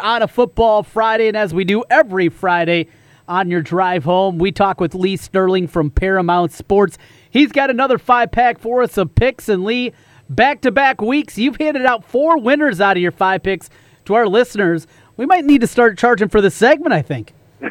on 0.00 0.22
a 0.22 0.28
football 0.28 0.84
Friday, 0.84 1.26
and 1.26 1.36
as 1.36 1.52
we 1.52 1.64
do 1.64 1.82
every 1.90 2.28
Friday 2.28 2.86
on 3.26 3.50
your 3.50 3.60
drive 3.60 4.04
home, 4.04 4.38
we 4.38 4.52
talk 4.52 4.80
with 4.80 4.94
Lee 4.94 5.16
Sterling 5.16 5.66
from 5.66 5.90
Paramount 5.90 6.52
Sports. 6.52 6.98
He's 7.28 7.50
got 7.50 7.68
another 7.68 7.98
five 7.98 8.30
pack 8.30 8.60
for 8.60 8.80
us 8.80 8.96
of 8.96 9.12
picks, 9.16 9.48
and 9.48 9.64
Lee, 9.64 9.92
back 10.30 10.60
to 10.60 10.70
back 10.70 11.02
weeks, 11.02 11.36
you've 11.36 11.56
handed 11.56 11.84
out 11.84 12.04
four 12.04 12.38
winners 12.38 12.80
out 12.80 12.96
of 12.96 13.02
your 13.02 13.10
five 13.10 13.42
picks 13.42 13.70
to 14.04 14.14
our 14.14 14.28
listeners. 14.28 14.86
We 15.16 15.26
might 15.26 15.44
need 15.44 15.62
to 15.62 15.66
start 15.66 15.98
charging 15.98 16.28
for 16.28 16.40
this 16.40 16.54
segment, 16.54 16.92
I 16.92 17.02
think. 17.02 17.34
uh, 17.60 17.66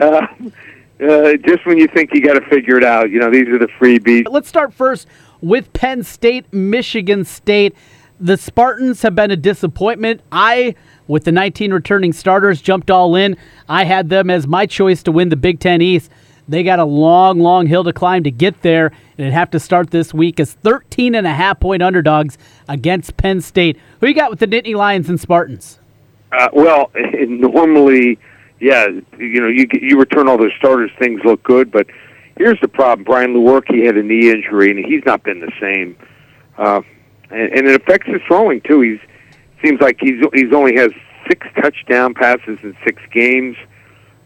uh, 0.00 0.26
just 1.36 1.64
when 1.66 1.78
you 1.78 1.86
think 1.86 2.12
you 2.12 2.20
got 2.20 2.34
to 2.34 2.44
figure 2.50 2.76
it 2.76 2.84
out, 2.84 3.10
you 3.10 3.20
know, 3.20 3.30
these 3.30 3.46
are 3.46 3.58
the 3.60 3.68
freebies. 3.78 4.26
Let's 4.28 4.48
start 4.48 4.74
first 4.74 5.06
with 5.40 5.72
Penn 5.72 6.02
State, 6.02 6.52
Michigan 6.52 7.24
State 7.24 7.76
the 8.24 8.38
Spartans 8.38 9.02
have 9.02 9.14
been 9.14 9.30
a 9.30 9.36
disappointment. 9.36 10.22
I, 10.32 10.74
with 11.06 11.24
the 11.24 11.32
19 11.32 11.74
returning 11.74 12.14
starters, 12.14 12.62
jumped 12.62 12.90
all 12.90 13.14
in. 13.14 13.36
I 13.68 13.84
had 13.84 14.08
them 14.08 14.30
as 14.30 14.46
my 14.46 14.64
choice 14.64 15.02
to 15.02 15.12
win 15.12 15.28
the 15.28 15.36
Big 15.36 15.60
Ten 15.60 15.82
East. 15.82 16.10
They 16.48 16.62
got 16.62 16.78
a 16.78 16.86
long, 16.86 17.38
long 17.38 17.66
hill 17.66 17.84
to 17.84 17.92
climb 17.92 18.24
to 18.24 18.30
get 18.30 18.62
there, 18.62 18.92
and 19.18 19.30
have 19.32 19.50
to 19.50 19.60
start 19.60 19.90
this 19.90 20.14
week 20.14 20.40
as 20.40 20.54
13 20.54 21.14
and 21.14 21.26
a 21.26 21.34
half 21.34 21.60
point 21.60 21.82
underdogs 21.82 22.38
against 22.66 23.18
Penn 23.18 23.42
State. 23.42 23.78
Who 24.00 24.06
you 24.06 24.14
got 24.14 24.30
with 24.30 24.40
the 24.40 24.46
Nittany 24.46 24.74
Lions 24.74 25.10
and 25.10 25.20
Spartans? 25.20 25.78
Uh, 26.32 26.48
well, 26.54 26.90
normally, 27.28 28.18
yeah, 28.58 28.86
you 29.18 29.40
know, 29.40 29.48
you 29.48 29.66
you 29.72 29.98
return 29.98 30.28
all 30.28 30.38
those 30.38 30.52
starters, 30.58 30.90
things 30.98 31.20
look 31.24 31.42
good, 31.42 31.70
but 31.70 31.86
here's 32.38 32.60
the 32.62 32.68
problem: 32.68 33.04
Brian 33.04 33.34
Lewerke 33.34 33.84
had 33.84 33.98
a 33.98 34.02
knee 34.02 34.30
injury, 34.30 34.70
and 34.70 34.82
he's 34.84 35.04
not 35.04 35.22
been 35.22 35.40
the 35.40 35.52
same. 35.60 35.94
Uh, 36.56 36.80
and, 37.30 37.52
and 37.52 37.68
it 37.68 37.80
affects 37.80 38.08
his 38.08 38.20
throwing 38.26 38.60
too. 38.62 38.80
He's 38.80 39.00
seems 39.64 39.80
like 39.80 39.96
he's 40.00 40.22
he's 40.32 40.52
only 40.52 40.76
has 40.76 40.90
six 41.28 41.46
touchdown 41.60 42.14
passes 42.14 42.58
in 42.62 42.76
six 42.84 43.02
games. 43.12 43.56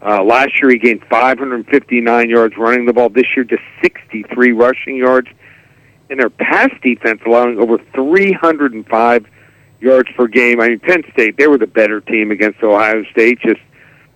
Uh, 0.01 0.23
last 0.23 0.51
year 0.61 0.71
he 0.71 0.77
gained 0.77 1.03
559 1.09 2.29
yards 2.29 2.55
running 2.57 2.85
the 2.85 2.93
ball. 2.93 3.09
This 3.09 3.25
year 3.35 3.43
just 3.43 3.63
63 3.81 4.51
rushing 4.53 4.95
yards. 4.95 5.27
And 6.09 6.19
their 6.19 6.29
pass 6.29 6.71
defense 6.81 7.21
allowing 7.25 7.59
over 7.59 7.77
305 7.93 9.25
yards 9.81 10.09
per 10.15 10.27
game. 10.27 10.59
I 10.59 10.69
mean, 10.69 10.79
Penn 10.79 11.03
State 11.13 11.37
they 11.37 11.47
were 11.47 11.57
the 11.57 11.67
better 11.67 12.01
team 12.01 12.31
against 12.31 12.63
Ohio 12.63 13.03
State. 13.11 13.39
Just 13.41 13.61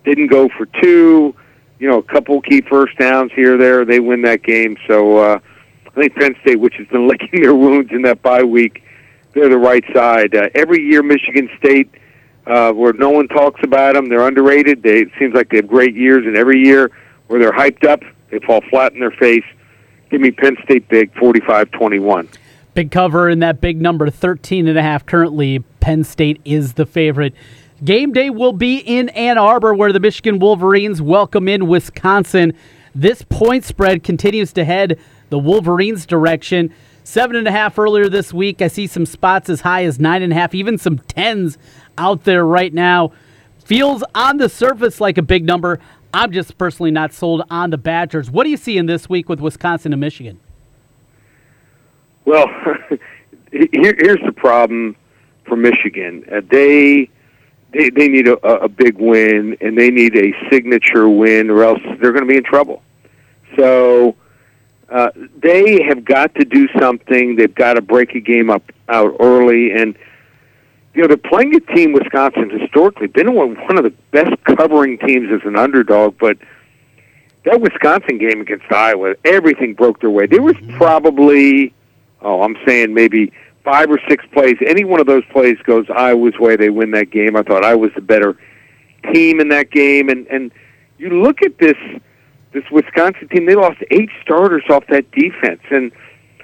didn't 0.03 0.28
go 0.28 0.50
for 0.50 0.66
two. 0.81 1.36
You 1.80 1.90
know, 1.90 1.97
a 1.97 2.03
couple 2.03 2.42
key 2.42 2.62
first 2.62 2.97
downs 2.97 3.31
here 3.36 3.58
there. 3.58 3.86
They 3.86 4.00
win 4.00 4.22
that 4.23 4.44
game. 4.44 4.78
So. 4.88 5.18
uh 5.18 5.40
I 5.96 6.02
think 6.02 6.16
Penn 6.16 6.36
State, 6.42 6.60
which 6.60 6.76
has 6.76 6.88
been 6.88 7.08
licking 7.10 7.42
their 7.42 7.56
wounds 7.56 7.92
in 7.92 8.02
that 8.04 8.22
bye 8.22 8.44
week, 8.44 8.84
they're 9.34 9.50
the 9.50 9.58
right 9.58 9.84
side. 9.94 10.36
Uh, 10.36 10.50
every 10.56 10.82
year, 10.84 11.04
Michigan 11.04 11.50
State, 11.58 11.90
uh, 12.46 12.72
where 12.72 12.94
no 12.94 13.10
one 13.10 13.28
talks 13.28 13.62
about 13.64 13.94
them, 13.94 14.10
they're 14.10 14.28
underrated. 14.28 14.84
They, 14.84 15.02
it 15.02 15.10
seems 15.18 15.34
like 15.34 15.50
they 15.50 15.58
have 15.58 15.68
great 15.68 15.96
years, 15.96 16.26
and 16.26 16.36
every 16.36 16.64
year 16.64 16.92
where 17.28 17.40
they're 17.40 17.52
hyped 17.52 17.86
up, 17.86 18.02
they 18.30 18.40
fall 18.40 18.62
flat 18.70 18.94
in 18.94 19.00
their 19.00 19.12
face. 19.12 19.46
Give 20.10 20.22
me 20.22 20.32
Penn 20.32 20.58
State 20.64 20.88
big, 20.90 21.14
45-21. 21.16 22.28
Big 22.74 22.92
cover 22.92 23.30
in 23.30 23.40
that 23.40 23.62
big 23.62 23.80
number, 23.82 24.10
13 24.10 24.68
and 24.68 24.78
a 24.78 24.82
half 24.82 25.06
currently. 25.06 25.60
Penn 25.80 26.04
State 26.04 26.42
is 26.44 26.74
the 26.74 26.86
favorite. 26.86 27.34
Game 27.84 28.14
day 28.14 28.30
will 28.30 28.54
be 28.54 28.78
in 28.78 29.10
Ann 29.10 29.38
Arbor, 29.38 29.74
where 29.74 29.92
the 29.92 30.00
Michigan 30.00 30.40
Wolverines 30.40 31.02
welcome 31.02 31.48
in 31.48 31.68
Wisconsin. 31.68 32.54
This 32.96 33.24
point 33.24 33.64
spread 33.64 34.04
continues 34.04 34.54
to 34.54 34.64
head 34.64 35.00
the 35.34 35.39
Wolverines' 35.39 36.06
direction. 36.06 36.72
Seven 37.03 37.36
and 37.36 37.48
a 37.48 37.52
half 37.52 37.80
earlier 37.80 38.08
this 38.08 38.31
week. 38.31 38.62
I 38.62 38.67
see 38.67 38.86
some 38.86 39.08
spots 39.08 39.50
as 39.50 39.62
high 39.62 39.84
as 39.84 40.00
nine 40.00 40.22
and 40.22 40.31
a 40.31 40.36
half, 40.36 40.53
even 40.53 40.78
some 40.78 41.00
tens 41.00 41.58
out 41.98 42.23
there 42.23 42.45
right 42.45 42.72
now. 42.72 43.14
Feels 43.66 44.03
on 44.14 44.38
the 44.38 44.48
surface 44.48 45.02
like 45.02 45.17
a 45.17 45.23
big 45.23 45.44
number. 45.44 45.80
I'm 46.14 46.31
just 46.31 46.56
personally 46.59 46.92
not 46.92 47.14
sold 47.14 47.42
on 47.50 47.72
the 47.72 47.80
Badgers. 47.80 48.30
What 48.30 48.44
do 48.44 48.52
you 48.52 48.58
see 48.58 48.78
in 48.78 48.86
this 48.86 49.09
week 49.09 49.28
with 49.28 49.40
Wisconsin 49.40 49.91
and 49.91 50.00
Michigan? 50.00 50.40
Well, 52.25 52.46
here, 53.52 53.96
here's 53.97 54.22
the 54.24 54.34
problem 54.35 54.96
for 55.47 55.56
Michigan. 55.56 56.25
Uh, 56.31 56.41
they 56.52 57.09
they 57.74 57.90
they 57.90 58.08
need 58.08 58.28
a, 58.28 58.38
a 58.38 58.69
big 58.69 59.00
win 59.00 59.58
and 59.62 59.79
they 59.79 59.90
need 59.90 60.16
a 60.16 60.31
signature 60.52 61.09
win, 61.09 61.50
or 61.50 61.63
else 61.63 61.81
they're 62.00 62.12
going 62.12 62.22
to 62.24 62.29
be 62.29 62.38
in 62.38 62.44
trouble. 62.44 62.84
So 63.58 64.16
uh, 64.94 65.09
they 65.42 65.81
have 65.81 66.06
got 66.06 66.36
to 66.36 66.46
do 66.46 66.68
something. 66.80 67.36
They've 67.36 67.54
got 67.54 67.74
to 67.74 67.81
break 67.81 68.14
a 68.14 68.20
game 68.20 68.52
up 68.52 68.72
out 68.88 69.16
early, 69.20 69.72
and 69.72 69.98
you 70.94 71.02
know 71.02 71.08
they're 71.08 71.18
playing 71.18 71.56
a 71.56 71.59
team. 71.59 71.94
Wisconsin 71.94 72.52
historically 72.52 73.08
been 73.08 73.34
one 73.34 73.78
of 73.78 73.84
the 73.84 73.94
best 74.12 74.36
covering 74.44 75.00
teams 75.00 75.32
as 75.32 75.42
an 75.46 75.58
underdog, 75.58 76.16
but 76.20 76.38
that 77.44 77.59
Wisconsin 77.59 78.20
game 78.20 78.40
against 78.40 78.72
Iowa, 78.72 79.16
everything 79.26 79.74
broke 79.74 80.00
their 80.00 80.12
way. 80.12 80.28
There 80.28 80.44
was 80.44 80.56
mm-hmm. 80.58 80.78
probably, 80.78 81.74
oh, 82.22 82.44
I'm 82.44 82.56
saying 82.64 82.94
maybe 82.94 83.34
five 83.64 83.90
or 83.90 84.00
six 84.08 84.24
plays. 84.32 84.58
Any 84.64 84.84
one 84.84 85.00
of 85.00 85.08
those 85.08 85.26
plays 85.32 85.58
goes 85.64 85.88
Iowa's 85.90 86.38
way, 86.38 86.56
they 86.56 86.70
win 86.70 86.92
that 86.92 87.09
game. 87.09 87.36
I 87.36 87.42
thought 87.42 87.66
I 87.66 87.74
was 87.74 87.90
the 87.96 88.02
better 88.02 88.38
team 89.12 89.40
in 89.40 89.50
that 89.50 89.72
game, 89.72 90.08
and 90.09 90.28
and 90.28 90.52
you 91.00 91.09
look 91.09 91.42
at 91.42 91.58
this 91.58 91.78
this 92.53 92.64
Wisconsin 92.72 93.28
team, 93.30 93.46
they 93.46 93.56
lost 93.56 93.78
eight 93.91 94.09
starters 94.22 94.64
off 94.69 94.86
that 94.90 95.09
defense. 95.12 95.62
And 95.72 95.91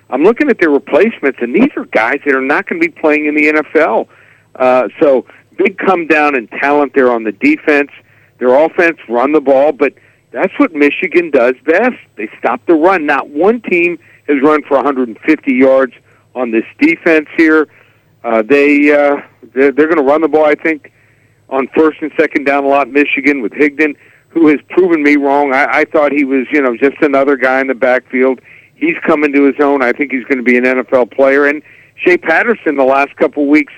I'm 0.10 0.24
looking 0.24 0.50
at 0.50 0.60
their 0.60 0.72
replacements, 0.72 1.40
and 1.42 1.56
these 1.56 1.70
are 1.78 1.86
guys 1.86 2.20
that 2.26 2.36
are 2.36 2.42
not 2.42 2.68
going 2.68 2.82
to 2.82 2.88
be 2.88 2.92
playing 2.92 3.28
in 3.28 3.36
the 3.36 3.54
NFL. 3.54 4.08
Uh, 4.56 4.90
so 5.00 5.26
big 5.58 5.78
come 5.78 6.08
down 6.08 6.36
in 6.36 6.48
talent 6.48 6.94
there 6.96 7.12
on 7.12 7.24
the 7.24 7.32
defense. 7.32 7.92
Their 8.40 8.56
offense 8.56 8.98
run 9.08 9.34
the 9.34 9.42
ball, 9.42 9.72
but 9.72 9.94
that's 10.32 10.54
what 10.58 10.74
Michigan 10.74 11.30
does 11.32 11.56
best. 11.66 11.98
They 12.16 12.30
stop 12.40 12.66
the 12.66 12.74
run. 12.74 13.06
Not 13.06 13.30
one 13.30 13.62
team 13.62 14.00
has 14.28 14.42
run 14.42 14.64
for 14.64 14.78
150 14.78 15.54
yards 15.54 15.94
on 16.36 16.52
this 16.52 16.66
defense 16.80 17.28
here. 17.38 17.68
Uh, 18.24 18.42
they 18.42 18.92
uh, 18.92 19.22
they're, 19.54 19.72
they're 19.72 19.88
going 19.88 19.98
to 19.98 20.04
run 20.04 20.22
the 20.22 20.28
ball, 20.28 20.46
I 20.46 20.56
think, 20.56 20.92
on 21.50 21.68
first 21.76 22.02
and 22.02 22.12
second 22.18 22.46
down 22.46 22.64
a 22.64 22.68
lot. 22.68 22.90
Michigan 22.90 23.42
with 23.42 23.54
Higdon 23.54 23.96
who 24.30 24.48
has 24.48 24.60
proven 24.70 25.04
me 25.04 25.16
wrong. 25.16 25.54
I, 25.54 25.80
I 25.80 25.86
thought 25.86 26.12
he 26.12 26.24
was, 26.24 26.46
you 26.52 26.62
know, 26.62 26.78
just 26.78 27.02
another 27.02 27.36
guy 27.36 27.62
in 27.62 27.68
the 27.68 27.76
backfield. 27.76 28.40
He's 28.76 28.98
coming 29.06 29.34
to 29.34 29.44
his 29.46 29.56
own. 29.60 29.82
I 29.82 29.92
think 29.92 30.12
he's 30.12 30.24
going 30.24 30.38
to 30.38 30.44
be 30.44 30.58
an 30.58 30.64
NFL 30.64 31.12
player. 31.12 31.46
And 31.46 31.62
Shea 31.96 32.18
Patterson, 32.18 32.76
the 32.76 32.84
last 32.84 33.16
couple 33.18 33.48
weeks, 33.48 33.74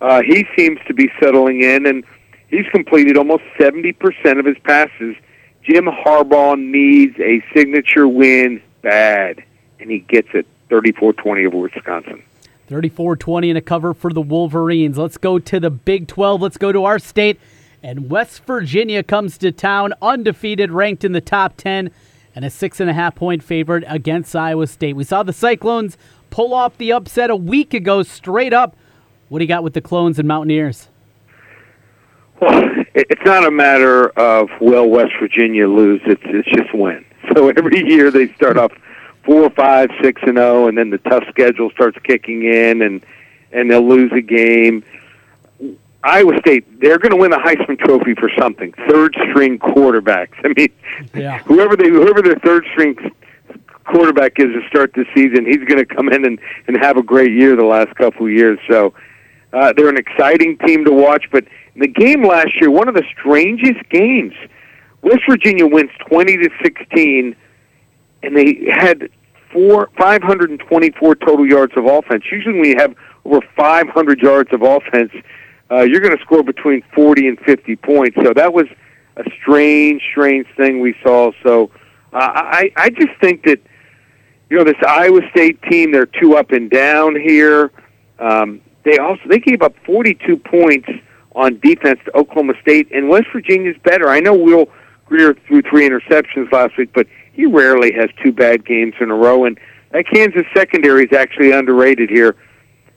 uh, 0.00 0.22
he 0.22 0.46
seems 0.56 0.80
to 0.88 0.94
be 0.94 1.10
settling 1.20 1.62
in, 1.62 1.86
and 1.86 2.04
he's 2.48 2.66
completed 2.72 3.16
almost 3.16 3.44
70% 3.58 4.38
of 4.38 4.44
his 4.44 4.58
passes. 4.64 5.14
Jim 5.62 5.84
Harbaugh 5.84 6.58
needs 6.58 7.16
a 7.20 7.42
signature 7.54 8.08
win 8.08 8.60
bad, 8.82 9.44
and 9.78 9.90
he 9.90 10.00
gets 10.00 10.28
it 10.34 10.46
34-20 10.70 11.46
over 11.46 11.58
Wisconsin. 11.58 12.22
34-20 12.68 13.50
in 13.50 13.56
a 13.56 13.60
cover 13.60 13.94
for 13.94 14.12
the 14.12 14.22
Wolverines. 14.22 14.98
Let's 14.98 15.18
go 15.18 15.38
to 15.38 15.60
the 15.60 15.70
Big 15.70 16.08
12. 16.08 16.40
Let's 16.40 16.56
go 16.56 16.72
to 16.72 16.84
our 16.84 16.98
state. 16.98 17.38
And 17.82 18.08
West 18.08 18.44
Virginia 18.44 19.02
comes 19.02 19.36
to 19.38 19.50
town 19.50 19.92
undefeated, 20.00 20.70
ranked 20.70 21.04
in 21.04 21.12
the 21.12 21.20
top 21.20 21.56
10, 21.56 21.90
and 22.34 22.44
a 22.44 22.50
six 22.50 22.78
and 22.80 22.88
a 22.88 22.92
half 22.92 23.14
point 23.14 23.42
favorite 23.42 23.84
against 23.88 24.36
Iowa 24.36 24.66
State. 24.66 24.94
We 24.94 25.04
saw 25.04 25.22
the 25.22 25.32
Cyclones 25.32 25.98
pull 26.30 26.54
off 26.54 26.78
the 26.78 26.92
upset 26.92 27.28
a 27.28 27.36
week 27.36 27.74
ago 27.74 28.02
straight 28.02 28.52
up. 28.52 28.76
What 29.28 29.40
do 29.40 29.44
you 29.44 29.48
got 29.48 29.64
with 29.64 29.74
the 29.74 29.80
Clones 29.80 30.18
and 30.18 30.28
Mountaineers? 30.28 30.88
Well, 32.40 32.70
it's 32.94 33.24
not 33.24 33.46
a 33.46 33.50
matter 33.50 34.10
of 34.10 34.48
will 34.60 34.88
West 34.88 35.12
Virginia 35.20 35.68
lose. 35.68 36.00
It's 36.04 36.22
it's 36.24 36.48
just 36.48 36.74
win. 36.74 37.04
So 37.36 37.50
every 37.50 37.88
year 37.88 38.10
they 38.10 38.32
start 38.34 38.58
off 38.58 38.72
four, 39.24 39.48
five, 39.50 39.90
six, 40.02 40.20
and 40.26 40.36
zero, 40.36 40.66
and 40.66 40.76
then 40.76 40.90
the 40.90 40.98
tough 40.98 41.22
schedule 41.30 41.70
starts 41.70 41.96
kicking 42.02 42.42
in, 42.42 42.82
and 42.82 43.06
and 43.52 43.70
they'll 43.70 43.86
lose 43.86 44.10
a 44.12 44.20
game. 44.20 44.82
Iowa 46.04 46.36
State, 46.40 46.80
they're 46.80 46.98
going 46.98 47.12
to 47.12 47.16
win 47.16 47.30
the 47.30 47.36
Heisman 47.36 47.78
Trophy 47.78 48.14
for 48.14 48.30
something. 48.38 48.72
Third 48.88 49.14
string 49.30 49.58
quarterbacks. 49.58 50.34
I 50.44 50.52
mean, 50.56 50.72
yeah. 51.14 51.38
whoever 51.40 51.76
they 51.76 51.88
whoever 51.88 52.22
their 52.22 52.38
third 52.40 52.66
string 52.72 52.96
quarterback 53.84 54.38
is 54.38 54.46
to 54.46 54.66
start 54.68 54.92
this 54.94 55.06
season, 55.14 55.46
he's 55.46 55.64
going 55.68 55.78
to 55.78 55.86
come 55.86 56.08
in 56.08 56.24
and 56.24 56.38
and 56.66 56.76
have 56.78 56.96
a 56.96 57.02
great 57.02 57.32
year 57.32 57.54
the 57.54 57.64
last 57.64 57.94
couple 57.96 58.26
of 58.26 58.32
years. 58.32 58.58
So 58.68 58.94
uh, 59.52 59.72
they're 59.74 59.88
an 59.88 59.96
exciting 59.96 60.58
team 60.58 60.84
to 60.84 60.92
watch. 60.92 61.26
But 61.30 61.44
the 61.76 61.88
game 61.88 62.24
last 62.24 62.60
year, 62.60 62.70
one 62.70 62.88
of 62.88 62.94
the 62.94 63.04
strangest 63.18 63.88
games, 63.90 64.34
West 65.02 65.22
Virginia 65.28 65.66
wins 65.66 65.90
twenty 66.08 66.36
to 66.36 66.50
sixteen, 66.62 67.36
and 68.24 68.36
they 68.36 68.66
had 68.72 69.08
four 69.52 69.88
five 69.96 70.22
hundred 70.24 70.50
and 70.50 70.58
twenty 70.58 70.90
four 70.90 71.14
total 71.14 71.46
yards 71.46 71.74
of 71.76 71.86
offense. 71.86 72.24
Usually, 72.30 72.58
we 72.58 72.74
have 72.76 72.96
over 73.24 73.40
five 73.56 73.88
hundred 73.88 74.20
yards 74.20 74.52
of 74.52 74.62
offense 74.62 75.12
uh, 75.72 75.82
you're 75.82 76.00
going 76.00 76.16
to 76.16 76.22
score 76.22 76.42
between 76.42 76.82
40 76.94 77.28
and 77.28 77.38
50 77.40 77.76
points. 77.76 78.16
So 78.22 78.34
that 78.34 78.52
was 78.52 78.66
a 79.16 79.24
strange, 79.40 80.02
strange 80.10 80.46
thing 80.56 80.80
we 80.80 80.94
saw. 81.02 81.32
So 81.42 81.70
uh, 82.12 82.18
I, 82.34 82.70
I 82.76 82.90
just 82.90 83.18
think 83.20 83.44
that 83.44 83.60
you 84.50 84.58
know 84.58 84.64
this 84.64 84.76
Iowa 84.86 85.20
State 85.30 85.62
team, 85.62 85.92
they're 85.92 86.04
too 86.04 86.36
up 86.36 86.50
and 86.50 86.70
down 86.70 87.16
here. 87.18 87.72
Um, 88.18 88.60
they 88.84 88.98
also 88.98 89.22
they 89.26 89.38
gave 89.38 89.62
up 89.62 89.74
42 89.86 90.36
points 90.36 90.88
on 91.34 91.58
defense 91.60 92.00
to 92.04 92.16
Oklahoma 92.16 92.52
State, 92.60 92.88
and 92.92 93.08
West 93.08 93.28
Virginia's 93.32 93.76
better. 93.82 94.10
I 94.10 94.20
know 94.20 94.34
Will 94.34 94.68
Grier 95.06 95.34
threw 95.46 95.62
three 95.62 95.88
interceptions 95.88 96.52
last 96.52 96.76
week, 96.76 96.90
but 96.92 97.06
he 97.32 97.46
rarely 97.46 97.92
has 97.92 98.10
two 98.22 98.32
bad 98.32 98.66
games 98.66 98.92
in 99.00 99.10
a 99.10 99.14
row, 99.14 99.46
and 99.46 99.58
that 99.92 100.06
Kansas 100.06 100.44
secondary 100.54 101.04
is 101.04 101.16
actually 101.16 101.52
underrated 101.52 102.10
here. 102.10 102.36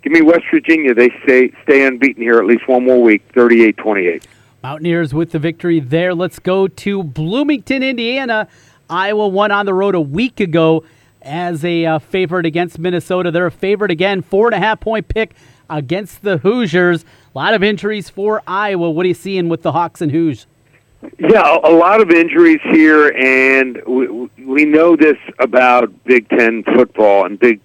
Give 0.05 0.13
me 0.13 0.21
West 0.21 0.43
Virginia. 0.51 0.93
They 0.93 1.09
stay 1.23 1.51
stay 1.63 1.83
unbeaten 1.83 2.21
here 2.21 2.37
at 2.37 2.45
least 2.45 2.67
one 2.67 2.85
more 2.85 3.01
week, 3.01 3.27
38-28. 3.33 4.25
Mountaineers 4.61 5.15
with 5.15 5.31
the 5.31 5.39
victory 5.39 5.79
there. 5.79 6.13
Let's 6.13 6.37
go 6.37 6.67
to 6.67 7.01
Bloomington, 7.01 7.81
Indiana. 7.81 8.47
Iowa 8.87 9.27
won 9.27 9.49
on 9.49 9.65
the 9.65 9.73
road 9.73 9.95
a 9.95 10.01
week 10.01 10.39
ago 10.39 10.83
as 11.23 11.65
a 11.65 11.87
uh, 11.87 11.97
favorite 11.97 12.45
against 12.45 12.77
Minnesota. 12.77 13.31
They're 13.31 13.47
a 13.47 13.51
favorite 13.51 13.89
again, 13.89 14.21
four 14.21 14.45
and 14.45 14.53
a 14.53 14.59
half 14.59 14.79
point 14.79 15.07
pick 15.07 15.33
against 15.71 16.21
the 16.21 16.37
Hoosiers. 16.37 17.03
A 17.03 17.07
lot 17.35 17.55
of 17.55 17.63
injuries 17.63 18.07
for 18.07 18.43
Iowa. 18.45 18.91
What 18.91 19.05
are 19.05 19.07
you 19.07 19.15
seeing 19.15 19.49
with 19.49 19.63
the 19.63 19.71
Hawks 19.71 20.01
and 20.01 20.11
Hoos? 20.11 20.45
Yeah, 21.17 21.57
a 21.63 21.73
lot 21.73 21.99
of 21.99 22.11
injuries 22.11 22.61
here, 22.65 23.07
and 23.09 23.81
we, 23.87 24.29
we 24.45 24.65
know 24.65 24.95
this 24.95 25.17
about 25.39 25.91
Big 26.03 26.29
Ten 26.29 26.63
football 26.75 27.25
and 27.25 27.39
Big. 27.39 27.59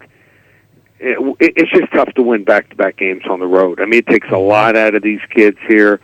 It, 1.03 1.37
it's 1.41 1.71
just 1.71 1.91
tough 1.93 2.13
to 2.15 2.23
win 2.23 2.45
back-to-back 2.45 2.99
games 2.99 3.23
on 3.29 3.41
the 3.41 3.47
road. 3.47 3.81
I 3.81 3.87
mean, 3.87 4.01
it 4.01 4.07
takes 4.07 4.29
a 4.31 4.37
lot 4.37 4.77
out 4.77 4.95
of 4.95 5.03
these 5.03 5.21
kids 5.35 5.57
here, 5.67 5.99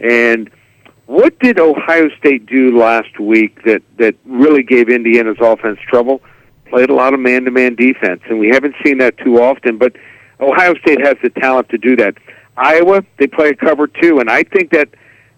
and 0.00 0.50
what 1.06 1.38
did 1.38 1.58
Ohio 1.58 2.08
State 2.18 2.46
do 2.46 2.76
last 2.76 3.18
week 3.18 3.62
that 3.64 3.82
that 3.98 4.14
really 4.24 4.62
gave 4.62 4.88
Indiana's 4.88 5.38
offense 5.40 5.78
trouble? 5.88 6.20
Played 6.66 6.90
a 6.90 6.94
lot 6.94 7.14
of 7.14 7.20
man-to-man 7.20 7.74
defense, 7.74 8.22
and 8.28 8.38
we 8.38 8.48
haven't 8.48 8.74
seen 8.84 8.98
that 8.98 9.18
too 9.18 9.40
often. 9.42 9.78
But 9.78 9.96
Ohio 10.40 10.74
State 10.76 11.00
has 11.04 11.16
the 11.22 11.30
talent 11.30 11.68
to 11.70 11.78
do 11.78 11.96
that. 11.96 12.14
Iowa, 12.56 13.04
they 13.18 13.26
play 13.26 13.48
a 13.48 13.54
cover 13.56 13.86
two, 13.86 14.20
and 14.20 14.30
I 14.30 14.42
think 14.42 14.70
that 14.70 14.88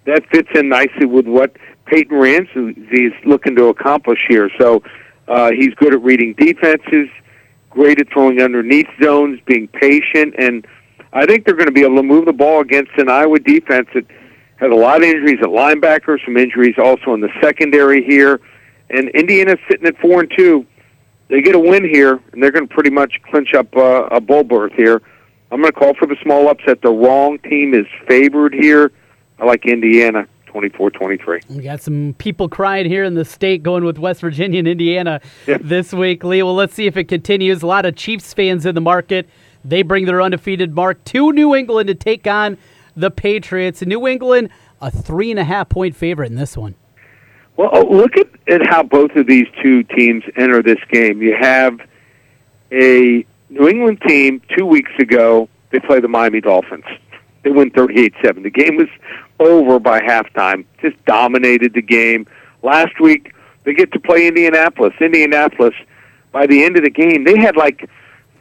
that 0.04 0.26
fits 0.30 0.48
in 0.54 0.68
nicely 0.68 1.06
with 1.06 1.26
what 1.26 1.56
Peyton 1.86 2.16
Ramsey 2.16 2.74
is 2.90 3.12
looking 3.24 3.56
to 3.56 3.66
accomplish 3.66 4.20
here. 4.28 4.50
So 4.58 4.82
uh, 5.28 5.52
he's 5.52 5.74
good 5.74 5.94
at 5.94 6.02
reading 6.02 6.34
defenses, 6.34 7.08
great 7.72 8.00
at 8.00 8.08
throwing 8.12 8.40
underneath 8.40 8.86
zones, 9.02 9.40
being 9.46 9.69
patient, 9.69 10.34
and 10.38 10.66
I 11.12 11.26
think 11.26 11.44
they're 11.44 11.54
going 11.54 11.66
to 11.66 11.72
be 11.72 11.82
able 11.82 11.96
to 11.96 12.02
move 12.02 12.26
the 12.26 12.32
ball 12.32 12.60
against 12.60 12.92
an 12.96 13.08
Iowa 13.08 13.38
defense 13.38 13.88
that 13.94 14.04
has 14.56 14.70
a 14.70 14.74
lot 14.74 14.98
of 14.98 15.02
injuries 15.04 15.38
at 15.42 15.48
linebacker, 15.48 16.19
some 16.24 16.36
injuries 16.36 16.76
also 16.78 17.14
in 17.14 17.20
the 17.20 17.30
secondary 17.42 18.04
here, 18.04 18.40
and 18.90 19.08
Indiana's 19.10 19.58
sitting 19.69 19.86
at 19.86 19.96
four 19.98 20.20
and 20.20 20.32
two. 20.36 20.66
They 21.28 21.40
get 21.40 21.54
a 21.54 21.58
win 21.58 21.84
here, 21.84 22.20
and 22.32 22.42
they're 22.42 22.50
going 22.50 22.69
to 22.69 22.74
pretty 22.74 22.90
much 22.90 23.20
clinch 23.30 23.54
up 23.54 23.74
uh, 23.74 24.04
a 24.10 24.20
bowl 24.20 24.44
berth 24.44 24.72
here. 24.74 25.00
I'm 25.50 25.60
going 25.60 25.72
to 25.72 25.78
call 25.78 25.94
for 25.94 26.06
the 26.06 26.16
small 26.22 26.48
upset. 26.48 26.82
The 26.82 26.90
wrong 26.90 27.38
team 27.38 27.74
is 27.74 27.86
favored 28.06 28.54
here. 28.54 28.92
I 29.38 29.46
like 29.46 29.66
Indiana 29.66 30.26
24-23. 30.52 31.49
We 31.50 31.62
got 31.62 31.81
some 31.81 32.14
people 32.19 32.49
crying 32.49 32.87
here 32.87 33.04
in 33.04 33.14
the 33.14 33.25
state 33.25 33.62
going 33.62 33.84
with 33.84 33.99
West 33.99 34.20
Virginia 34.20 34.58
and 34.58 34.69
Indiana 34.69 35.20
Yeah. 35.46 35.58
this 35.60 35.93
week, 35.93 36.25
Lee. 36.25 36.43
Well, 36.43 36.54
let's 36.54 36.75
see 36.75 36.87
if 36.87 36.96
it 36.96 37.04
continues. 37.04 37.62
A 37.62 37.66
lot 37.66 37.87
of 37.87 37.96
Chiefs 37.96 38.32
fans 38.34 38.66
in 38.66 38.75
the 38.75 38.81
market. 38.81 39.28
They 39.64 39.82
bring 39.82 40.04
their 40.06 40.20
undefeated 40.20 40.75
mark 40.75 41.02
to 41.04 41.32
New 41.32 41.54
England 41.54 41.87
to 41.88 41.94
take 41.94 42.26
on 42.26 42.58
the 42.96 43.10
Patriots. 43.10 43.81
New 43.82 44.06
England, 44.06 44.50
a 44.81 44.90
three 44.90 45.31
and 45.31 45.38
a 45.40 45.44
half 45.44 45.69
point 45.69 45.94
favorite 45.96 46.31
in 46.31 46.37
this 46.37 46.56
one. 46.56 46.75
Well, 47.56 47.70
oh, 47.72 47.84
look 47.84 48.16
at, 48.16 48.28
at 48.48 48.66
how 48.66 48.82
both 48.82 49.14
of 49.14 49.26
these 49.26 49.46
two 49.62 49.82
teams 49.84 50.25
enter 50.37 50.62
this 50.62 50.78
game. 50.90 51.22
You 51.22 51.37
have 51.38 51.78
a 52.72 53.25
New 53.50 53.69
England 53.69 54.00
team 54.06 54.40
two 54.56 54.66
weeks 54.66 54.90
ago. 54.98 55.48
They 55.70 55.78
play 55.81 56.00
the 56.00 56.08
Miami 56.08 56.40
Dolphins. 56.40 56.84
They 57.43 57.50
win 57.50 57.70
38-7. 57.70 58.43
The 58.43 58.50
game 58.50 58.76
was 58.76 58.88
over 59.46 59.78
by 59.78 60.00
halftime. 60.00 60.64
Just 60.80 61.02
dominated 61.04 61.74
the 61.74 61.82
game. 61.82 62.26
Last 62.62 63.00
week, 63.00 63.34
they 63.64 63.74
get 63.74 63.92
to 63.92 64.00
play 64.00 64.26
Indianapolis. 64.26 64.94
Indianapolis, 65.00 65.74
by 66.32 66.46
the 66.46 66.64
end 66.64 66.76
of 66.76 66.84
the 66.84 66.90
game, 66.90 67.24
they 67.24 67.38
had 67.38 67.56
like 67.56 67.88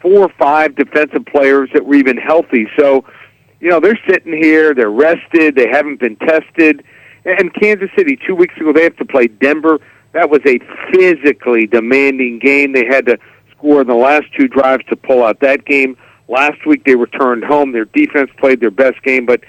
four 0.02 0.22
or 0.22 0.34
five 0.40 0.76
defensive 0.76 1.26
players 1.26 1.70
that 1.74 1.86
were 1.86 1.96
even 1.96 2.18
healthy. 2.18 2.68
So, 2.78 3.06
you 3.60 3.70
know, 3.70 3.80
they're 3.80 4.00
sitting 4.10 4.34
here, 4.34 4.74
they're 4.74 4.90
rested, 4.90 5.56
they 5.56 5.68
haven't 5.68 6.00
been 6.00 6.16
tested. 6.18 6.84
And 7.26 7.54
Kansas 7.54 7.90
City, 7.96 8.18
two 8.26 8.34
weeks 8.34 8.56
ago, 8.58 8.74
they 8.74 8.84
have 8.84 8.98
to 8.98 9.06
play 9.06 9.28
Denver. 9.28 9.80
That 10.14 10.30
was 10.30 10.42
a 10.46 10.60
physically 10.92 11.68
demanding 11.68 12.40
game. 12.40 12.74
They 12.74 12.86
had 12.86 13.06
to 13.06 13.20
score 13.52 13.82
in 13.82 13.88
the 13.88 13.96
last 13.96 14.26
two 14.38 14.48
drives 14.48 14.84
to 14.90 14.96
pull 14.96 15.24
out 15.24 15.40
that 15.42 15.66
game. 15.66 15.96
Last 16.28 16.66
week, 16.66 16.84
they 16.86 16.96
returned 16.96 17.44
home. 17.44 17.72
Their 17.74 17.86
defense 17.86 18.32
played 18.38 18.60
their 18.60 18.72
best 18.72 19.04
game, 19.04 19.26
but 19.26 19.42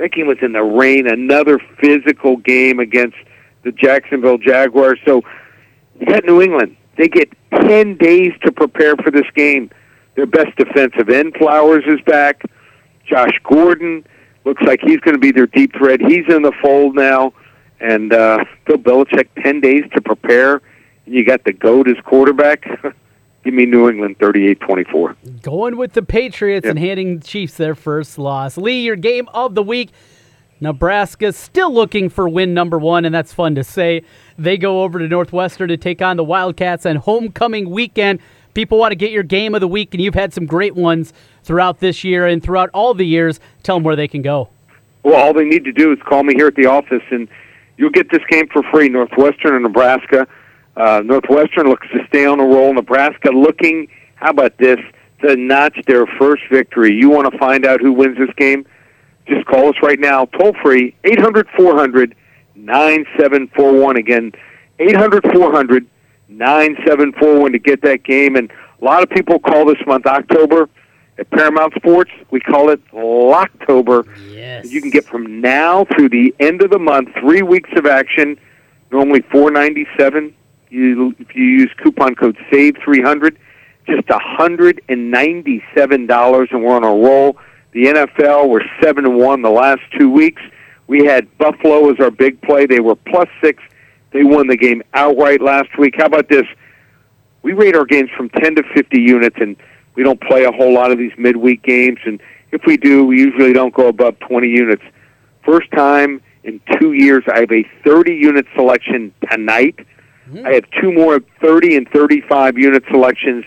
that 0.00 0.12
game 0.12 0.26
was 0.26 0.38
in 0.40 0.52
the 0.52 0.62
rain. 0.62 1.06
Another 1.06 1.58
physical 1.78 2.38
game 2.38 2.80
against 2.80 3.16
the 3.64 3.70
Jacksonville 3.70 4.38
Jaguars. 4.38 4.98
So 5.04 5.22
you 5.98 6.06
got 6.06 6.24
New 6.24 6.40
England. 6.40 6.76
They 6.96 7.06
get 7.06 7.30
10 7.52 7.98
days 7.98 8.32
to 8.42 8.50
prepare 8.50 8.96
for 8.96 9.10
this 9.10 9.26
game. 9.34 9.70
Their 10.16 10.24
best 10.24 10.56
defensive 10.56 11.10
end, 11.10 11.36
Flowers, 11.38 11.84
is 11.86 12.00
back. 12.06 12.42
Josh 13.06 13.38
Gordon 13.44 14.06
looks 14.46 14.62
like 14.62 14.80
he's 14.80 15.00
going 15.00 15.14
to 15.14 15.20
be 15.20 15.32
their 15.32 15.46
deep 15.46 15.76
threat. 15.76 16.00
He's 16.00 16.24
in 16.28 16.42
the 16.42 16.52
fold 16.62 16.94
now. 16.94 17.34
And 17.78 18.12
uh, 18.14 18.44
Bill 18.66 18.78
Belichick, 18.78 19.28
10 19.42 19.60
days 19.60 19.84
to 19.94 20.00
prepare. 20.00 20.62
You 21.04 21.24
got 21.26 21.44
the 21.44 21.52
GOAT 21.52 21.88
as 21.88 21.96
quarterback. 22.04 22.66
Give 23.44 23.54
me 23.54 23.64
New 23.66 23.88
England 23.88 24.16
38 24.18 24.60
24. 24.60 25.16
Going 25.42 25.76
with 25.76 25.94
the 25.94 26.02
Patriots 26.02 26.64
Yep. 26.64 26.70
and 26.70 26.78
handing 26.78 27.18
the 27.18 27.26
Chiefs 27.26 27.54
their 27.56 27.74
first 27.74 28.18
loss. 28.18 28.56
Lee, 28.58 28.82
your 28.82 28.96
game 28.96 29.28
of 29.32 29.54
the 29.54 29.62
week. 29.62 29.90
Nebraska 30.60 31.32
still 31.32 31.72
looking 31.72 32.10
for 32.10 32.28
win 32.28 32.52
number 32.52 32.78
one, 32.78 33.06
and 33.06 33.14
that's 33.14 33.32
fun 33.32 33.54
to 33.54 33.64
say. 33.64 34.02
They 34.38 34.58
go 34.58 34.82
over 34.82 34.98
to 34.98 35.08
Northwestern 35.08 35.68
to 35.68 35.78
take 35.78 36.02
on 36.02 36.18
the 36.18 36.24
Wildcats 36.24 36.84
on 36.84 36.96
homecoming 36.96 37.70
weekend. 37.70 38.20
People 38.52 38.76
want 38.78 38.90
to 38.92 38.96
get 38.96 39.10
your 39.10 39.22
game 39.22 39.54
of 39.54 39.62
the 39.62 39.68
week, 39.68 39.94
and 39.94 40.02
you've 40.02 40.14
had 40.14 40.34
some 40.34 40.44
great 40.44 40.74
ones 40.74 41.14
throughout 41.44 41.80
this 41.80 42.04
year 42.04 42.26
and 42.26 42.42
throughout 42.42 42.68
all 42.74 42.92
the 42.92 43.06
years. 43.06 43.40
Tell 43.62 43.76
them 43.76 43.84
where 43.84 43.96
they 43.96 44.08
can 44.08 44.20
go. 44.20 44.50
Well, 45.02 45.14
all 45.14 45.32
they 45.32 45.44
need 45.46 45.64
to 45.64 45.72
do 45.72 45.92
is 45.92 45.98
call 46.06 46.24
me 46.24 46.34
here 46.34 46.48
at 46.48 46.56
the 46.56 46.66
office, 46.66 47.02
and 47.10 47.26
you'll 47.78 47.88
get 47.88 48.10
this 48.10 48.20
game 48.28 48.46
for 48.52 48.62
free. 48.64 48.90
Northwestern 48.90 49.54
and 49.54 49.62
Nebraska. 49.62 50.28
Uh, 50.76 51.02
Northwestern 51.04 51.68
looks 51.68 51.86
to 51.92 52.06
stay 52.08 52.26
on 52.26 52.40
a 52.40 52.44
roll. 52.44 52.72
Nebraska 52.72 53.30
looking, 53.30 53.88
how 54.16 54.30
about 54.30 54.56
this, 54.58 54.78
to 55.22 55.36
notch 55.36 55.78
their 55.86 56.06
first 56.06 56.42
victory. 56.50 56.94
You 56.94 57.10
want 57.10 57.30
to 57.32 57.38
find 57.38 57.66
out 57.66 57.80
who 57.80 57.92
wins 57.92 58.18
this 58.18 58.34
game? 58.36 58.66
Just 59.26 59.46
call 59.46 59.68
us 59.68 59.76
right 59.82 60.00
now, 60.00 60.24
toll 60.26 60.54
free, 60.62 60.94
800 61.04 61.48
400 61.56 62.14
9741. 62.56 63.96
Again, 63.96 64.32
800 64.78 65.32
400 65.32 65.86
9741 66.28 67.52
to 67.52 67.58
get 67.58 67.82
that 67.82 68.02
game. 68.02 68.36
And 68.36 68.50
a 68.80 68.84
lot 68.84 69.02
of 69.02 69.10
people 69.10 69.38
call 69.38 69.66
this 69.66 69.78
month 69.86 70.06
October. 70.06 70.68
At 71.18 71.30
Paramount 71.30 71.74
Sports, 71.74 72.10
we 72.30 72.40
call 72.40 72.70
it 72.70 72.80
Locktober. 72.92 74.08
Yes. 74.32 74.72
You 74.72 74.80
can 74.80 74.88
get 74.88 75.04
from 75.04 75.42
now 75.42 75.84
through 75.84 76.08
the 76.08 76.34
end 76.40 76.62
of 76.62 76.70
the 76.70 76.78
month 76.78 77.10
three 77.20 77.42
weeks 77.42 77.68
of 77.76 77.84
action. 77.84 78.38
Normally 78.90 79.20
four 79.30 79.50
ninety 79.50 79.86
seven. 79.98 80.34
You 80.70 81.14
if 81.18 81.34
you 81.34 81.44
use 81.44 81.70
coupon 81.82 82.14
code 82.14 82.38
Save 82.50 82.76
three 82.82 83.02
hundred, 83.02 83.38
just 83.86 84.08
a 84.08 84.18
hundred 84.18 84.82
and 86.52 86.62
we're 86.62 86.74
on 86.74 86.84
a 86.84 86.88
roll. 86.88 87.36
The 87.72 87.86
NFL 87.86 88.48
we're 88.48 88.64
seven 88.82 89.04
and 89.04 89.16
one 89.16 89.42
the 89.42 89.50
last 89.50 89.82
two 89.98 90.10
weeks. 90.10 90.42
We 90.86 91.04
had 91.04 91.36
Buffalo 91.38 91.90
as 91.90 92.00
our 92.00 92.10
big 92.10 92.40
play. 92.42 92.66
They 92.66 92.80
were 92.80 92.96
plus 92.96 93.28
six. 93.42 93.62
They 94.12 94.24
won 94.24 94.48
the 94.48 94.56
game 94.56 94.82
outright 94.94 95.40
last 95.40 95.76
week. 95.78 95.94
How 95.98 96.06
about 96.06 96.28
this? 96.28 96.46
We 97.42 97.52
rate 97.52 97.76
our 97.76 97.84
games 97.84 98.10
from 98.16 98.28
ten 98.30 98.54
to 98.56 98.62
fifty 98.74 99.00
units, 99.00 99.36
and 99.40 99.56
we 99.94 100.02
don't 100.02 100.20
play 100.20 100.44
a 100.44 100.52
whole 100.52 100.72
lot 100.72 100.90
of 100.90 100.98
these 100.98 101.12
midweek 101.18 101.62
games. 101.62 101.98
And 102.04 102.20
if 102.52 102.62
we 102.66 102.76
do, 102.76 103.04
we 103.04 103.18
usually 103.18 103.52
don't 103.52 103.74
go 103.74 103.88
above 103.88 104.18
20 104.20 104.48
units. 104.48 104.82
First 105.44 105.70
time 105.72 106.20
in 106.44 106.60
two 106.78 106.92
years, 106.92 107.24
I 107.32 107.40
have 107.40 107.52
a 107.52 107.64
30 107.84 108.14
unit 108.14 108.46
selection 108.54 109.12
tonight. 109.30 109.78
Mm-hmm. 110.30 110.46
I 110.46 110.54
have 110.54 110.64
two 110.80 110.92
more 110.92 111.20
30 111.40 111.76
and 111.76 111.88
35 111.88 112.56
unit 112.56 112.84
selections 112.90 113.44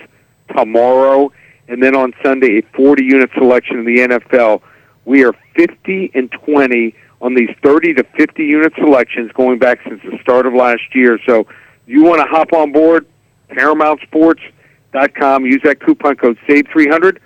tomorrow. 0.56 1.32
And 1.68 1.82
then 1.82 1.96
on 1.96 2.14
Sunday, 2.24 2.60
a 2.60 2.62
40 2.76 3.04
unit 3.04 3.30
selection 3.38 3.80
in 3.80 3.86
the 3.86 3.98
NFL. 4.00 4.62
We 5.06 5.24
are 5.24 5.34
50 5.56 6.12
and 6.14 6.30
20 6.32 6.94
on 7.22 7.36
these 7.36 7.50
30 7.64 7.94
to 7.96 8.04
50 8.04 8.44
unit 8.44 8.74
selections 8.76 9.32
going 9.34 9.60
back 9.60 9.80
since 9.88 10.02
the 10.04 10.18
start 10.22 10.46
of 10.46 10.54
last 10.54 10.94
year. 10.94 11.18
So 11.26 11.48
you 11.88 12.04
want 12.04 12.20
to 12.22 12.28
hop 12.28 12.52
on 12.54 12.72
board, 12.74 13.08
ParamountSports.com. 13.50 15.46
Use 15.46 15.62
that 15.64 15.80
coupon 15.80 16.18
code 16.18 16.38
SAVE300 16.48 17.20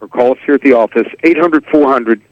or 0.00 0.08
call 0.08 0.32
us 0.32 0.38
here 0.44 0.54
at 0.54 0.62
the 0.62 0.74
office, 0.74 1.06
800 1.24 1.64
400 1.66 2.22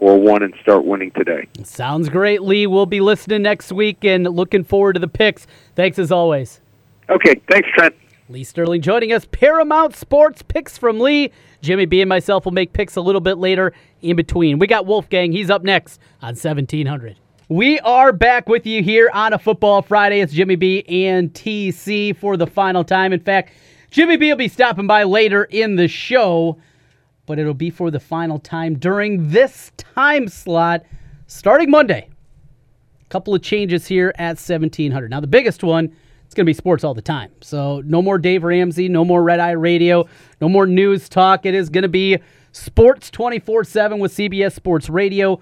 9741, 0.00 0.42
and 0.42 0.54
start 0.60 0.84
winning 0.84 1.10
today. 1.12 1.46
Sounds 1.64 2.08
great, 2.08 2.42
Lee. 2.42 2.66
We'll 2.66 2.86
be 2.86 3.00
listening 3.00 3.42
next 3.42 3.72
week 3.72 4.04
and 4.04 4.24
looking 4.24 4.64
forward 4.64 4.94
to 4.94 5.00
the 5.00 5.08
picks. 5.08 5.46
Thanks 5.74 5.98
as 5.98 6.12
always. 6.12 6.60
Okay, 7.08 7.40
thanks, 7.50 7.68
Trent. 7.74 7.94
Lee 8.28 8.44
Sterling 8.44 8.82
joining 8.82 9.12
us. 9.12 9.24
Paramount 9.30 9.94
Sports 9.94 10.42
picks 10.42 10.76
from 10.76 10.98
Lee. 10.98 11.30
Jimmy 11.62 11.86
B 11.86 12.00
and 12.00 12.08
myself 12.08 12.44
will 12.44 12.52
make 12.52 12.72
picks 12.72 12.96
a 12.96 13.00
little 13.00 13.20
bit 13.20 13.38
later 13.38 13.72
in 14.02 14.16
between. 14.16 14.58
We 14.58 14.66
got 14.66 14.86
Wolfgang. 14.86 15.32
He's 15.32 15.48
up 15.50 15.62
next 15.62 16.00
on 16.20 16.34
1700. 16.34 17.16
We 17.48 17.78
are 17.80 18.12
back 18.12 18.48
with 18.48 18.66
you 18.66 18.82
here 18.82 19.08
on 19.14 19.32
a 19.32 19.38
Football 19.38 19.82
Friday. 19.82 20.20
It's 20.20 20.32
Jimmy 20.32 20.56
B 20.56 20.84
and 20.88 21.32
TC 21.32 22.16
for 22.16 22.36
the 22.36 22.46
final 22.46 22.82
time. 22.82 23.12
In 23.12 23.20
fact, 23.20 23.52
Jimmy 23.92 24.16
B 24.16 24.28
will 24.28 24.36
be 24.36 24.48
stopping 24.48 24.88
by 24.88 25.04
later 25.04 25.44
in 25.44 25.76
the 25.76 25.86
show, 25.86 26.58
but 27.26 27.38
it'll 27.38 27.54
be 27.54 27.70
for 27.70 27.90
the 27.90 28.00
final 28.00 28.38
time 28.38 28.78
during 28.78 29.30
this 29.30 29.72
time 29.76 30.28
slot 30.28 30.84
starting 31.26 31.70
Monday. 31.70 32.08
A 33.00 33.08
couple 33.08 33.34
of 33.34 33.42
changes 33.42 33.86
here 33.86 34.12
at 34.16 34.38
1700. 34.38 35.10
Now, 35.10 35.20
the 35.20 35.26
biggest 35.26 35.62
one 35.62 35.94
it's 36.26 36.34
going 36.34 36.44
to 36.44 36.50
be 36.50 36.54
sports 36.54 36.82
all 36.82 36.92
the 36.92 37.02
time. 37.02 37.30
So 37.40 37.82
no 37.86 38.02
more 38.02 38.18
Dave 38.18 38.42
Ramsey, 38.42 38.88
no 38.88 39.04
more 39.04 39.22
Red 39.22 39.38
Eye 39.38 39.52
Radio, 39.52 40.08
no 40.40 40.48
more 40.48 40.66
news 40.66 41.08
talk. 41.08 41.46
It 41.46 41.54
is 41.54 41.68
going 41.68 41.82
to 41.82 41.88
be 41.88 42.18
sports 42.50 43.10
24 43.10 43.62
7 43.62 44.00
with 44.00 44.12
CBS 44.12 44.52
Sports 44.52 44.90
Radio, 44.90 45.40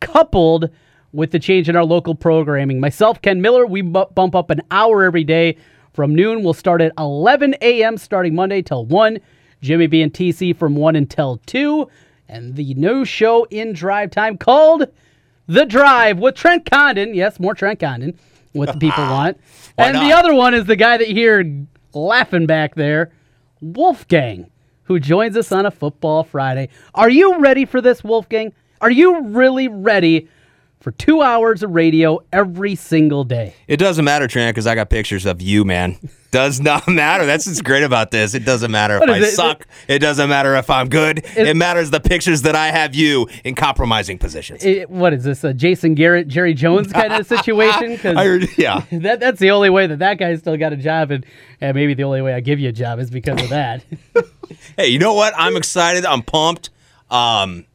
coupled 0.00 0.68
with 1.12 1.30
the 1.30 1.38
change 1.38 1.70
in 1.70 1.76
our 1.76 1.84
local 1.84 2.14
programming. 2.14 2.80
Myself, 2.80 3.22
Ken 3.22 3.40
Miller, 3.40 3.66
we 3.66 3.80
bump 3.80 4.34
up 4.34 4.50
an 4.50 4.60
hour 4.70 5.04
every 5.04 5.24
day 5.24 5.56
from 5.94 6.14
noon. 6.14 6.42
We'll 6.42 6.52
start 6.52 6.82
at 6.82 6.92
11 6.98 7.54
a.m. 7.62 7.96
starting 7.96 8.34
Monday 8.34 8.60
till 8.60 8.84
1. 8.84 9.18
Jimmy 9.62 9.86
B 9.86 10.02
and 10.02 10.12
TC 10.12 10.56
from 10.56 10.76
1 10.76 10.96
until 10.96 11.40
2. 11.46 11.88
And 12.28 12.56
the 12.56 12.74
new 12.74 13.04
show 13.04 13.44
in 13.44 13.72
drive 13.72 14.10
time 14.10 14.36
called 14.36 14.86
The 15.46 15.64
Drive 15.64 16.18
with 16.18 16.34
Trent 16.34 16.68
Condon. 16.68 17.14
Yes, 17.14 17.38
more 17.38 17.54
Trent 17.54 17.78
Condon 17.78 18.18
what 18.56 18.72
the 18.72 18.78
people 18.78 19.04
want. 19.04 19.38
and 19.78 19.94
not? 19.94 20.02
the 20.02 20.12
other 20.12 20.34
one 20.34 20.54
is 20.54 20.64
the 20.64 20.76
guy 20.76 20.96
that 20.96 21.08
you 21.08 21.14
hear 21.14 21.66
laughing 21.92 22.46
back 22.46 22.74
there, 22.74 23.12
Wolfgang, 23.60 24.50
who 24.84 24.98
joins 24.98 25.36
us 25.36 25.52
on 25.52 25.66
a 25.66 25.70
Football 25.70 26.24
Friday. 26.24 26.68
Are 26.94 27.10
you 27.10 27.38
ready 27.38 27.64
for 27.64 27.80
this, 27.80 28.02
Wolfgang? 28.02 28.52
Are 28.80 28.90
you 28.90 29.20
really 29.22 29.68
ready 29.68 30.28
for 30.86 30.92
two 30.92 31.20
hours 31.20 31.64
of 31.64 31.72
radio 31.72 32.20
every 32.32 32.76
single 32.76 33.24
day? 33.24 33.52
It 33.66 33.78
doesn't 33.78 34.04
matter, 34.04 34.28
Trent, 34.28 34.54
because 34.54 34.68
I 34.68 34.76
got 34.76 34.88
pictures 34.88 35.26
of 35.26 35.42
you, 35.42 35.64
man. 35.64 35.98
Does 36.30 36.60
not 36.60 36.86
matter. 36.88 37.26
That's 37.26 37.44
what's 37.44 37.60
great 37.60 37.82
about 37.82 38.12
this. 38.12 38.34
It 38.34 38.44
doesn't 38.44 38.70
matter 38.70 38.98
if 39.02 39.10
I 39.10 39.18
it? 39.18 39.30
suck. 39.32 39.66
It 39.88 39.98
doesn't 39.98 40.28
matter 40.28 40.54
if 40.54 40.70
I'm 40.70 40.88
good. 40.88 41.22
it 41.36 41.56
matters 41.56 41.90
the 41.90 41.98
pictures 41.98 42.42
that 42.42 42.54
I 42.54 42.68
have 42.68 42.94
you 42.94 43.26
in 43.42 43.56
compromising 43.56 44.16
positions. 44.18 44.64
It- 44.64 44.88
what 44.88 45.12
is 45.12 45.24
this, 45.24 45.42
a 45.42 45.52
Jason 45.52 45.96
Garrett, 45.96 46.28
Jerry 46.28 46.54
Jones 46.54 46.92
kind 46.92 47.12
of 47.12 47.26
situation? 47.36 47.96
Heard, 47.96 48.46
yeah. 48.56 48.84
that, 48.92 49.18
that's 49.18 49.40
the 49.40 49.50
only 49.50 49.70
way 49.70 49.88
that 49.88 49.98
that 49.98 50.18
guy 50.18 50.36
still 50.36 50.56
got 50.56 50.72
a 50.72 50.76
job, 50.76 51.10
and, 51.10 51.26
and 51.60 51.74
maybe 51.74 51.94
the 51.94 52.04
only 52.04 52.22
way 52.22 52.32
I 52.32 52.38
give 52.38 52.60
you 52.60 52.68
a 52.68 52.72
job 52.72 53.00
is 53.00 53.10
because 53.10 53.42
of 53.42 53.48
that. 53.48 53.82
Hey, 54.76 54.86
you 54.88 55.00
know 55.00 55.14
what? 55.14 55.34
I'm 55.36 55.56
excited. 55.56 56.04
I'm 56.06 56.22
pumped. 56.22 56.70
Um, 57.10 57.66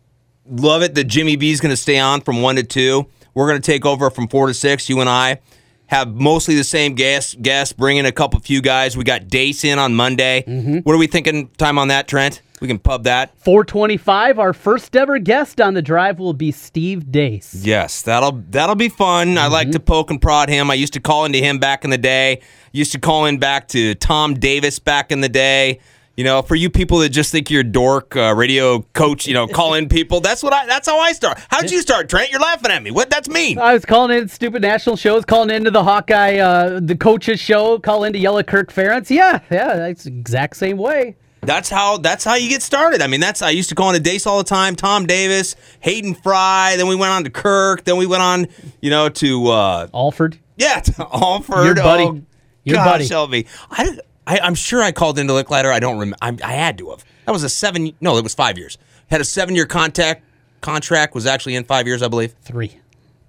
love 0.46 0.82
it 0.82 0.96
that 0.96 1.06
Jimmy 1.06 1.36
B's 1.36 1.62
going 1.62 1.72
to 1.72 1.78
stay 1.78 2.00
on 2.00 2.22
from 2.22 2.42
one 2.42 2.56
to 2.56 2.64
two. 2.64 3.08
We're 3.34 3.48
going 3.48 3.62
to 3.62 3.66
take 3.66 3.86
over 3.86 4.10
from 4.10 4.28
four 4.28 4.48
to 4.48 4.54
six. 4.54 4.90
You 4.90 5.00
and 5.00 5.10
I 5.10 5.40
have 5.88 6.14
mostly 6.16 6.56
the 6.56 6.64
same 6.64 6.96
guests. 6.96 7.36
Guests 7.36 7.74
bring 7.74 7.98
in 7.98 8.06
a 8.06 8.12
couple 8.12 8.40
few 8.40 8.62
guys. 8.62 8.96
We 8.96 9.04
got 9.04 9.28
Deace 9.28 9.64
in 9.64 9.78
on 9.78 9.94
Monday. 9.94 10.44
Mm-hmm. 10.48 10.80
What 10.80 10.94
are 10.94 10.98
we 10.98 11.08
thinking? 11.08 11.50
Time 11.58 11.78
on 11.78 11.90
that, 11.90 12.08
Trent? 12.08 12.42
We 12.62 12.68
can 12.68 12.78
pub 12.78 13.06
that. 13.06 13.36
425, 13.40 14.38
our 14.38 14.54
first 14.54 14.96
ever 14.96 15.18
guest 15.18 15.60
on 15.60 15.74
the 15.74 15.82
drive 15.82 16.20
will 16.20 16.34
be 16.34 16.52
Steve 16.52 17.06
Deace. 17.12 17.66
Yes, 17.66 18.04
that'll 18.04 18.44
that'll 18.50 18.76
be 18.76 18.88
fun. 18.88 19.38
I 19.40 19.48
like 19.48 19.68
mm-hmm. 19.68 19.74
to 19.74 19.80
poke 19.80 20.12
and 20.12 20.22
prod 20.22 20.48
him. 20.48 20.70
I 20.70 20.76
used 20.76 20.94
to 20.94 21.00
call 21.00 21.26
into 21.26 21.40
him 21.40 21.58
back 21.58 21.84
in 21.84 21.90
the 21.90 21.98
day. 21.98 22.42
Used 22.72 22.92
to 22.92 23.00
call 23.00 23.26
in 23.26 23.40
back 23.40 23.68
to 23.70 23.96
Tom 23.96 24.36
Davis 24.36 24.78
back 24.78 25.12
in 25.12 25.22
the 25.22 25.30
day. 25.30 25.80
You 26.18 26.26
know, 26.26 26.42
for 26.42 26.56
you 26.56 26.70
people 26.70 27.00
that 27.00 27.10
just 27.10 27.32
think 27.32 27.50
you're 27.50 27.62
a 27.62 27.64
dork, 27.64 28.16
uh, 28.16 28.36
radio 28.36 28.82
coach, 28.94 29.26
you 29.28 29.34
know, 29.34 29.48
call 29.60 29.74
in 29.76 29.88
people. 29.88 30.20
That's 30.20 30.44
what 30.44 30.54
I. 30.54 30.66
That's 30.66 30.88
how 30.88 31.00
I 31.00 31.14
start. 31.14 31.40
How'd 31.50 31.72
you 31.72 31.82
start, 31.82 32.10
Trent? 32.10 32.32
You're 32.32 32.42
laughing 32.42 32.70
at 32.72 32.84
me. 32.84 32.92
What? 32.92 33.10
That's 33.10 33.30
mean. 33.30 33.58
I 33.58 33.74
was 33.74 33.86
calling 33.86 34.18
in 34.18 34.28
stupid 34.28 34.62
national 34.62 34.98
shows, 34.98 35.24
calling 35.24 35.50
into 35.50 35.72
the 35.72 35.84
Hawkeye, 35.84 36.38
uh, 36.38 36.80
the 36.82 36.96
coaches 36.96 37.40
show, 37.40 37.80
call 37.80 38.04
into 38.04 38.20
Yellow 38.20 38.44
Kirk 38.44 38.72
Ferentz. 38.72 39.10
Yeah, 39.10 39.40
yeah, 39.50 39.76
that's 39.76 40.06
exact 40.06 40.58
same 40.58 40.78
way. 40.78 41.16
That's 41.44 41.70
how. 41.70 41.98
That's 41.98 42.24
how 42.24 42.36
you 42.36 42.50
get 42.50 42.62
started. 42.62 43.02
I 43.02 43.08
mean, 43.08 43.20
that's. 43.22 43.42
I 43.42 43.50
used 43.50 43.70
to 43.70 43.76
call 43.76 43.90
into 43.90 44.02
Deace 44.02 44.28
all 44.28 44.38
the 44.38 44.44
time. 44.44 44.76
Tom 44.76 45.08
Davis, 45.08 45.56
Hayden 45.80 46.14
Fry. 46.14 46.76
Then 46.78 46.88
we 46.88 46.96
went 46.96 47.12
on 47.14 47.24
to 47.24 47.30
Kirk. 47.30 47.84
Then 47.84 47.98
we 47.98 48.06
went 48.06 48.22
on, 48.22 48.48
you 48.82 48.90
know, 48.90 49.10
to 49.10 49.48
uh, 49.48 49.88
Alford. 49.94 50.38
Yeah, 50.58 50.82
to 50.82 51.08
Alford. 51.14 51.66
Your 51.66 51.76
buddy. 51.76 52.04
Oh, 52.04 52.22
Your 52.64 52.76
gosh, 52.76 52.86
buddy. 52.86 53.06
Shelby. 53.06 53.48
I, 53.72 53.98
I, 54.28 54.40
I'm 54.40 54.56
sure 54.56 54.82
I 54.82 54.92
called 54.92 55.18
into 55.20 55.34
Lickliter. 55.34 55.72
I 55.72 55.80
don't 55.80 55.98
remember. 56.00 56.18
I, 56.22 56.38
I 56.44 56.54
had 56.54 56.78
to 56.80 56.90
have. 56.92 57.04
That 57.26 57.32
was 57.32 57.44
a 57.44 57.50
seven. 57.50 57.94
No, 58.02 58.18
it 58.18 58.24
was 58.24 58.34
five 58.36 58.58
years. 58.58 58.78
Had 59.10 59.22
a 59.22 59.26
seven 59.26 59.56
year 59.56 59.66
contact 59.66 60.24
contract. 60.62 61.14
Was 61.16 61.26
actually 61.26 61.56
in 61.56 61.64
five 61.64 61.88
years, 61.88 62.02
I 62.02 62.08
believe. 62.08 62.34
Three. 62.42 62.78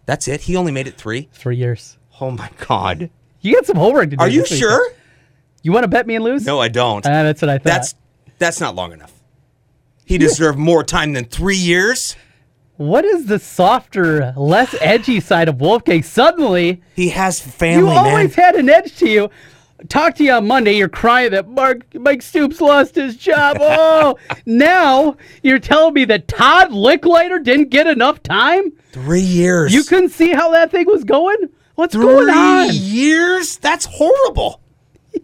That's 0.06 0.28
it. 0.28 0.42
He 0.42 0.56
only 0.56 0.72
made 0.72 0.86
it 0.86 0.96
three. 0.96 1.28
Three 1.32 1.56
years. 1.56 1.96
Oh 2.20 2.30
my 2.30 2.50
god. 2.66 3.10
You 3.40 3.54
got 3.54 3.66
some 3.66 3.76
homework 3.76 4.10
to 4.10 4.16
do. 4.16 4.20
Are 4.22 4.28
you 4.28 4.42
week. 4.42 4.48
sure? 4.52 4.92
You 5.62 5.72
want 5.72 5.84
to 5.84 5.88
bet 5.88 6.06
me 6.06 6.14
and 6.16 6.24
lose? 6.24 6.44
No, 6.44 6.60
I 6.60 6.68
don't. 6.68 7.04
Ah, 7.06 7.22
that's 7.22 7.40
what 7.42 7.48
I 7.48 7.58
thought. 7.58 7.64
that's 7.64 7.94
that's 8.38 8.60
not 8.60 8.74
long 8.74 8.92
enough. 8.92 9.12
He 10.04 10.18
deserved 10.18 10.58
more 10.58 10.84
time 10.84 11.12
than 11.12 11.24
three 11.24 11.56
years. 11.56 12.16
What 12.76 13.04
is 13.04 13.26
the 13.26 13.38
softer, 13.38 14.32
less 14.36 14.74
edgy 14.80 15.20
side 15.20 15.48
of 15.48 15.60
Wolfgang? 15.60 16.02
Suddenly, 16.02 16.82
He 16.96 17.10
has 17.10 17.44
you 17.44 17.52
family, 17.52 17.88
man. 17.94 17.98
always 17.98 18.34
had 18.34 18.56
an 18.56 18.68
edge 18.68 18.96
to 18.96 19.08
you. 19.08 19.30
Talk 19.88 20.14
to 20.16 20.24
you 20.24 20.32
on 20.32 20.46
Monday. 20.46 20.76
You're 20.76 20.88
crying 20.88 21.30
that 21.32 21.48
Mark 21.48 21.94
Mike 21.94 22.22
Stoops 22.22 22.60
lost 22.60 22.94
his 22.94 23.16
job. 23.16 23.56
Oh, 23.60 24.16
now 24.46 25.16
you're 25.42 25.58
telling 25.58 25.94
me 25.94 26.04
that 26.06 26.28
Todd 26.28 26.70
Lickliter 26.70 27.42
didn't 27.42 27.70
get 27.70 27.86
enough 27.86 28.22
time. 28.22 28.72
Three 28.92 29.20
years. 29.20 29.72
You 29.72 29.84
couldn't 29.84 30.10
see 30.10 30.32
how 30.32 30.50
that 30.52 30.70
thing 30.70 30.86
was 30.86 31.04
going. 31.04 31.36
What's 31.74 31.94
Three 31.94 32.04
going 32.04 32.28
on? 32.30 32.68
Three 32.68 32.76
years? 32.76 33.56
That's 33.58 33.86
horrible. 33.86 34.60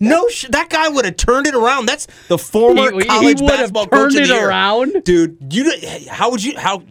No, 0.01 0.29
sh- 0.31 0.47
that 0.51 0.69
guy 0.71 0.89
would 0.89 1.05
have 1.05 1.17
turned 1.17 1.47
it 1.47 1.55
around. 1.55 1.87
That's 1.87 2.07
the 2.29 2.39
former 2.39 2.91
He- 2.93 2.99
he 3.01 3.05
college 3.05 3.41
would 3.41 3.51
have 3.51 3.73
basketball 3.73 3.87
turned 3.87 4.13
coach 4.13 4.15
of 4.17 4.23
it 4.23 4.29
the 4.29 4.35
year. 4.35 4.49
around. 4.49 5.05
dude. 5.05 5.37
You 5.53 5.73
how 6.11 6.31
would 6.31 6.43
you 6.43 6.59
how? 6.59 6.79
He 6.81 6.87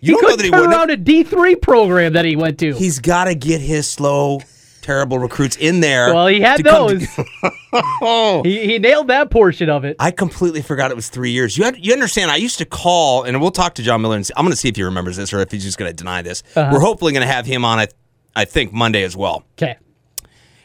You 0.00 0.20
don't 0.20 0.30
know 0.30 0.36
that 0.36 0.44
he 0.44 0.50
turn 0.50 0.60
wouldn't. 0.60 0.76
around 0.76 0.90
a 0.90 0.96
D 0.96 1.22
three 1.22 1.56
program 1.56 2.12
that 2.14 2.24
he 2.24 2.36
went 2.36 2.58
to. 2.60 2.72
He's 2.74 2.98
got 2.98 3.24
to 3.24 3.34
get 3.34 3.60
his 3.60 3.88
slow, 3.88 4.40
terrible 4.84 5.18
recruits 5.18 5.56
in 5.56 5.80
there. 5.80 6.12
well, 6.12 6.26
he 6.26 6.40
had 6.40 6.62
those. 6.62 7.06
to- 7.14 7.24
oh, 7.72 8.42
he, 8.44 8.66
he 8.66 8.78
nailed 8.78 9.08
that 9.08 9.30
portion 9.30 9.70
of 9.70 9.84
it. 9.84 9.96
I 9.98 10.10
completely 10.10 10.60
forgot 10.62 10.90
it 10.90 10.94
was 10.94 11.08
three 11.08 11.30
years. 11.30 11.56
You 11.56 11.64
had, 11.64 11.84
you 11.84 11.92
understand? 11.92 12.30
I 12.30 12.36
used 12.36 12.58
to 12.58 12.64
call, 12.66 13.22
and 13.24 13.40
we'll 13.40 13.50
talk 13.50 13.74
to 13.76 13.82
John 13.82 14.02
Miller. 14.02 14.16
And 14.16 14.26
see, 14.26 14.34
I'm 14.36 14.44
going 14.44 14.52
to 14.52 14.56
see 14.56 14.68
if 14.68 14.76
he 14.76 14.82
remembers 14.82 15.16
this 15.16 15.32
or 15.32 15.40
if 15.40 15.50
he's 15.50 15.64
just 15.64 15.78
going 15.78 15.90
to 15.90 15.96
deny 15.96 16.22
this. 16.22 16.42
Uh-huh. 16.54 16.70
We're 16.72 16.80
hopefully 16.80 17.12
going 17.12 17.26
to 17.26 17.32
have 17.32 17.46
him 17.46 17.64
on. 17.64 17.78
I, 17.78 17.88
I 18.36 18.44
think 18.44 18.72
Monday 18.72 19.02
as 19.04 19.16
well. 19.16 19.44
Okay. 19.58 19.76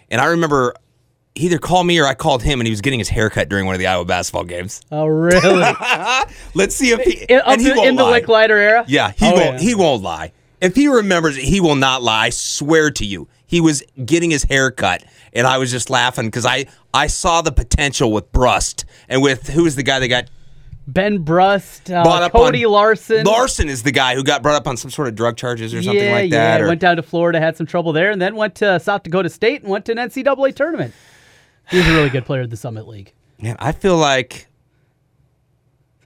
And 0.10 0.20
I 0.20 0.26
remember 0.26 0.74
he 1.36 1.46
either 1.46 1.60
called 1.60 1.88
me 1.88 1.98
or 2.00 2.06
I 2.06 2.14
called 2.16 2.44
him, 2.44 2.60
and 2.60 2.68
he 2.68 2.72
was 2.72 2.82
getting 2.82 3.00
his 3.00 3.08
haircut 3.10 3.48
during 3.48 3.66
one 3.66 3.76
of 3.76 3.80
the 3.80 3.88
Iowa 3.88 4.04
basketball 4.06 4.44
games. 4.44 4.82
Oh, 4.92 5.06
really? 5.06 5.42
Let's 6.56 6.76
see 6.76 6.90
if 6.92 7.00
he 7.02 7.24
in, 7.32 7.42
and 7.46 7.62
he 7.62 7.72
won't 7.72 7.88
in 7.88 7.96
the 7.96 8.04
lie. 8.04 8.20
Lickliter 8.22 8.50
era? 8.50 8.86
Yeah, 8.88 9.12
he 9.12 9.26
Oh, 9.26 9.34
won't. 9.34 9.54
yeah. 9.54 9.60
He 9.60 9.76
won't 9.76 10.02
lie. 10.04 10.34
If 10.62 10.76
he 10.76 10.90
remembers, 10.90 11.38
it, 11.38 11.46
he 11.46 11.62
will 11.62 11.76
not 11.76 12.02
lie. 12.04 12.26
I 12.26 12.30
swear 12.32 12.92
to 12.92 13.06
you, 13.06 13.30
he 13.50 13.60
was 13.60 13.82
getting 14.06 14.29
his 14.29 14.44
hair 14.44 14.70
cut, 14.70 15.03
and 15.34 15.48
I 15.48 15.58
was 15.58 15.72
just 15.72 15.89
laughing 15.89 16.27
because 16.27 16.46
I 16.46 16.68
I 16.94 17.08
saw 17.08 17.41
the 17.41 17.51
potential 17.51 18.12
with 18.12 18.32
Brust 18.32 18.86
and 19.10 19.24
with 19.24 19.48
who 19.50 19.65
is 19.65 19.75
the 19.75 19.82
guy 19.82 19.98
that 19.98 20.08
got 20.08 20.25
Ben 20.88 21.24
Brust, 21.24 21.89
uh, 21.89 22.29
Cody 22.29 22.63
on 22.63 22.72
Larson. 22.72 23.25
Larson 23.25 23.68
is 23.68 23.82
the 23.82 23.91
guy 23.91 24.13
who 24.13 24.24
got 24.24 24.44
brought 24.44 24.56
up 24.56 24.68
on 24.68 24.77
some 24.77 24.91
sort 24.91 25.08
of 25.08 25.15
drug 25.15 25.36
charges 25.36 25.74
or 25.74 25.82
something 25.82 26.03
yeah, 26.03 26.12
like 26.13 26.29
that. 26.32 26.60
yeah. 26.60 26.65
or- 26.65 26.68
Went 26.68 26.79
down 26.79 26.96
to 26.98 27.01
Florida, 27.03 27.39
had 27.39 27.58
some 27.58 27.65
trouble 27.65 27.91
there, 27.91 28.12
and 28.12 28.22
then 28.22 28.36
went 28.36 28.53
to 28.56 28.79
South 28.79 29.01
Dakota 29.01 29.29
State 29.29 29.62
and 29.63 29.72
went 29.72 29.86
to 29.86 29.94
an 29.94 29.98
NCAA 29.98 30.56
tournament. 30.56 30.94
He 31.72 31.77
was 31.77 31.88
a 31.88 31.91
really 31.91 32.10
good 32.10 32.25
player 32.25 32.41
at 32.41 32.51
the 32.51 32.58
Summit 32.58 32.88
League. 32.88 33.13
Man, 33.41 33.56
I 33.60 33.72
feel 33.72 33.98
like 33.98 34.48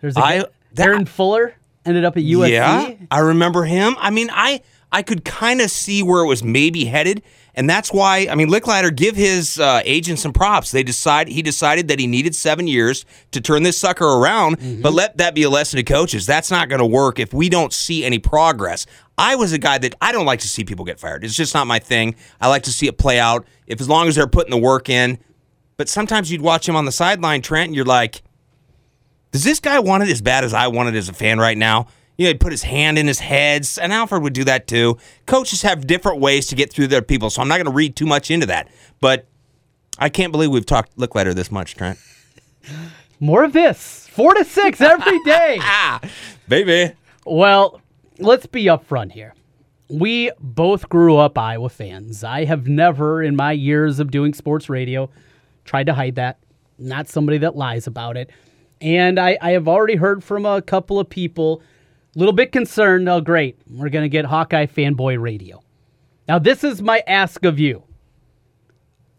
There's 0.01 0.15
a 0.17 0.21
I- 0.21 0.45
that- 0.73 0.85
Aaron 0.87 1.05
Fuller 1.05 1.55
ended 1.85 2.05
up 2.05 2.15
at 2.17 2.23
USC. 2.23 2.51
Yeah, 2.51 2.93
I 3.11 3.19
remember 3.19 3.63
him. 3.63 3.95
I 3.99 4.09
mean, 4.09 4.29
I 4.31 4.61
I 4.93 5.01
could 5.01 5.25
kind 5.25 5.59
of 5.59 5.71
see 5.71 6.03
where 6.03 6.21
it 6.23 6.27
was 6.27 6.43
maybe 6.43 6.85
headed, 6.85 7.23
and 7.55 7.67
that's 7.69 7.91
why 7.91 8.27
I 8.29 8.35
mean, 8.35 8.47
Lickliter 8.47 8.95
give 8.95 9.15
his 9.15 9.59
uh, 9.59 9.81
agent 9.83 10.19
some 10.19 10.31
props. 10.31 10.71
They 10.71 10.83
decide 10.83 11.27
he 11.27 11.41
decided 11.41 11.87
that 11.87 11.99
he 11.99 12.05
needed 12.07 12.35
seven 12.35 12.67
years 12.67 13.03
to 13.31 13.41
turn 13.41 13.63
this 13.63 13.77
sucker 13.77 14.05
around, 14.05 14.81
but 14.83 14.93
let 14.93 15.17
that 15.17 15.33
be 15.33 15.43
a 15.43 15.49
lesson 15.49 15.77
to 15.77 15.83
coaches. 15.83 16.25
That's 16.27 16.51
not 16.51 16.69
going 16.69 16.79
to 16.79 16.85
work 16.85 17.19
if 17.19 17.33
we 17.33 17.49
don't 17.49 17.73
see 17.73 18.05
any 18.05 18.19
progress. 18.19 18.85
I 19.17 19.35
was 19.35 19.51
a 19.51 19.57
guy 19.57 19.79
that 19.79 19.95
I 19.99 20.11
don't 20.11 20.25
like 20.25 20.39
to 20.41 20.47
see 20.47 20.63
people 20.63 20.85
get 20.85 20.99
fired. 20.99 21.23
It's 21.23 21.35
just 21.35 21.53
not 21.53 21.65
my 21.67 21.79
thing. 21.79 22.15
I 22.39 22.47
like 22.47 22.63
to 22.63 22.71
see 22.71 22.87
it 22.87 22.97
play 22.97 23.19
out. 23.19 23.45
If 23.65 23.81
as 23.81 23.89
long 23.89 24.07
as 24.07 24.15
they're 24.15 24.27
putting 24.27 24.51
the 24.51 24.57
work 24.57 24.89
in, 24.89 25.17
but 25.77 25.89
sometimes 25.89 26.31
you'd 26.31 26.41
watch 26.41 26.69
him 26.69 26.75
on 26.75 26.85
the 26.85 26.91
sideline, 26.91 27.41
Trent, 27.41 27.67
and 27.67 27.75
you're 27.75 27.85
like. 27.85 28.21
Does 29.31 29.43
this 29.43 29.59
guy 29.59 29.79
want 29.79 30.03
it 30.03 30.09
as 30.09 30.21
bad 30.21 30.43
as 30.43 30.53
I 30.53 30.67
want 30.67 30.89
it 30.89 30.95
as 30.95 31.09
a 31.09 31.13
fan 31.13 31.39
right 31.39 31.57
now? 31.57 31.87
You 32.17 32.25
know, 32.25 32.29
he'd 32.29 32.39
put 32.39 32.51
his 32.51 32.63
hand 32.63 32.99
in 32.99 33.07
his 33.07 33.19
head, 33.19 33.67
and 33.81 33.91
Alford 33.91 34.21
would 34.21 34.33
do 34.33 34.43
that 34.43 34.67
too. 34.67 34.97
Coaches 35.25 35.63
have 35.63 35.87
different 35.87 36.19
ways 36.19 36.47
to 36.47 36.55
get 36.55 36.71
through 36.71 36.87
their 36.87 37.01
people, 37.01 37.29
so 37.29 37.41
I'm 37.41 37.47
not 37.47 37.55
going 37.55 37.65
to 37.65 37.71
read 37.71 37.95
too 37.95 38.05
much 38.05 38.29
into 38.29 38.45
that. 38.45 38.69
But 38.99 39.27
I 39.97 40.09
can't 40.09 40.31
believe 40.31 40.51
we've 40.51 40.65
talked 40.65 40.95
Lickliter 40.97 41.33
this 41.33 41.51
much, 41.51 41.75
Trent. 41.75 41.97
More 43.19 43.43
of 43.43 43.53
this. 43.53 44.07
Four 44.09 44.33
to 44.33 44.43
six 44.43 44.81
every 44.81 45.19
day. 45.23 45.57
Ah, 45.61 46.01
baby. 46.47 46.93
Well, 47.25 47.81
let's 48.19 48.45
be 48.45 48.65
upfront 48.65 49.11
here. 49.13 49.33
We 49.89 50.31
both 50.39 50.89
grew 50.89 51.17
up 51.17 51.37
Iowa 51.37 51.69
fans. 51.69 52.23
I 52.23 52.45
have 52.45 52.67
never, 52.67 53.23
in 53.23 53.35
my 53.35 53.51
years 53.51 53.99
of 53.99 54.11
doing 54.11 54.33
sports 54.33 54.69
radio, 54.69 55.09
tried 55.65 55.85
to 55.85 55.93
hide 55.93 56.15
that. 56.15 56.39
Not 56.77 57.07
somebody 57.07 57.37
that 57.39 57.55
lies 57.55 57.87
about 57.87 58.17
it. 58.17 58.29
And 58.81 59.19
I, 59.19 59.37
I 59.41 59.51
have 59.51 59.67
already 59.67 59.95
heard 59.95 60.23
from 60.23 60.45
a 60.45 60.61
couple 60.61 60.99
of 60.99 61.09
people 61.09 61.61
a 62.15 62.19
little 62.19 62.33
bit 62.33 62.51
concerned. 62.51 63.07
Oh, 63.09 63.21
great. 63.21 63.57
We're 63.69 63.89
going 63.89 64.03
to 64.03 64.09
get 64.09 64.25
Hawkeye 64.25 64.67
fanboy 64.67 65.21
radio. 65.21 65.63
Now, 66.27 66.39
this 66.39 66.63
is 66.63 66.81
my 66.81 67.03
ask 67.07 67.43
of 67.43 67.59
you. 67.59 67.83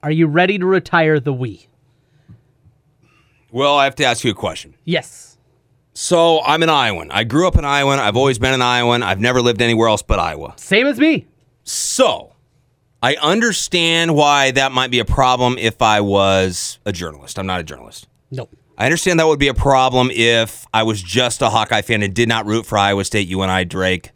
Are 0.02 0.10
you 0.10 0.26
ready 0.26 0.58
to 0.58 0.66
retire 0.66 1.18
the 1.20 1.32
we? 1.32 1.68
Well, 3.50 3.76
I 3.76 3.84
have 3.84 3.94
to 3.96 4.04
ask 4.04 4.24
you 4.24 4.30
a 4.30 4.34
question. 4.34 4.74
Yes. 4.84 5.38
So 5.94 6.42
I'm 6.42 6.62
an 6.62 6.68
Iowan. 6.70 7.10
I 7.10 7.24
grew 7.24 7.46
up 7.46 7.56
in 7.56 7.64
Iowa. 7.64 7.96
I've 7.96 8.16
always 8.16 8.38
been 8.38 8.52
an 8.52 8.62
Iowan. 8.62 9.02
I've 9.02 9.20
never 9.20 9.40
lived 9.40 9.62
anywhere 9.62 9.88
else 9.88 10.02
but 10.02 10.18
Iowa. 10.18 10.54
Same 10.56 10.86
as 10.86 10.98
me. 10.98 11.26
So 11.62 12.32
I 13.02 13.14
understand 13.16 14.16
why 14.16 14.50
that 14.52 14.72
might 14.72 14.90
be 14.90 14.98
a 14.98 15.04
problem 15.04 15.56
if 15.58 15.80
I 15.82 16.00
was 16.00 16.80
a 16.84 16.92
journalist. 16.92 17.38
I'm 17.38 17.46
not 17.46 17.60
a 17.60 17.62
journalist. 17.62 18.08
Nope. 18.30 18.54
I 18.76 18.86
understand 18.86 19.20
that 19.20 19.26
would 19.26 19.38
be 19.38 19.48
a 19.48 19.54
problem 19.54 20.10
if 20.12 20.66
I 20.74 20.82
was 20.82 21.02
just 21.02 21.42
a 21.42 21.50
Hawkeye 21.50 21.82
fan 21.82 22.02
and 22.02 22.12
did 22.12 22.28
not 22.28 22.46
root 22.46 22.66
for 22.66 22.76
Iowa 22.76 23.04
State, 23.04 23.28
UNI, 23.28 23.64
Drake, 23.64 24.10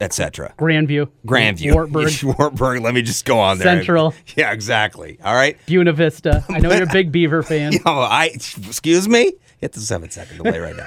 etc. 0.00 0.54
Grandview. 0.58 1.08
Grandview, 1.26 1.72
Wartburg. 1.74 2.12
Wartburg. 2.38 2.82
Let 2.82 2.94
me 2.94 3.02
just 3.02 3.24
go 3.24 3.38
on 3.40 3.58
there. 3.58 3.66
Central. 3.76 4.14
Yeah, 4.36 4.52
exactly. 4.52 5.18
All 5.24 5.34
right. 5.34 5.56
Buena 5.66 5.92
Vista. 5.92 6.44
I 6.48 6.58
know 6.60 6.72
you're 6.72 6.84
a 6.84 6.92
big 6.92 7.10
Beaver 7.12 7.42
fan. 7.42 7.72
Oh, 7.84 8.00
I 8.00 8.26
excuse 8.26 9.08
me. 9.08 9.32
Hit 9.58 9.72
the 9.72 9.80
seven 9.80 10.10
second 10.10 10.38
delay 10.38 10.58
right 10.58 10.76
now. 10.76 10.86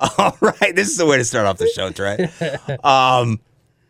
All 0.18 0.36
right, 0.40 0.74
this 0.74 0.88
is 0.88 0.96
the 0.96 1.06
way 1.06 1.18
to 1.18 1.24
start 1.24 1.46
off 1.46 1.58
the 1.58 1.68
show, 1.68 1.90
Trey. 1.90 2.30
Um, 2.82 3.40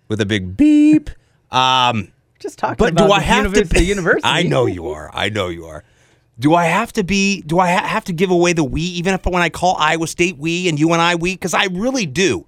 with 0.09 0.21
a 0.21 0.27
big 0.27 0.57
beep. 0.57 1.11
Um, 1.51 2.13
Just 2.41 2.59
talking 2.59 2.77
but 2.79 2.93
about 2.93 3.07
do 3.07 3.13
I 3.13 3.19
the 3.21 3.25
have 3.25 3.53
Vista 3.53 3.77
to? 3.77 3.85
University. 3.85 4.27
I 4.27 4.43
know 4.43 4.67
you 4.67 4.89
are. 4.91 5.11
I 5.15 5.29
know 5.29 5.49
you 5.49 5.67
are. 5.67 5.85
Do 6.39 6.55
I 6.55 6.67
have 6.67 6.93
to 6.95 7.05
be? 7.05 7.43
Do 7.43 7.59
I 7.59 7.73
ha- 7.73 7.87
have 7.87 8.05
to 8.05 8.13
give 8.13 8.31
away 8.31 8.53
the 8.53 8.65
we 8.65 8.83
even 8.83 9.15
if 9.15 9.25
when 9.25 9.43
I 9.43 9.49
call 9.49 9.77
Iowa 9.79 10.07
State 10.07 10.37
we 10.37 10.69
and 10.69 10.79
UNI 10.79 11.15
we? 11.15 11.35
Because 11.35 11.55
I 11.55 11.67
really 11.67 12.07
do. 12.07 12.47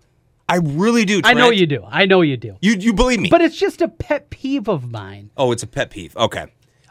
I 0.48 0.56
really 0.56 1.04
do. 1.04 1.20
I 1.24 1.34
know 1.34 1.46
Trent. 1.48 1.56
you 1.56 1.66
do. 1.66 1.84
I 1.88 2.06
know 2.06 2.20
you 2.22 2.36
do. 2.36 2.56
You 2.60 2.74
you 2.74 2.92
believe 2.92 3.20
me? 3.20 3.28
But 3.30 3.40
it's 3.40 3.56
just 3.56 3.80
a 3.80 3.88
pet 3.88 4.30
peeve 4.30 4.68
of 4.68 4.90
mine. 4.90 5.30
oh, 5.36 5.52
it's 5.52 5.62
a 5.62 5.66
pet 5.66 5.90
peeve. 5.90 6.16
Okay, 6.16 6.46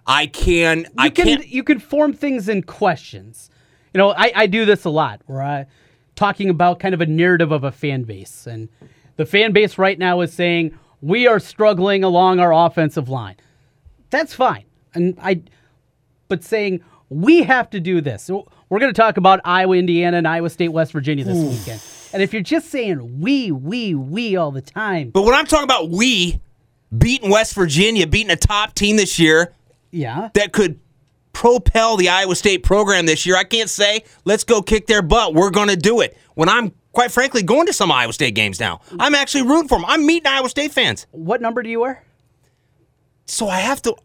I 0.05 0.27
can. 0.27 0.79
You 0.79 0.85
I 0.97 1.09
can 1.09 1.25
can't. 1.25 1.47
you 1.47 1.63
can 1.63 1.79
form 1.79 2.13
things 2.13 2.49
in 2.49 2.63
questions. 2.63 3.49
You 3.93 3.99
know, 3.99 4.11
I, 4.11 4.31
I 4.35 4.47
do 4.47 4.65
this 4.65 4.83
a 4.85 4.89
lot 4.89 5.21
where 5.25 5.41
I 5.41 5.65
talking 6.15 6.49
about 6.49 6.79
kind 6.79 6.93
of 6.93 7.01
a 7.01 7.05
narrative 7.05 7.51
of 7.51 7.63
a 7.63 7.71
fan 7.71 8.03
base. 8.03 8.47
And 8.47 8.69
the 9.15 9.25
fan 9.25 9.53
base 9.53 9.77
right 9.77 9.97
now 9.97 10.21
is 10.21 10.33
saying 10.33 10.77
we 11.01 11.25
are 11.27 11.39
struggling 11.39 12.03
along 12.03 12.39
our 12.39 12.51
offensive 12.53 13.07
line. 13.07 13.35
That's 14.09 14.33
fine. 14.33 14.65
And 14.93 15.17
I 15.21 15.41
but 16.27 16.43
saying 16.43 16.81
we 17.09 17.43
have 17.43 17.69
to 17.71 17.79
do 17.79 18.01
this. 18.01 18.23
So 18.23 18.47
we're 18.69 18.79
going 18.79 18.93
to 18.93 18.99
talk 18.99 19.17
about 19.17 19.39
Iowa, 19.45 19.77
Indiana, 19.77 20.17
and 20.17 20.27
Iowa 20.27 20.49
State, 20.49 20.69
West 20.69 20.91
Virginia 20.91 21.23
this 21.23 21.37
weekend. 21.37 21.81
And 22.13 22.21
if 22.23 22.33
you're 22.33 22.41
just 22.41 22.69
saying 22.69 23.21
we, 23.21 23.51
we, 23.51 23.95
we 23.95 24.35
all 24.35 24.51
the 24.51 24.61
time, 24.61 25.09
But 25.11 25.23
when 25.23 25.33
I'm 25.33 25.45
talking 25.45 25.63
about 25.65 25.89
we 25.89 26.41
beating 26.97 27.29
West 27.29 27.53
Virginia, 27.53 28.07
beating 28.07 28.31
a 28.31 28.35
top 28.37 28.73
team 28.73 28.95
this 28.97 29.19
year 29.19 29.53
yeah, 29.91 30.29
that 30.33 30.51
could 30.53 30.79
propel 31.33 31.97
the 31.97 32.09
Iowa 32.09 32.35
State 32.35 32.63
program 32.63 33.05
this 33.05 33.25
year, 33.25 33.35
I 33.37 33.43
can't 33.43 33.69
say, 33.69 34.03
let's 34.25 34.43
go 34.43 34.61
kick 34.61 34.87
their 34.87 35.01
butt. 35.01 35.33
We're 35.33 35.51
going 35.51 35.67
to 35.69 35.75
do 35.75 36.01
it. 36.01 36.17
When 36.35 36.49
I'm, 36.49 36.73
quite 36.93 37.11
frankly, 37.11 37.43
going 37.43 37.67
to 37.67 37.73
some 37.73 37.91
Iowa 37.91 38.13
State 38.13 38.35
games 38.35 38.59
now, 38.59 38.81
I'm 38.99 39.13
actually 39.15 39.43
rooting 39.43 39.67
for 39.67 39.77
them. 39.77 39.85
I'm 39.87 40.05
meeting 40.05 40.27
Iowa 40.27 40.49
State 40.49 40.71
fans. 40.71 41.07
what 41.11 41.41
number 41.41 41.61
do 41.61 41.69
you 41.69 41.81
wear? 41.81 42.03
So 43.25 43.47
I 43.49 43.59
have 43.59 43.81
to. 43.83 43.95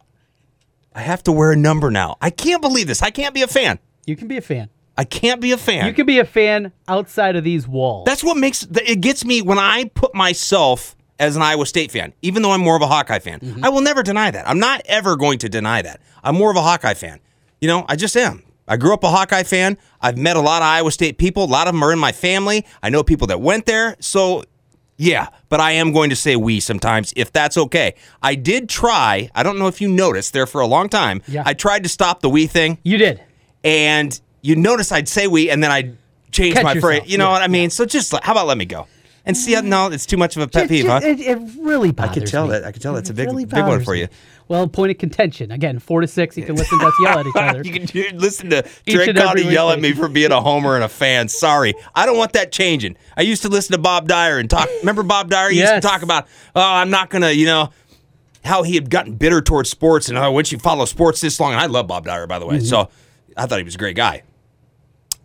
I 0.94 1.00
have 1.00 1.22
to 1.24 1.32
wear 1.32 1.52
a 1.52 1.56
number 1.56 1.90
now. 1.90 2.16
I 2.20 2.30
can't 2.30 2.60
believe 2.60 2.86
this. 2.86 3.02
I 3.02 3.10
can't 3.10 3.34
be 3.34 3.42
a 3.42 3.46
fan. 3.46 3.78
You 4.06 4.16
can 4.16 4.28
be 4.28 4.36
a 4.36 4.42
fan. 4.42 4.68
I 4.96 5.04
can't 5.04 5.40
be 5.40 5.52
a 5.52 5.56
fan. 5.56 5.86
You 5.86 5.94
can 5.94 6.06
be 6.06 6.18
a 6.18 6.24
fan 6.24 6.72
outside 6.86 7.34
of 7.36 7.44
these 7.44 7.66
walls. 7.66 8.04
That's 8.04 8.22
what 8.22 8.36
makes 8.36 8.64
it 8.64 9.00
gets 9.00 9.24
me 9.24 9.40
when 9.40 9.58
I 9.58 9.90
put 9.94 10.14
myself 10.14 10.94
as 11.18 11.36
an 11.36 11.42
Iowa 11.42 11.64
State 11.66 11.90
fan, 11.90 12.12
even 12.20 12.42
though 12.42 12.50
I'm 12.50 12.60
more 12.60 12.76
of 12.76 12.82
a 12.82 12.86
Hawkeye 12.86 13.20
fan. 13.20 13.40
Mm-hmm. 13.40 13.64
I 13.64 13.68
will 13.70 13.80
never 13.80 14.02
deny 14.02 14.30
that. 14.30 14.46
I'm 14.48 14.58
not 14.58 14.82
ever 14.86 15.16
going 15.16 15.38
to 15.38 15.48
deny 15.48 15.80
that. 15.80 16.00
I'm 16.22 16.36
more 16.36 16.50
of 16.50 16.56
a 16.56 16.62
Hawkeye 16.62 16.94
fan. 16.94 17.20
You 17.60 17.68
know, 17.68 17.86
I 17.88 17.96
just 17.96 18.16
am. 18.16 18.42
I 18.68 18.76
grew 18.76 18.92
up 18.92 19.02
a 19.04 19.10
Hawkeye 19.10 19.42
fan. 19.44 19.78
I've 20.00 20.18
met 20.18 20.36
a 20.36 20.40
lot 20.40 20.62
of 20.62 20.66
Iowa 20.66 20.90
State 20.90 21.18
people. 21.18 21.44
A 21.44 21.46
lot 21.46 21.68
of 21.68 21.74
them 21.74 21.82
are 21.82 21.92
in 21.92 21.98
my 21.98 22.12
family. 22.12 22.66
I 22.82 22.90
know 22.90 23.02
people 23.02 23.26
that 23.28 23.40
went 23.40 23.66
there. 23.66 23.96
So, 24.00 24.44
yeah, 25.02 25.26
but 25.48 25.58
I 25.60 25.72
am 25.72 25.92
going 25.92 26.10
to 26.10 26.16
say 26.16 26.36
we 26.36 26.60
sometimes 26.60 27.12
if 27.16 27.32
that's 27.32 27.56
okay. 27.58 27.94
I 28.22 28.34
did 28.36 28.68
try. 28.68 29.30
I 29.34 29.42
don't 29.42 29.58
know 29.58 29.66
if 29.66 29.80
you 29.80 29.88
noticed 29.88 30.32
there 30.32 30.46
for 30.46 30.60
a 30.60 30.66
long 30.66 30.88
time. 30.88 31.22
Yeah. 31.26 31.42
I 31.44 31.54
tried 31.54 31.82
to 31.82 31.88
stop 31.88 32.20
the 32.20 32.30
we 32.30 32.46
thing 32.46 32.78
you 32.84 32.98
did. 32.98 33.20
and 33.64 34.18
you 34.42 34.54
notice 34.56 34.92
I'd 34.92 35.08
say 35.08 35.26
we, 35.26 35.50
and 35.50 35.62
then 35.62 35.70
I'd 35.70 35.96
change 36.30 36.54
Catch 36.54 36.64
my 36.64 36.72
yourself. 36.74 36.82
phrase. 37.02 37.02
You 37.10 37.18
know 37.18 37.26
Yeah, 37.26 37.32
what 37.32 37.42
I 37.42 37.48
mean? 37.48 37.70
So 37.70 37.84
just 37.84 38.12
how 38.22 38.32
about 38.32 38.46
let 38.46 38.58
me 38.58 38.64
go 38.64 38.86
and 39.24 39.36
see? 39.36 39.60
No, 39.60 39.88
it's 39.88 40.06
too 40.06 40.16
much 40.16 40.36
of 40.36 40.42
a 40.42 40.48
pet 40.48 40.68
peeve, 40.68 40.86
huh? 40.86 41.00
it, 41.02 41.20
it 41.20 41.38
really 41.60 41.92
bothers 41.92 42.16
me. 42.16 42.22
I 42.22 42.24
could 42.24 42.26
tell 42.30 42.44
me. 42.46 42.50
that. 42.52 42.64
I 42.64 42.72
could 42.72 42.82
tell 42.82 42.94
that's 42.94 43.08
a 43.10 43.12
It 43.12 43.16
big, 43.16 43.26
really 43.28 43.44
big 43.44 43.54
one 43.60 43.64
bothers 43.70 43.84
for 43.84 43.94
me. 43.94 44.00
you. 44.00 44.08
Well, 44.48 44.66
point 44.68 44.90
of 44.90 44.98
contention. 44.98 45.50
Again, 45.50 45.78
four 45.78 46.00
to 46.00 46.06
six. 46.08 46.36
You 46.36 46.44
can 46.44 46.56
listen 46.56 46.78
to 46.78 46.86
us 46.86 46.92
yell 47.02 47.18
at 47.20 47.26
each 47.26 47.32
other. 47.36 47.62
you 47.62 47.72
can 47.80 48.18
listen 48.18 48.50
to 48.50 48.66
Each 48.86 48.94
Drake 48.96 49.08
and 49.10 49.18
every 49.18 49.42
Connie 49.42 49.54
yell 49.54 49.70
at 49.70 49.80
me 49.80 49.92
for 49.92 50.08
being 50.08 50.32
a 50.32 50.40
homer 50.40 50.74
and 50.74 50.84
a 50.84 50.88
fan. 50.88 51.28
Sorry, 51.28 51.74
I 51.94 52.04
don't 52.04 52.18
want 52.18 52.32
that 52.34 52.52
changing. 52.52 52.96
I 53.16 53.22
used 53.22 53.42
to 53.42 53.48
listen 53.48 53.72
to 53.72 53.78
Bob 53.78 54.08
Dyer 54.08 54.38
and 54.38 54.50
talk. 54.50 54.68
Remember 54.80 55.02
Bob 55.02 55.30
Dyer? 55.30 55.50
He 55.50 55.60
used 55.60 55.72
to 55.72 55.80
talk 55.80 56.02
about, 56.02 56.26
oh, 56.54 56.60
I'm 56.60 56.90
not 56.90 57.08
gonna, 57.10 57.30
you 57.30 57.46
know. 57.46 57.70
How 58.44 58.64
he 58.64 58.74
had 58.74 58.90
gotten 58.90 59.14
bitter 59.14 59.40
towards 59.40 59.70
sports, 59.70 60.08
and 60.08 60.18
oh, 60.18 60.32
once 60.32 60.50
you 60.50 60.58
follow 60.58 60.84
sports 60.84 61.20
this 61.20 61.38
long, 61.38 61.52
and 61.52 61.60
I 61.60 61.66
love 61.66 61.86
Bob 61.86 62.04
Dyer, 62.06 62.26
by 62.26 62.40
the 62.40 62.46
way, 62.46 62.56
Mm-hmm. 62.56 62.64
so 62.66 62.88
I 63.36 63.46
thought 63.46 63.58
he 63.58 63.64
was 63.64 63.76
a 63.76 63.78
great 63.78 63.94
guy. 63.94 64.24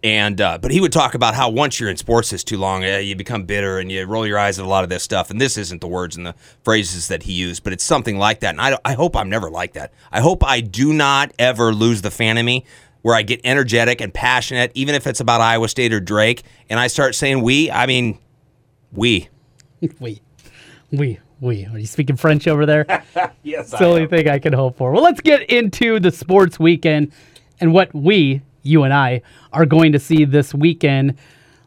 And 0.08 0.40
uh, 0.40 0.58
but 0.58 0.72
he 0.72 0.80
would 0.80 0.94
talk 0.94 1.16
about 1.16 1.36
how 1.36 1.50
once 1.50 1.82
you're 1.82 1.90
in 1.90 1.98
sports 1.98 2.30
this 2.30 2.42
too 2.42 2.58
long, 2.58 2.86
uh, 2.86 2.96
you 3.00 3.14
become 3.14 3.44
bitter 3.44 3.78
and 3.78 3.92
you 3.92 4.06
roll 4.06 4.26
your 4.26 4.40
eyes 4.40 4.58
at 4.58 4.64
a 4.64 4.68
lot 4.68 4.86
of 4.86 4.90
this 4.90 5.04
stuff. 5.04 5.30
And 5.30 5.42
this 5.42 5.58
isn't 5.58 5.82
the 5.82 5.88
words 5.88 6.16
and 6.16 6.26
the 6.26 6.34
phrases 6.64 7.10
that 7.10 7.24
he 7.24 7.34
used, 7.34 7.62
but 7.62 7.74
it's 7.74 7.84
something 7.84 8.18
like 8.18 8.40
that. 8.40 8.52
And 8.52 8.62
I, 8.62 8.78
I 8.86 8.94
hope 8.94 9.18
I'm 9.18 9.30
never 9.30 9.50
like 9.50 9.74
that. 9.74 9.92
I 10.10 10.22
hope 10.22 10.46
I 10.46 10.62
do 10.62 10.94
not 10.94 11.34
ever 11.38 11.74
lose 11.74 12.04
the 12.04 12.10
fan 12.10 12.38
in 12.38 12.46
me 12.46 12.64
where 13.02 13.16
I 13.16 13.22
get 13.22 13.42
energetic 13.44 14.00
and 14.00 14.14
passionate, 14.14 14.72
even 14.76 14.96
if 14.96 15.08
it's 15.08 15.20
about 15.20 15.42
Iowa 15.42 15.68
State 15.68 15.92
or 15.92 16.00
Drake, 16.00 16.44
and 16.70 16.80
I 16.80 16.88
start 16.88 17.14
saying 17.14 17.42
we. 17.42 17.70
I 17.70 17.86
mean, 17.86 18.18
we. 18.94 19.28
we, 20.00 20.22
we, 20.90 21.20
we. 21.42 21.66
Are 21.66 21.78
you 21.78 21.86
speaking 21.86 22.16
French 22.16 22.48
over 22.48 22.66
there? 22.66 23.04
Yes, 23.44 23.72
It's 23.72 23.80
the 23.80 23.86
only 23.86 24.08
thing 24.08 24.30
I 24.30 24.40
can 24.40 24.54
hope 24.54 24.78
for. 24.78 24.92
Well, 24.92 25.04
let's 25.04 25.22
get 25.22 25.50
into 25.50 26.00
the 26.00 26.12
sports 26.12 26.60
weekend 26.60 27.12
and 27.60 27.74
what 27.74 27.94
we, 27.94 28.42
you 28.68 28.84
and 28.84 28.94
I, 28.94 29.22
are 29.54 29.66
going 29.66 29.92
to 29.94 30.00
see 30.00 30.26
this 30.26 30.54
weekend. 30.54 31.18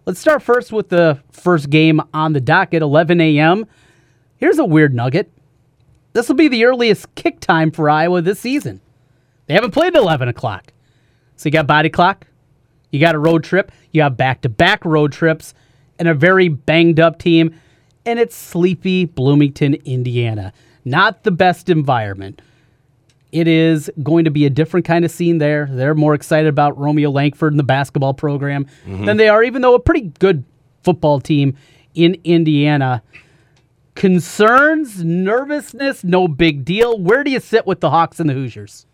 Let's 0.06 0.20
start 0.20 0.42
first 0.42 0.72
with 0.72 0.88
the 0.88 1.20
first 1.30 1.70
game 1.70 2.00
on 2.14 2.32
the 2.32 2.40
docket, 2.40 2.82
11 2.82 3.20
a.m. 3.20 3.66
Here's 4.36 4.58
a 4.58 4.64
weird 4.64 4.94
nugget. 4.94 5.30
This 6.12 6.28
will 6.28 6.36
be 6.36 6.48
the 6.48 6.64
earliest 6.64 7.14
kick 7.14 7.40
time 7.40 7.70
for 7.70 7.88
Iowa 7.88 8.22
this 8.22 8.40
season. 8.40 8.80
They 9.46 9.54
haven't 9.54 9.72
played 9.72 9.96
at 9.96 10.02
11 10.02 10.28
o'clock. 10.28 10.72
So 11.36 11.48
you 11.48 11.52
got 11.52 11.66
body 11.66 11.88
clock, 11.88 12.26
you 12.90 13.00
got 13.00 13.14
a 13.14 13.18
road 13.18 13.44
trip, 13.44 13.72
you 13.92 14.02
got 14.02 14.16
back 14.16 14.42
to 14.42 14.48
back 14.48 14.84
road 14.84 15.12
trips, 15.12 15.54
and 15.98 16.08
a 16.08 16.14
very 16.14 16.48
banged 16.48 17.00
up 17.00 17.18
team, 17.18 17.58
and 18.04 18.18
it's 18.18 18.34
sleepy 18.34 19.04
Bloomington, 19.04 19.74
Indiana. 19.84 20.52
Not 20.84 21.22
the 21.22 21.30
best 21.30 21.68
environment. 21.68 22.42
It 23.32 23.46
is 23.46 23.90
going 24.02 24.24
to 24.24 24.30
be 24.30 24.44
a 24.46 24.50
different 24.50 24.86
kind 24.86 25.04
of 25.04 25.10
scene 25.10 25.38
there. 25.38 25.68
They're 25.70 25.94
more 25.94 26.14
excited 26.14 26.48
about 26.48 26.76
Romeo 26.78 27.10
Langford 27.10 27.52
and 27.52 27.58
the 27.58 27.64
basketball 27.64 28.14
program 28.14 28.66
mm-hmm. 28.84 29.04
than 29.04 29.16
they 29.16 29.28
are, 29.28 29.42
even 29.42 29.62
though 29.62 29.74
a 29.74 29.80
pretty 29.80 30.12
good 30.18 30.44
football 30.82 31.20
team 31.20 31.56
in 31.94 32.16
Indiana. 32.24 33.02
Concerns, 33.94 35.04
nervousness, 35.04 36.02
no 36.04 36.26
big 36.26 36.64
deal. 36.64 36.98
Where 36.98 37.22
do 37.22 37.30
you 37.30 37.40
sit 37.40 37.66
with 37.66 37.80
the 37.80 37.90
Hawks 37.90 38.18
and 38.18 38.28
the 38.28 38.34
Hoosiers? 38.34 38.86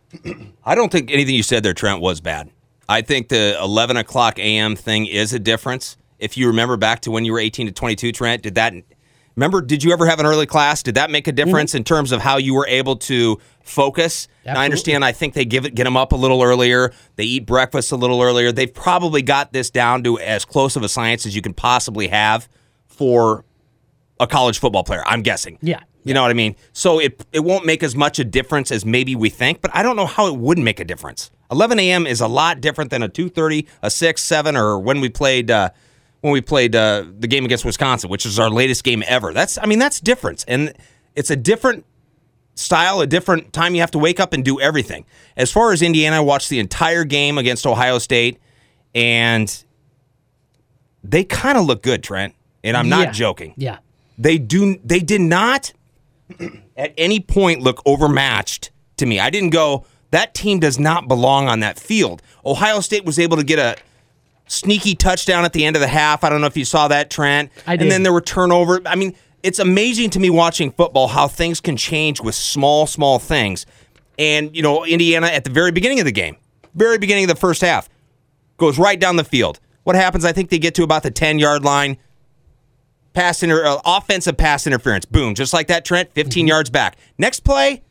I 0.64 0.74
don't 0.74 0.90
think 0.90 1.10
anything 1.10 1.34
you 1.34 1.42
said 1.42 1.62
there, 1.62 1.74
Trent, 1.74 2.00
was 2.00 2.20
bad. 2.20 2.50
I 2.88 3.02
think 3.02 3.28
the 3.28 3.58
11 3.60 3.96
o'clock 3.96 4.38
a.m. 4.38 4.76
thing 4.76 5.06
is 5.06 5.32
a 5.32 5.38
difference. 5.38 5.96
If 6.18 6.36
you 6.36 6.46
remember 6.46 6.76
back 6.76 7.00
to 7.00 7.10
when 7.10 7.24
you 7.24 7.32
were 7.32 7.38
18 7.38 7.66
to 7.66 7.72
22, 7.72 8.12
Trent, 8.12 8.42
did 8.42 8.54
that? 8.54 8.74
Remember, 9.36 9.60
did 9.60 9.84
you 9.84 9.92
ever 9.92 10.06
have 10.06 10.18
an 10.18 10.24
early 10.24 10.46
class? 10.46 10.82
Did 10.82 10.94
that 10.94 11.10
make 11.10 11.28
a 11.28 11.32
difference 11.32 11.74
in 11.74 11.84
terms 11.84 12.10
of 12.10 12.22
how 12.22 12.38
you 12.38 12.54
were 12.54 12.66
able 12.66 12.96
to 12.96 13.38
focus? 13.62 14.28
I 14.60 14.64
understand. 14.64 15.04
I 15.04 15.12
think 15.12 15.34
they 15.34 15.44
give 15.44 15.66
it, 15.66 15.74
get 15.74 15.84
them 15.84 15.96
up 15.96 16.12
a 16.12 16.16
little 16.16 16.42
earlier. 16.42 16.92
They 17.16 17.24
eat 17.24 17.44
breakfast 17.46 17.92
a 17.92 17.96
little 17.96 18.22
earlier. 18.22 18.50
They've 18.50 18.72
probably 18.72 19.20
got 19.20 19.52
this 19.52 19.68
down 19.70 20.04
to 20.04 20.18
as 20.18 20.46
close 20.46 20.74
of 20.74 20.82
a 20.82 20.88
science 20.88 21.26
as 21.26 21.36
you 21.36 21.42
can 21.42 21.52
possibly 21.52 22.08
have 22.08 22.48
for 22.86 23.44
a 24.18 24.26
college 24.26 24.58
football 24.58 24.84
player. 24.84 25.02
I'm 25.06 25.20
guessing. 25.20 25.58
Yeah. 25.60 25.80
You 26.02 26.14
know 26.14 26.22
what 26.22 26.30
I 26.30 26.34
mean? 26.34 26.56
So 26.72 26.98
it 26.98 27.22
it 27.32 27.40
won't 27.40 27.66
make 27.66 27.82
as 27.82 27.96
much 27.96 28.18
a 28.18 28.24
difference 28.24 28.70
as 28.70 28.86
maybe 28.86 29.16
we 29.16 29.28
think, 29.28 29.60
but 29.60 29.70
I 29.74 29.82
don't 29.82 29.96
know 29.96 30.06
how 30.06 30.28
it 30.28 30.36
wouldn't 30.36 30.64
make 30.64 30.80
a 30.80 30.84
difference. 30.84 31.30
11 31.50 31.78
a.m. 31.78 32.06
is 32.06 32.20
a 32.20 32.28
lot 32.28 32.60
different 32.60 32.90
than 32.90 33.02
a 33.02 33.08
2:30, 33.08 33.66
a 33.82 33.90
6, 33.90 34.22
7, 34.22 34.56
or 34.56 34.78
when 34.78 35.00
we 35.00 35.08
played 35.08 35.50
uh, 35.50 35.70
when 36.20 36.32
we 36.32 36.40
played 36.40 36.74
uh, 36.74 37.04
the 37.18 37.28
game 37.28 37.44
against 37.44 37.64
Wisconsin, 37.64 38.10
which 38.10 38.26
is 38.26 38.38
our 38.38 38.50
latest 38.50 38.84
game 38.84 39.02
ever. 39.06 39.32
That's 39.32 39.58
I 39.58 39.66
mean 39.66 39.78
that's 39.78 40.00
different, 40.00 40.44
and 40.48 40.72
it's 41.14 41.30
a 41.30 41.36
different 41.36 41.84
style, 42.54 43.00
a 43.00 43.06
different 43.06 43.52
time 43.52 43.74
you 43.74 43.80
have 43.82 43.90
to 43.92 43.98
wake 43.98 44.18
up 44.18 44.32
and 44.32 44.44
do 44.44 44.60
everything. 44.60 45.04
As 45.36 45.52
far 45.52 45.72
as 45.72 45.82
Indiana, 45.82 46.16
I 46.16 46.20
watched 46.20 46.48
the 46.48 46.58
entire 46.58 47.04
game 47.04 47.36
against 47.38 47.66
Ohio 47.66 47.98
State, 47.98 48.38
and 48.94 49.64
they 51.04 51.24
kind 51.24 51.58
of 51.58 51.64
look 51.66 51.82
good, 51.82 52.02
Trent. 52.02 52.34
And 52.64 52.76
I'm 52.76 52.86
Yeah. 52.88 53.04
not 53.04 53.14
joking. 53.14 53.54
Yeah. 53.56 53.78
They 54.18 54.38
do. 54.38 54.78
They 54.84 55.00
did 55.00 55.20
not 55.20 55.72
at 56.76 56.92
any 56.98 57.20
point 57.20 57.60
look 57.60 57.80
overmatched 57.86 58.70
to 58.96 59.06
me. 59.06 59.20
I 59.20 59.30
didn't 59.30 59.50
go. 59.50 59.84
That 60.10 60.34
team 60.34 60.58
does 60.60 60.78
not 60.78 61.06
belong 61.08 61.46
on 61.48 61.60
that 61.60 61.78
field. 61.78 62.22
Ohio 62.44 62.80
State 62.80 63.04
was 63.04 63.18
able 63.18 63.36
to 63.36 63.44
get 63.44 63.58
a 63.58 63.76
sneaky 64.46 64.94
touchdown 64.94 65.44
at 65.44 65.52
the 65.52 65.64
end 65.64 65.76
of 65.76 65.80
the 65.80 65.88
half. 65.88 66.24
I 66.24 66.28
don't 66.30 66.40
know 66.40 66.46
if 66.46 66.56
you 66.56 66.64
saw 66.64 66.88
that, 66.88 67.10
Trent. 67.10 67.50
I 67.66 67.76
did. 67.76 67.82
And 67.82 67.90
then 67.90 68.02
there 68.02 68.12
were 68.12 68.20
turnover. 68.20 68.80
I 68.86 68.94
mean, 68.94 69.14
it's 69.42 69.58
amazing 69.58 70.10
to 70.10 70.20
me 70.20 70.30
watching 70.30 70.70
football 70.72 71.08
how 71.08 71.28
things 71.28 71.60
can 71.60 71.76
change 71.76 72.20
with 72.20 72.34
small, 72.34 72.86
small 72.86 73.18
things. 73.18 73.66
And 74.18 74.54
you 74.56 74.62
know, 74.62 74.84
Indiana 74.84 75.26
at 75.26 75.44
the 75.44 75.50
very 75.50 75.72
beginning 75.72 76.00
of 76.00 76.04
the 76.04 76.12
game, 76.12 76.36
very 76.74 76.98
beginning 76.98 77.24
of 77.24 77.28
the 77.28 77.36
first 77.36 77.60
half, 77.60 77.88
goes 78.56 78.78
right 78.78 78.98
down 78.98 79.16
the 79.16 79.24
field. 79.24 79.60
What 79.84 79.94
happens? 79.94 80.24
I 80.24 80.32
think 80.32 80.50
they 80.50 80.58
get 80.58 80.74
to 80.76 80.82
about 80.82 81.02
the 81.02 81.10
ten 81.10 81.38
yard 81.38 81.64
line. 81.64 81.98
Pass 83.12 83.42
inter- 83.42 83.64
uh, 83.64 83.80
offensive 83.84 84.36
pass 84.36 84.66
interference. 84.66 85.06
Boom, 85.06 85.34
just 85.34 85.54
like 85.54 85.68
that. 85.68 85.86
Trent, 85.86 86.12
15 86.12 86.46
yards 86.46 86.68
back. 86.68 86.98
Next 87.16 87.40
play, 87.40 87.82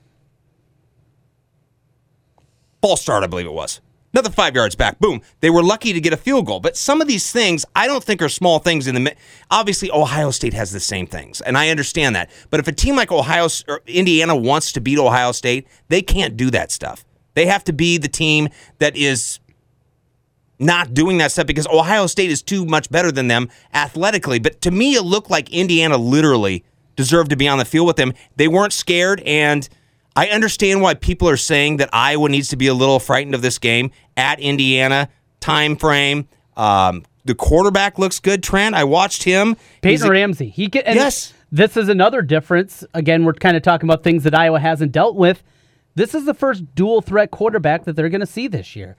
false 2.79 3.01
start, 3.01 3.23
I 3.23 3.27
believe 3.27 3.47
it 3.47 3.53
was. 3.53 3.81
Another 4.15 4.29
five 4.29 4.55
yards 4.55 4.75
back. 4.75 4.97
Boom. 4.99 5.21
They 5.41 5.49
were 5.49 5.61
lucky 5.61 5.91
to 5.91 5.99
get 5.99 6.13
a 6.13 6.17
field 6.17 6.45
goal. 6.45 6.61
But 6.61 6.77
some 6.77 7.01
of 7.01 7.07
these 7.09 7.33
things, 7.33 7.65
I 7.75 7.85
don't 7.85 8.01
think 8.01 8.21
are 8.21 8.29
small 8.29 8.59
things 8.59 8.87
in 8.87 8.95
the. 8.95 9.13
Obviously, 9.51 9.91
Ohio 9.91 10.31
State 10.31 10.53
has 10.53 10.71
the 10.71 10.79
same 10.79 11.05
things, 11.05 11.41
and 11.41 11.57
I 11.57 11.67
understand 11.67 12.15
that. 12.15 12.31
But 12.49 12.61
if 12.61 12.67
a 12.69 12.71
team 12.71 12.95
like 12.95 13.11
Ohio 13.11 13.49
or 13.67 13.81
Indiana 13.85 14.33
wants 14.33 14.71
to 14.71 14.79
beat 14.79 14.97
Ohio 14.97 15.33
State, 15.33 15.67
they 15.89 16.01
can't 16.01 16.37
do 16.37 16.49
that 16.51 16.71
stuff. 16.71 17.03
They 17.33 17.45
have 17.47 17.65
to 17.65 17.73
be 17.73 17.97
the 17.97 18.07
team 18.07 18.47
that 18.79 18.95
is 18.95 19.41
not 20.59 20.93
doing 20.93 21.17
that 21.17 21.33
stuff 21.33 21.47
because 21.47 21.67
Ohio 21.67 22.07
State 22.07 22.31
is 22.31 22.41
too 22.41 22.65
much 22.65 22.89
better 22.89 23.11
than 23.11 23.27
them 23.27 23.49
athletically. 23.73 24.39
But 24.39 24.61
to 24.61 24.71
me, 24.71 24.95
it 24.95 25.03
looked 25.03 25.29
like 25.29 25.49
Indiana 25.49 25.97
literally 25.97 26.63
deserved 26.95 27.31
to 27.31 27.35
be 27.35 27.49
on 27.49 27.57
the 27.57 27.65
field 27.65 27.85
with 27.85 27.97
them. 27.97 28.13
They 28.37 28.47
weren't 28.47 28.71
scared, 28.71 29.19
and 29.25 29.67
I 30.15 30.27
understand 30.27 30.81
why 30.81 30.93
people 30.93 31.27
are 31.27 31.37
saying 31.37 31.77
that 31.77 31.89
Iowa 31.91 32.29
needs 32.29 32.49
to 32.49 32.57
be 32.57 32.67
a 32.67 32.73
little 32.73 32.99
frightened 32.99 33.35
of 33.35 33.41
this 33.41 33.59
game 33.59 33.91
at 34.15 34.39
Indiana 34.39 35.09
time 35.41 35.75
frame. 35.75 36.27
Um, 36.55 37.03
the 37.25 37.35
quarterback 37.35 37.99
looks 37.99 38.19
good. 38.19 38.41
Trent, 38.41 38.75
I 38.75 38.83
watched 38.83 39.23
him. 39.23 39.57
Peyton 39.81 40.07
a- 40.07 40.11
Ramsey. 40.11 40.49
He 40.49 40.67
get 40.67 40.85
and 40.85 40.95
Yes. 40.95 41.33
This 41.51 41.77
is 41.77 41.89
another 41.89 42.21
difference. 42.21 42.83
Again, 42.93 43.23
we're 43.23 43.33
kind 43.33 43.55
of 43.55 43.63
talking 43.63 43.87
about 43.89 44.03
things 44.03 44.23
that 44.23 44.35
Iowa 44.35 44.59
hasn't 44.59 44.91
dealt 44.91 45.15
with. 45.15 45.43
This 45.95 46.13
is 46.13 46.25
the 46.25 46.33
first 46.33 46.75
dual 46.75 47.01
threat 47.01 47.31
quarterback 47.31 47.85
that 47.85 47.95
they're 47.95 48.09
going 48.09 48.21
to 48.21 48.27
see 48.27 48.47
this 48.47 48.75
year. 48.75 48.97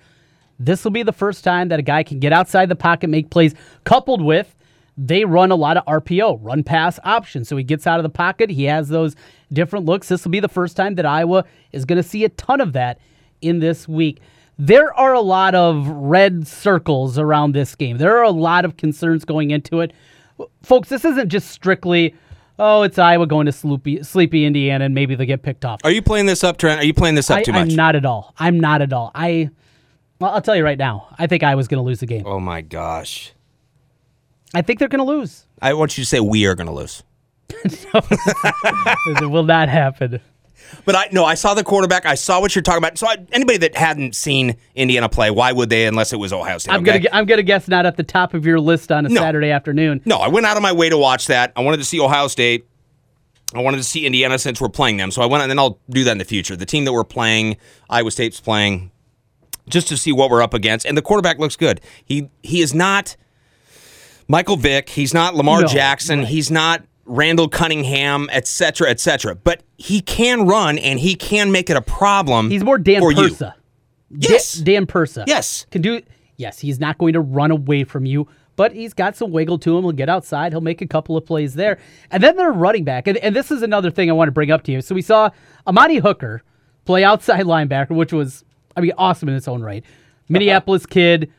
This 0.59 0.83
will 0.83 0.91
be 0.91 1.03
the 1.03 1.13
first 1.13 1.45
time 1.45 1.69
that 1.69 1.79
a 1.79 1.83
guy 1.83 2.03
can 2.03 2.19
get 2.19 2.33
outside 2.33 2.69
the 2.71 2.77
pocket, 2.77 3.11
make 3.11 3.29
plays, 3.29 3.55
coupled 3.85 4.23
with 4.23 4.55
they 4.97 5.25
run 5.25 5.51
a 5.51 5.57
lot 5.57 5.77
of 5.77 5.85
RPO, 5.85 6.39
run 6.43 6.63
pass 6.63 6.99
options. 7.05 7.49
So 7.49 7.57
he 7.57 7.65
gets 7.65 7.87
out 7.87 7.99
of 7.99 8.03
the 8.03 8.09
pocket. 8.11 8.51
He 8.51 8.65
has 8.65 8.89
those 8.89 9.15
different 9.53 9.85
looks. 9.85 10.09
This 10.09 10.25
will 10.25 10.31
be 10.31 10.41
the 10.41 10.49
first 10.49 10.77
time 10.77 10.95
that 10.95 11.07
Iowa 11.07 11.45
is 11.73 11.85
going 11.85 12.03
to 12.03 12.09
see 12.09 12.25
a 12.25 12.29
ton 12.31 12.61
of 12.61 12.73
that 12.73 12.99
in 13.43 13.59
this 13.59 13.87
week. 13.87 14.21
There 14.59 14.95
are 14.95 15.13
a 15.13 15.21
lot 15.21 15.55
of 15.55 15.87
red 15.87 16.47
circles 16.47 17.19
around 17.19 17.53
this 17.53 17.75
game. 17.75 17.99
There 17.99 18.17
are 18.17 18.23
a 18.23 18.31
lot 18.31 18.65
of 18.65 18.79
concerns 18.79 19.27
going 19.27 19.51
into 19.51 19.81
it. 19.81 19.93
Folks, 20.63 20.89
this 20.89 21.05
isn't 21.05 21.29
just 21.29 21.51
strictly, 21.51 22.15
oh, 22.59 22.83
it's 22.83 22.99
Iowa 22.99 23.27
going 23.27 23.45
to 23.47 23.53
sleepy, 23.53 24.03
sleepy 24.03 24.47
Indiana 24.47 24.87
and 24.87 24.95
maybe 24.95 25.15
they 25.15 25.27
get 25.27 25.43
picked 25.43 25.67
off. 25.67 25.81
Are 25.85 25.91
you 25.91 26.01
playing 26.01 26.25
this 26.25 26.43
up, 26.43 26.57
Trent? 26.57 26.81
Are 26.81 26.87
you 26.87 26.95
playing 26.95 27.17
this 27.17 27.31
up 27.31 27.39
I, 27.39 27.43
too 27.43 27.53
much? 27.53 27.69
I'm 27.69 27.77
not 27.77 27.97
at 27.97 28.07
all. 28.07 28.33
I'm 28.39 28.59
not 28.59 28.81
at 28.81 28.95
all. 28.95 29.11
I, 29.15 29.51
well, 30.21 30.31
I'll 30.31 30.41
tell 30.41 30.57
you 30.57 30.65
right 30.65 30.79
now. 30.79 31.15
I 31.19 31.27
think 31.27 31.43
Iowa's 31.43 31.69
going 31.69 31.83
to 31.83 31.87
lose 31.87 32.01
the 32.01 32.07
game. 32.07 32.25
oh 32.27 32.41
my 32.41 32.63
gosh. 32.63 33.35
I 34.55 34.63
think 34.63 34.79
they're 34.79 34.89
going 34.89 35.05
to 35.05 35.11
lose. 35.11 35.47
I 35.61 35.75
want 35.75 35.97
you 35.99 36.05
to 36.05 36.09
say 36.09 36.21
we 36.21 36.47
are 36.47 36.55
going 36.55 36.69
to 36.69 36.73
lose. 36.73 37.03
it 37.65 39.31
will 39.31 39.45
not 39.45 39.69
happen. 39.69 40.21
But 40.85 40.97
I 40.97 41.09
no, 41.13 41.25
I 41.25 41.35
saw 41.35 41.55
the 41.55 41.65
quarterback. 41.65 42.07
I 42.07 42.15
saw 42.15 42.41
what 42.41 42.55
you're 42.55 42.63
talking 42.63 42.79
about. 42.79 42.99
So 42.99 43.07
I, 43.07 43.17
anybody 43.33 43.59
that 43.59 43.77
hadn't 43.77 44.15
seen 44.15 44.57
Indiana 44.75 45.09
play, 45.09 45.31
why 45.31 45.53
would 45.53 45.71
they 45.71 45.87
unless 45.87 46.13
it 46.13 46.17
was 46.17 46.33
Ohio 46.33 46.59
State? 46.59 46.73
I'm 46.73 46.83
okay? 46.83 46.99
gonna 46.99 47.09
I'm 47.13 47.27
gonna 47.27 47.43
guess 47.43 47.69
not 47.69 47.87
at 47.87 47.97
the 47.97 48.03
top 48.03 48.35
of 48.35 48.45
your 48.45 48.59
list 48.61 48.91
on 48.91 49.07
a 49.07 49.09
No. 49.09 49.21
Saturday 49.21 49.51
afternoon. 49.51 50.01
No, 50.05 50.17
I 50.19 50.29
went 50.29 50.47
out 50.47 50.57
of 50.57 50.63
my 50.63 50.73
way 50.73 50.89
to 50.89 50.99
watch 50.99 51.27
that. 51.29 51.53
I 51.57 51.63
wanted 51.63 51.79
to 51.79 51.85
see 51.85 52.01
Ohio 52.01 52.29
State. 52.29 52.67
I 53.55 53.61
wanted 53.61 53.77
to 53.79 53.85
see 53.85 54.07
Indiana 54.07 54.39
since 54.39 54.61
we're 54.61 54.69
playing 54.69 54.97
them. 54.97 55.11
So 55.13 55.23
I 55.23 55.27
went 55.27 55.43
and 55.43 55.51
then 55.51 55.59
I'll 55.59 55.79
do 55.89 56.03
that 56.05 56.13
in 56.13 56.19
the 56.19 56.25
future. 56.25 56.57
The 56.57 56.67
team 56.67 56.85
that 56.85 56.93
we're 56.93 57.05
playing, 57.05 57.57
Iowa 57.89 58.11
State's 58.11 58.41
playing, 58.41 58.91
just 59.69 59.87
to 59.89 59.97
see 59.97 60.11
what 60.11 60.31
we're 60.31 60.43
up 60.43 60.53
against. 60.53 60.85
And 60.85 60.97
the 60.99 61.03
quarterback 61.03 61.39
looks 61.39 61.55
good. 61.57 61.81
He 62.05 62.29
he 62.43 62.61
is 62.61 62.75
not 62.75 63.17
Michael 64.29 64.57
Vick. 64.57 64.89
He's 64.89 65.15
not 65.15 65.35
Lamar 65.35 65.63
No, 65.63 65.67
Jackson. 65.69 66.21
right. 66.21 66.29
He's 66.29 66.51
not 66.51 66.83
Randall 67.05 67.49
Cunningham, 67.49 68.29
et 68.33 68.47
cetera, 68.49 68.91
et 68.91 68.99
cetera. 69.01 69.35
But 69.35 69.63
he 69.79 70.01
can 70.01 70.47
run 70.47 70.79
and 70.79 70.99
he 70.99 71.15
can 71.15 71.53
make 71.53 71.71
it 71.71 71.77
a 71.77 71.81
problem. 71.83 72.51
He's 72.51 72.65
more 72.65 72.79
Dan 72.79 73.01
for 73.01 73.13
you. 73.13 73.29
Persa. 73.29 73.55
Yes. 74.11 74.55
Da- 74.55 74.65
Dan 74.65 74.87
Persa. 74.87 75.25
Yes. 75.27 75.67
Can 75.71 75.83
do. 75.83 76.01
Yes, 76.37 76.59
he's 76.59 76.79
not 76.79 76.99
going 76.99 77.15
to 77.15 77.21
run 77.21 77.51
away 77.51 77.85
from 77.85 78.05
you, 78.05 78.29
but 78.57 78.73
he's 78.73 78.93
got 78.93 79.17
some 79.17 79.31
wiggle 79.31 79.59
to 79.61 79.77
him. 79.79 79.85
He'll 79.85 79.93
get 79.93 80.09
outside. 80.11 80.53
He'll 80.53 80.61
make 80.61 80.83
a 80.83 80.87
couple 80.87 81.17
of 81.17 81.25
plays 81.25 81.55
there, 81.55 81.79
and 82.11 82.23
then 82.23 82.37
they're 82.37 82.53
running 82.53 82.85
back. 82.85 83.07
And, 83.07 83.17
and 83.19 83.35
this 83.35 83.51
is 83.51 83.63
another 83.63 83.91
thing 83.91 84.11
I 84.11 84.13
want 84.13 84.29
to 84.29 84.33
bring 84.33 84.51
up 84.51 84.63
to 84.65 84.73
you. 84.73 84.83
So 84.83 84.95
we 84.95 85.01
saw 85.01 85.31
Amani 85.67 85.97
Hooker 85.97 86.43
play 86.85 87.05
outside 87.05 87.45
linebacker, 87.47 87.93
which 87.93 88.13
was, 88.13 88.45
I 88.77 88.83
mean, 88.83 88.93
awesome 88.99 89.31
in 89.31 89.35
its 89.35 89.49
own 89.49 89.63
right. 89.63 89.83
Uh-huh. 89.83 89.93
Minneapolis 90.29 90.85
kid, 90.85 91.33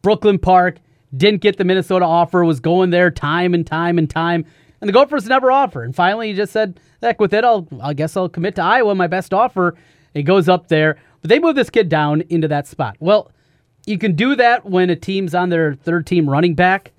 Brooklyn 0.00 0.38
Park, 0.38 0.78
didn't 1.16 1.40
get 1.40 1.56
the 1.56 1.64
Minnesota 1.64 2.04
offer, 2.04 2.44
was 2.44 2.60
going 2.60 2.90
there 2.90 3.10
time 3.10 3.54
and 3.54 3.66
time 3.66 3.98
and 3.98 4.08
time. 4.08 4.44
And 4.80 4.88
the 4.88 4.92
Gophers 4.92 5.26
never 5.26 5.50
offer. 5.50 5.82
And 5.82 5.94
finally 5.94 6.28
he 6.28 6.34
just 6.34 6.52
said, 6.52 6.80
heck 7.02 7.20
with 7.20 7.34
it, 7.34 7.44
I'll 7.44 7.66
I 7.82 7.94
guess 7.94 8.16
I'll 8.16 8.28
commit 8.28 8.54
to 8.56 8.62
Iowa, 8.62 8.94
my 8.94 9.06
best 9.06 9.34
offer. 9.34 9.76
It 10.14 10.22
goes 10.22 10.48
up 10.48 10.68
there. 10.68 10.98
But 11.20 11.28
they 11.28 11.38
move 11.38 11.54
this 11.54 11.70
kid 11.70 11.88
down 11.88 12.22
into 12.30 12.48
that 12.48 12.66
spot. 12.66 12.96
Well, 12.98 13.30
you 13.86 13.98
can 13.98 14.14
do 14.14 14.36
that 14.36 14.64
when 14.64 14.90
a 14.90 14.96
team's 14.96 15.34
on 15.34 15.48
their 15.48 15.74
third 15.74 16.06
team 16.06 16.28
running 16.28 16.54
back 16.54 16.92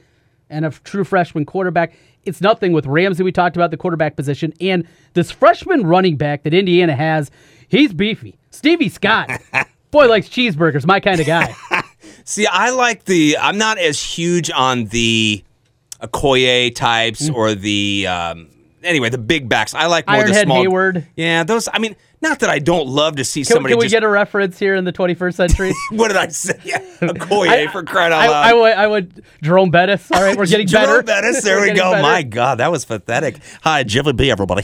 and 0.49 0.65
a 0.65 0.69
true 0.69 1.03
freshman 1.03 1.45
quarterback. 1.45 1.93
It's 2.23 2.41
nothing 2.41 2.71
with 2.71 2.85
Ramsey. 2.85 3.23
We 3.23 3.31
talked 3.31 3.55
about 3.55 3.71
the 3.71 3.77
quarterback 3.77 4.15
position. 4.15 4.53
And 4.61 4.87
this 5.13 5.31
freshman 5.31 5.87
running 5.87 6.17
back 6.17 6.43
that 6.43 6.53
Indiana 6.53 6.95
has, 6.95 7.31
he's 7.67 7.93
beefy. 7.93 8.37
Stevie 8.51 8.89
Scott. 8.89 9.41
Boy 9.91 10.07
likes 10.07 10.29
cheeseburgers, 10.29 10.85
my 10.85 10.99
kind 10.99 11.19
of 11.19 11.25
guy. 11.25 11.55
See, 12.25 12.45
I 12.47 12.69
like 12.71 13.05
the. 13.05 13.37
I'm 13.37 13.57
not 13.57 13.77
as 13.77 14.01
huge 14.01 14.49
on 14.51 14.85
the 14.85 15.43
Okoye 16.01 16.73
types 16.75 17.29
Mm. 17.29 17.35
or 17.35 17.53
the. 17.55 18.07
Um, 18.07 18.47
anyway, 18.83 19.09
the 19.09 19.17
big 19.17 19.47
backs. 19.49 19.73
I 19.73 19.85
like 19.87 20.07
more 20.07 20.23
the 20.23 20.31
Ironhead 20.31 20.43
small. 20.43 20.63
Heyward. 20.65 21.05
Yeah, 21.15 21.43
those. 21.43 21.67
I 21.71 21.79
mean, 21.79 21.95
not 22.21 22.39
that 22.39 22.49
I 22.49 22.59
don't 22.59 22.87
love 22.87 23.15
to 23.15 23.25
see 23.25 23.41
Can, 23.41 23.53
somebody 23.53 23.73
can 23.73 23.79
we 23.79 23.85
just. 23.85 23.93
get 23.93 24.03
a 24.03 24.07
reference 24.07 24.59
here 24.59 24.75
in 24.75 24.83
the 24.85 24.93
21st 24.93 25.33
century? 25.33 25.73
what 25.91 26.09
did 26.09 26.17
I 26.17 26.27
say? 26.27 26.59
Yeah, 26.63 26.79
Okoye 26.99 27.49
I- 27.49 27.71
for 27.71 27.83
crying 27.83 28.13
out 28.13 28.21
I, 28.21 28.27
loud. 28.29 28.45
I 28.45 28.53
would, 28.53 28.73
I 28.73 28.87
would. 28.87 29.25
Jerome 29.41 29.71
Bettis. 29.71 30.11
All 30.11 30.21
right, 30.21 30.37
we're 30.37 30.45
getting 30.45 30.67
better. 30.67 30.85
Jerome 30.91 31.05
better. 31.05 31.21
Bettis, 31.27 31.43
there 31.43 31.61
we 31.61 31.73
go. 31.73 31.91
better. 31.91 32.03
My 32.03 32.23
God, 32.23 32.59
that 32.59 32.71
was 32.71 32.85
pathetic. 32.85 33.37
Hi, 33.63 33.83
Jilly 33.83 34.13
B, 34.13 34.29
everybody. 34.29 34.63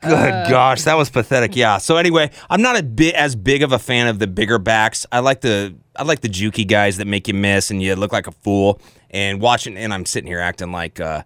Good 0.00 0.48
gosh, 0.48 0.82
that 0.82 0.96
was 0.96 1.10
pathetic. 1.10 1.56
Yeah. 1.56 1.78
So 1.78 1.96
anyway, 1.96 2.30
I'm 2.48 2.62
not 2.62 2.78
a 2.78 2.82
bit 2.82 3.14
as 3.14 3.34
big 3.36 3.62
of 3.62 3.72
a 3.72 3.78
fan 3.78 4.06
of 4.06 4.18
the 4.18 4.26
bigger 4.26 4.58
backs. 4.58 5.04
I 5.10 5.18
like 5.18 5.40
the 5.40 5.74
I 5.96 6.04
like 6.04 6.20
the 6.20 6.28
jukey 6.28 6.66
guys 6.66 6.96
that 6.98 7.06
make 7.06 7.26
you 7.28 7.34
miss 7.34 7.70
and 7.70 7.82
you 7.82 7.94
look 7.96 8.12
like 8.12 8.26
a 8.26 8.32
fool. 8.32 8.80
And 9.10 9.40
watching, 9.40 9.76
and 9.76 9.92
I'm 9.92 10.04
sitting 10.06 10.28
here 10.28 10.38
acting 10.38 10.70
like 10.70 11.00
uh, 11.00 11.22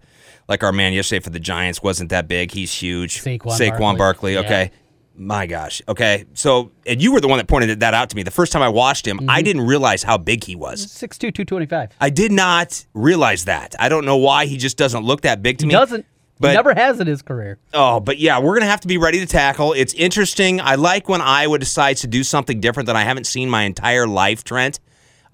like 0.47 0.63
our 0.63 0.71
man 0.71 0.93
yesterday 0.93 1.21
for 1.21 1.29
the 1.29 1.39
Giants 1.39 1.83
wasn't 1.83 2.09
that 2.09 2.27
big. 2.27 2.51
He's 2.51 2.73
huge. 2.73 3.21
Saquon 3.21 3.77
Barkley. 3.97 4.35
Barkley. 4.35 4.37
Okay. 4.37 4.71
My 5.15 5.45
gosh. 5.45 5.81
Okay. 5.87 6.25
So, 6.33 6.71
and 6.87 7.01
you 7.01 7.13
were 7.13 7.21
the 7.21 7.27
one 7.27 7.37
that 7.37 7.47
pointed 7.47 7.79
that 7.81 7.93
out 7.93 8.09
to 8.09 8.15
me. 8.15 8.23
The 8.23 8.31
first 8.31 8.51
time 8.51 8.61
I 8.63 8.69
watched 8.69 9.07
him, 9.07 9.19
Mm-hmm. 9.19 9.29
I 9.29 9.41
didn't 9.43 9.61
realize 9.67 10.01
how 10.03 10.17
big 10.17 10.43
he 10.43 10.55
was. 10.55 10.85
6'2", 10.87 11.19
225. 11.19 11.91
I 12.01 12.09
did 12.09 12.31
not 12.31 12.85
realize 12.95 13.45
that. 13.45 13.75
I 13.79 13.89
don't 13.89 14.05
know 14.05 14.17
why 14.17 14.45
he 14.47 14.57
just 14.57 14.75
doesn't 14.77 15.03
look 15.03 15.21
that 15.21 15.43
big 15.43 15.59
to 15.59 15.63
He 15.65 15.67
me. 15.67 15.73
doesn't. 15.73 16.05
But- 16.39 16.49
he 16.49 16.55
never 16.55 16.73
has 16.73 16.99
in 16.99 17.05
his 17.07 17.21
career. 17.21 17.59
Oh, 17.73 17.99
but 17.99 18.17
yeah, 18.17 18.39
we're 18.39 18.55
gonna 18.55 18.65
have 18.69 18.81
to 18.81 18.87
be 18.87 18.97
ready 18.97 19.19
to 19.19 19.25
tackle. 19.27 19.73
It's 19.73 19.93
interesting. 19.93 20.59
I 20.59 20.75
like 20.75 21.07
when 21.07 21.21
Iowa 21.21 21.59
decides 21.59 22.01
to 22.01 22.07
do 22.07 22.23
something 22.23 22.59
different 22.59 22.87
that 22.87 22.95
I 22.95 23.03
haven't 23.03 23.27
seen 23.27 23.49
my 23.49 23.63
entire 23.63 24.07
life, 24.07 24.43
Trent. 24.43 24.79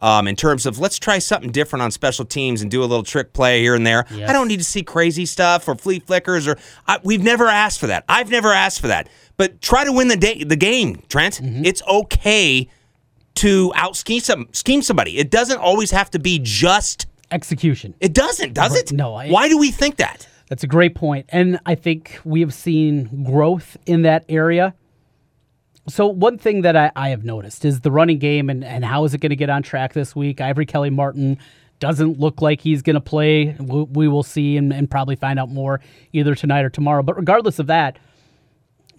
Um, 0.01 0.27
in 0.29 0.35
terms 0.37 0.65
of 0.65 0.77
let's 0.79 0.97
try 0.99 1.19
something 1.19 1.51
different 1.51 1.83
on 1.83 1.91
special 1.91 2.23
teams 2.25 2.61
and 2.61 2.69
do 2.71 2.81
a 2.81 2.85
little 2.85 3.03
trick 3.03 3.33
play 3.33 3.61
here 3.61 3.75
and 3.75 3.85
there. 3.87 4.05
Yes. 4.11 4.29
I 4.29 4.33
don't 4.33 4.47
need 4.47 4.59
to 4.59 4.63
see 4.63 4.81
crazy 4.83 5.25
stuff 5.25 5.67
or 5.67 5.75
flea 5.75 5.99
flickers 5.99 6.47
or 6.47 6.57
I, 6.87 6.99
we've 7.03 7.23
never 7.23 7.47
asked 7.47 7.79
for 7.81 7.87
that. 7.87 8.05
I've 8.07 8.29
never 8.29 8.53
asked 8.53 8.79
for 8.79 8.87
that. 8.87 9.09
But 9.39 9.61
try 9.61 9.85
to 9.85 9.93
win 9.93 10.09
the 10.09 10.17
day, 10.17 10.43
the 10.43 10.57
game, 10.57 11.01
Trent. 11.07 11.35
Mm-hmm. 11.35 11.63
It's 11.63 11.81
okay 11.83 12.67
to 13.35 13.71
out 13.73 13.95
scheme 13.95 14.19
some 14.19 14.49
scheme 14.51 14.81
somebody. 14.81 15.17
It 15.17 15.31
doesn't 15.31 15.59
always 15.59 15.91
have 15.91 16.11
to 16.11 16.19
be 16.19 16.39
just. 16.43 17.07
Execution. 17.31 17.95
It 18.01 18.13
doesn't, 18.13 18.53
does 18.53 18.75
it? 18.75 18.91
No, 18.91 19.15
I- 19.15 19.29
Why 19.29 19.47
do 19.47 19.57
we 19.57 19.71
think 19.71 19.95
that? 19.95 20.27
That's 20.49 20.63
a 20.65 20.67
great 20.67 20.93
point. 20.93 21.27
And 21.29 21.57
I 21.65 21.75
think 21.75 22.19
we 22.25 22.41
have 22.41 22.53
seen 22.53 23.23
growth 23.23 23.77
in 23.85 24.01
that 24.01 24.25
area. 24.27 24.73
So, 25.87 26.07
one 26.07 26.37
thing 26.37 26.63
that 26.63 26.75
I, 26.75 26.91
I 26.97 27.09
have 27.09 27.23
noticed 27.23 27.63
is 27.63 27.79
the 27.79 27.91
running 27.91 28.19
game 28.19 28.49
and, 28.49 28.61
and 28.65 28.83
how 28.83 29.05
is 29.05 29.13
it 29.13 29.19
going 29.19 29.29
to 29.29 29.37
get 29.37 29.49
on 29.49 29.63
track 29.63 29.93
this 29.93 30.13
week? 30.17 30.41
Ivory 30.41 30.65
Kelly 30.65 30.89
Martin 30.89 31.37
doesn't 31.79 32.19
look 32.19 32.41
like 32.41 32.59
he's 32.59 32.81
going 32.81 32.95
to 32.95 32.99
play. 32.99 33.55
We, 33.57 33.83
we 33.83 34.07
will 34.09 34.23
see 34.23 34.57
and, 34.57 34.73
and 34.73 34.91
probably 34.91 35.15
find 35.15 35.39
out 35.39 35.49
more 35.49 35.79
either 36.11 36.35
tonight 36.35 36.65
or 36.65 36.69
tomorrow. 36.69 37.03
But 37.03 37.15
regardless 37.15 37.57
of 37.59 37.67
that, 37.67 37.99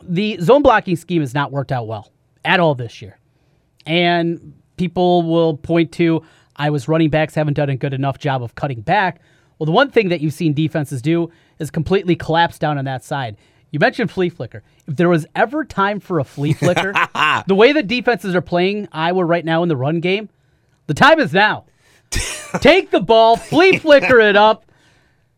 the 0.03 0.39
zone 0.41 0.63
blocking 0.63 0.97
scheme 0.97 1.23
has 1.23 1.35
not 1.35 1.53
worked 1.53 1.73
out 1.73 1.87
well 1.87 2.11
at 2.45 2.61
all 2.61 2.75
this 2.75 3.01
year. 3.03 3.19
And 3.87 4.55
people 4.77 5.23
will 5.23 5.57
point 5.57 5.93
to 5.93 6.23
I 6.57 6.71
was 6.71 6.89
running 6.89 7.09
backs 7.09 7.35
haven't 7.35 7.55
done 7.55 7.71
a 7.71 7.77
good 7.77 7.95
enough 7.95 8.19
job 8.19 8.43
of 8.43 8.55
cutting 8.55 8.83
back. 8.83 9.21
Well, 9.59 9.65
the 9.67 9.73
one 9.73 9.91
thing 9.91 10.11
that 10.11 10.21
you've 10.21 10.35
seen 10.35 10.53
defenses 10.53 11.01
do 11.01 11.31
is 11.59 11.71
completely 11.71 12.17
collapse 12.17 12.59
down 12.59 12.79
on 12.79 12.85
that 12.85 13.03
side. 13.03 13.37
You 13.71 13.79
mentioned 13.79 14.11
flea 14.11 14.29
flicker. 14.29 14.63
If 14.87 14.97
there 14.97 15.09
was 15.09 15.27
ever 15.35 15.65
time 15.65 16.01
for 16.01 16.19
a 16.19 16.25
flea 16.25 16.53
flicker, 16.53 16.93
the 17.47 17.55
way 17.55 17.73
the 17.73 17.83
defenses 17.83 18.35
are 18.35 18.41
playing 18.41 18.89
Iowa 18.93 19.25
right 19.25 19.45
now 19.45 19.63
in 19.63 19.69
the 19.69 19.77
run 19.77 20.01
game, 20.01 20.29
the 20.87 20.95
time 20.95 21.21
is 21.21 21.33
now. 21.33 21.65
Take 22.61 22.91
the 22.91 23.01
ball, 23.01 23.37
flea 23.37 23.79
flicker 23.79 24.19
it 24.19 24.37
up, 24.37 24.65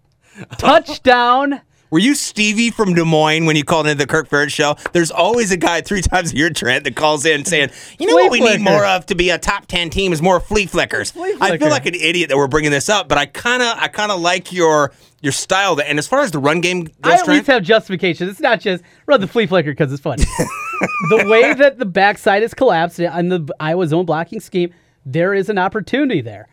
touchdown. 0.59 1.61
Were 1.93 1.99
you 1.99 2.15
Stevie 2.15 2.71
from 2.71 2.95
Des 2.95 3.05
Moines 3.05 3.45
when 3.45 3.55
you 3.55 3.65
called 3.65 3.87
into 3.87 3.99
the 3.99 4.07
Kirk 4.07 4.27
Ferentz 4.27 4.49
show? 4.49 4.77
There's 4.93 5.11
always 5.11 5.53
a 5.53 5.59
guy 5.59 5.83
three 5.83 6.01
times 6.01 6.33
a 6.33 6.37
year, 6.37 6.49
Trent, 6.49 6.85
that 6.85 6.97
calls 6.97 7.27
in 7.27 7.45
saying, 7.45 7.69
"You 7.99 8.07
know 8.07 8.15
Flea 8.15 8.23
what 8.23 8.33
we 8.33 8.39
flicker. 8.39 8.59
need 8.59 8.65
more 8.65 8.87
of 8.87 9.05
to 9.07 9.15
be 9.15 9.29
a 9.29 9.39
top 9.39 9.67
ten 9.67 9.91
team 9.91 10.15
is 10.15 10.23
more 10.23 10.41
flea 10.41 10.65
flickers." 10.65 11.11
Flea 11.11 11.37
I 11.39 11.59
feel 11.59 11.69
like 11.69 11.85
an 11.85 11.95
idiot 11.95 12.31
that 12.31 12.39
we're 12.39 12.49
bringing 12.49 12.71
this 12.71 12.89
up, 12.89 13.09
but 13.09 13.19
I 13.19 13.27
kind 13.27 13.63
of, 13.63 13.77
I 13.79 13.89
kind 13.89 14.11
of 14.11 14.23
like 14.23 14.55
your 14.55 14.91
your 15.21 15.33
style. 15.33 15.77
That, 15.77 15.91
and 15.91 15.99
as 15.99 16.09
far 16.09 16.23
as 16.23 16.31
the 16.31 16.39
run 16.39 16.63
game 16.63 16.89
I 17.05 17.11
goes, 17.11 17.21
at 17.21 17.25
Trent, 17.27 17.39
least 17.41 17.47
have 17.49 17.63
justification. 17.63 18.27
It's 18.27 18.41
not 18.41 18.61
just 18.61 18.83
run 19.05 19.21
the 19.21 19.29
flea 19.29 19.45
flicker 19.45 19.73
because 19.73 19.93
it's 19.93 20.01
fun. 20.01 20.17
the 21.11 21.27
way 21.29 21.53
that 21.53 21.79
the 21.79 21.85
backside 21.85 22.43
is 22.43 22.55
collapsed 22.55 23.01
on 23.01 23.29
the 23.29 23.47
Iowa 23.61 23.87
zone 23.87 24.07
blocking 24.07 24.41
scheme, 24.41 24.73
there 25.05 25.35
is 25.35 25.51
an 25.51 25.59
opportunity 25.59 26.23
there. 26.23 26.49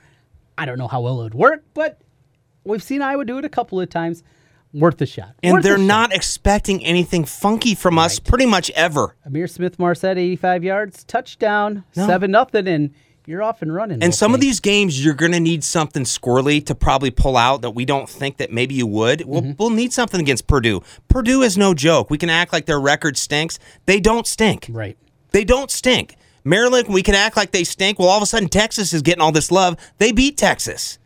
I 0.57 0.65
don't 0.65 0.77
know 0.77 0.89
how 0.89 0.99
well 0.99 1.21
it 1.21 1.23
would 1.23 1.33
work, 1.33 1.63
but 1.73 2.01
we've 2.65 2.83
seen 2.83 3.01
Iowa 3.01 3.23
do 3.23 3.37
it 3.37 3.45
a 3.45 3.49
couple 3.49 3.79
of 3.79 3.89
times. 3.89 4.21
Worth 4.73 4.97
the 4.97 5.05
shot. 5.07 5.33
and 5.41 5.53
Worth 5.55 5.63
they're 5.63 5.73
the 5.77 5.79
shot. 5.83 5.87
not 5.87 6.13
expecting 6.13 6.83
anything 6.85 7.25
funky 7.25 7.73
from 7.75 7.97
us, 7.97 8.19
pretty 8.19 8.45
much 8.45 8.69
ever. 8.71 9.15
Ihmir 9.27 9.49
Smith 9.49 9.79
Marsette, 9.79 10.17
85 10.17 10.63
yards, 10.63 11.03
touchdown, 11.03 11.83
7 11.93 12.29
nothing, 12.29 12.67
and 12.67 12.91
you're 13.25 13.41
off 13.43 13.61
and 13.63 13.73
running. 13.73 14.01
And 14.03 14.13
some 14.13 14.33
of 14.35 14.41
these 14.41 14.59
games, 14.59 15.03
you're 15.03 15.13
going 15.15 15.31
to 15.31 15.39
need 15.39 15.63
something 15.63 16.03
squirrely 16.03 16.63
to 16.67 16.75
probably 16.75 17.09
pull 17.11 17.35
out 17.37 17.61
that 17.63 17.71
we 17.71 17.83
don't 17.85 18.07
think 18.09 18.37
that 18.37 18.51
maybe 18.51 18.75
you 18.75 18.85
would. 18.87 19.25
We'll, 19.25 19.41
Mm-hmm. 19.41 19.51
we'll 19.57 19.69
need 19.71 19.91
something 19.91 20.19
against 20.21 20.45
Purdue. 20.47 20.81
Purdue 21.07 21.41
is 21.41 21.57
no 21.57 21.73
joke. 21.73 22.09
We 22.11 22.17
can 22.19 22.29
act 22.29 22.53
like 22.53 22.65
their 22.67 22.79
record 22.79 23.17
stinks. 23.17 23.57
They 23.87 23.99
don't 23.99 24.27
stink. 24.27 24.67
Right. 24.69 24.97
They 25.31 25.43
don't 25.43 25.71
stink. 25.71 26.15
Maryland, 26.43 26.87
we 26.89 27.01
can 27.03 27.15
act 27.15 27.35
like 27.35 27.51
they 27.51 27.63
stink. 27.63 27.97
Well, 27.97 28.07
all 28.07 28.17
of 28.17 28.23
a 28.23 28.27
sudden, 28.27 28.49
Texas 28.49 28.93
is 28.93 29.01
getting 29.01 29.21
all 29.21 29.31
this 29.31 29.51
love. 29.51 29.77
They 29.97 30.11
beat 30.11 30.37
Texas. 30.37 30.98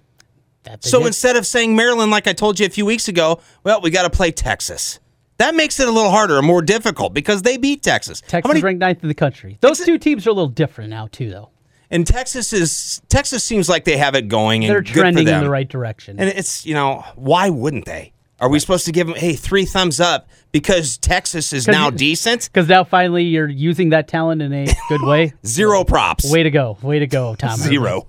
So 0.82 1.00
did. 1.00 1.08
instead 1.08 1.36
of 1.36 1.46
saying 1.46 1.76
Maryland, 1.76 2.12
like 2.12 2.28
I 2.28 2.34
told 2.34 2.60
you 2.60 2.66
a 2.66 2.70
few 2.70 2.86
weeks 2.86 3.08
ago, 3.08 3.40
well, 3.64 3.82
we 3.82 3.90
got 3.90 4.04
to 4.04 4.10
play 4.10 4.32
Texas. 4.32 5.00
That 5.38 5.56
makes 5.56 5.80
it 5.80 5.88
a 5.88 5.92
little 5.92 6.12
harder 6.12 6.38
and 6.38 6.46
more 6.46 6.62
difficult 6.62 7.14
because 7.14 7.42
they 7.42 7.58
beat 7.58 7.82
Texas. 7.84 8.22
How 8.22 8.28
Texas 8.28 8.48
many- 8.50 8.62
ranked 8.62 8.80
ninth 8.80 9.02
in 9.02 9.08
the 9.10 9.16
country. 9.16 9.58
Those 9.62 9.80
two 9.80 9.98
teams 9.98 10.26
are 10.28 10.30
a 10.30 10.34
little 10.34 10.48
different 10.48 10.90
now, 10.92 11.08
too, 11.12 11.30
though. 11.30 11.50
and 11.90 12.06
Texas 12.08 12.54
is 12.54 13.02
Texas 13.10 13.44
seems 13.44 13.68
like 13.68 13.84
they 13.84 13.98
have 13.98 14.16
it 14.16 14.28
going 14.28 14.64
and 14.64 14.72
They're 14.72 14.82
good 14.82 14.90
for 14.90 15.00
trending 15.00 15.28
in 15.28 15.44
the 15.44 15.50
right 15.50 15.68
direction. 15.68 16.20
And 16.20 16.30
it's, 16.30 16.66
you 16.66 16.74
know, 16.76 17.04
why 17.16 17.50
wouldn't 17.50 17.86
they? 17.86 18.14
Are 18.40 18.50
we 18.50 18.60
supposed 18.60 18.86
to 18.86 18.92
give 18.92 19.08
them, 19.08 19.16
hey, 19.16 19.34
three 19.34 19.64
thumbs 19.66 20.00
up 20.02 20.28
because 20.52 20.98
Texas 20.98 21.54
is 21.54 21.68
now 21.68 21.90
decent? 21.90 22.50
Because 22.52 22.68
now 22.68 22.84
finally 22.84 23.24
you're 23.24 23.48
using 23.48 23.90
that 23.90 24.08
talent 24.08 24.42
in 24.42 24.52
a 24.54 24.68
good 24.90 25.02
way. 25.02 25.34
Zero 25.46 25.84
props. 25.84 26.30
Way 26.30 26.44
to 26.44 26.52
go. 26.52 26.78
Way 26.82 27.00
to 27.00 27.08
go, 27.08 27.36
Tom. 27.36 27.58
Zero. 27.58 28.08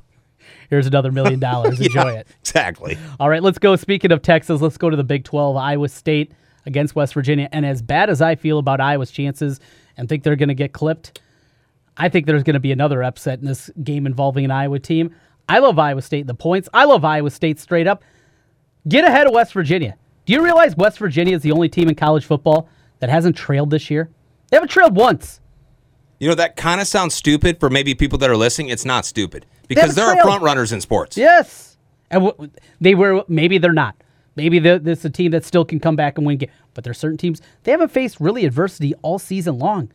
Here's 0.70 0.87
another 0.87 1.12
million 1.12 1.40
dollars. 1.40 1.81
Enjoy 1.81 2.05
Yeah, 2.12 2.20
it. 2.20 2.29
Exactly. 2.40 2.98
All 3.20 3.29
right, 3.29 3.42
let's 3.42 3.59
go. 3.59 3.77
Speaking 3.77 4.12
of 4.12 4.22
Texas, 4.22 4.61
let's 4.61 4.77
go 4.77 4.90
to 4.90 4.96
the 4.96 5.05
Big 5.05 5.24
12. 5.24 5.57
Iowa 5.57 5.88
State 5.88 6.33
against 6.66 6.94
West 6.94 7.14
Virginia. 7.14 7.48
And 7.53 7.66
as 7.66 7.83
bad 7.83 8.11
as 8.11 8.22
I 8.22 8.35
feel 8.35 8.59
about 8.59 8.81
Iowa's 8.81 9.11
chances 9.11 9.61
and 9.96 10.09
think 10.09 10.22
they're 10.22 10.37
going 10.37 10.48
to 10.48 10.55
get 10.55 10.72
clipped, 10.72 11.20
I 11.96 12.09
think 12.09 12.27
there's 12.27 12.42
going 12.42 12.55
to 12.55 12.61
be 12.61 12.72
another 12.72 13.03
upset 13.03 13.38
in 13.38 13.44
this 13.44 13.70
game 13.83 14.07
involving 14.07 14.44
an 14.44 14.50
Iowa 14.50 14.79
team. 14.79 15.14
I 15.48 15.59
love 15.59 15.79
Iowa 15.79 16.03
State 16.03 16.27
the 16.27 16.35
points. 16.35 16.68
I 16.72 16.85
love 16.85 17.05
Iowa 17.05 17.31
State 17.31 17.61
straight 17.61 17.87
up. 17.87 18.03
Get 18.88 19.05
ahead 19.05 19.27
of 19.27 19.33
West 19.33 19.53
Virginia. 19.53 19.96
Do 20.27 20.33
you 20.33 20.42
realize 20.42 20.77
West 20.77 20.98
Virginia 20.98 21.37
is 21.37 21.42
the 21.42 21.53
only 21.53 21.68
team 21.68 21.88
in 21.88 21.94
college 21.94 22.24
football 22.24 22.68
that 23.00 23.11
hasn't 23.11 23.37
trailed 23.37 23.70
this 23.70 23.90
year? 23.90 24.09
They 24.50 24.57
haven't 24.57 24.70
trailed 24.70 24.96
once. 24.96 25.40
You 26.18 26.29
know, 26.29 26.35
that 26.37 26.57
kind 26.57 26.81
of 26.81 26.87
sounds 26.87 27.14
stupid 27.14 27.59
for 27.61 27.68
maybe 27.70 27.94
people 27.94 28.18
that 28.18 28.31
are 28.31 28.37
listening. 28.37 28.68
It's 28.68 28.85
not 28.85 29.05
stupid 29.05 29.46
because 29.68 29.83
haven't 29.83 29.96
there 29.96 30.07
are 30.07 30.12
trailed. 30.14 30.27
front 30.29 30.42
runners 30.42 30.72
in 30.72 30.81
sports. 30.81 31.16
Yes. 31.16 31.77
And 32.11 32.24
w- 32.27 32.50
they 32.81 32.94
were 32.94 33.24
maybe 33.29 33.59
they're 33.59 33.72
not. 33.72 33.96
Maybe 34.37 34.59
they're- 34.59 34.79
this 34.79 35.00
is 35.00 35.05
a 35.07 35.11
team 35.11 35.31
that 35.33 35.44
still 35.44 35.64
can 35.64 35.81
come 35.81 35.96
back 35.96 36.16
and 36.18 36.27
win. 36.27 36.38
Game. 36.38 36.50
But 36.74 36.85
there's 36.85 36.98
certain 36.98 37.18
teams 37.18 37.40
they 37.64 37.70
haven't 37.72 37.90
faced 37.90 38.20
really 38.20 38.44
adversity 38.44 38.94
all 39.03 39.18
season 39.18 39.59
long. 39.59 39.90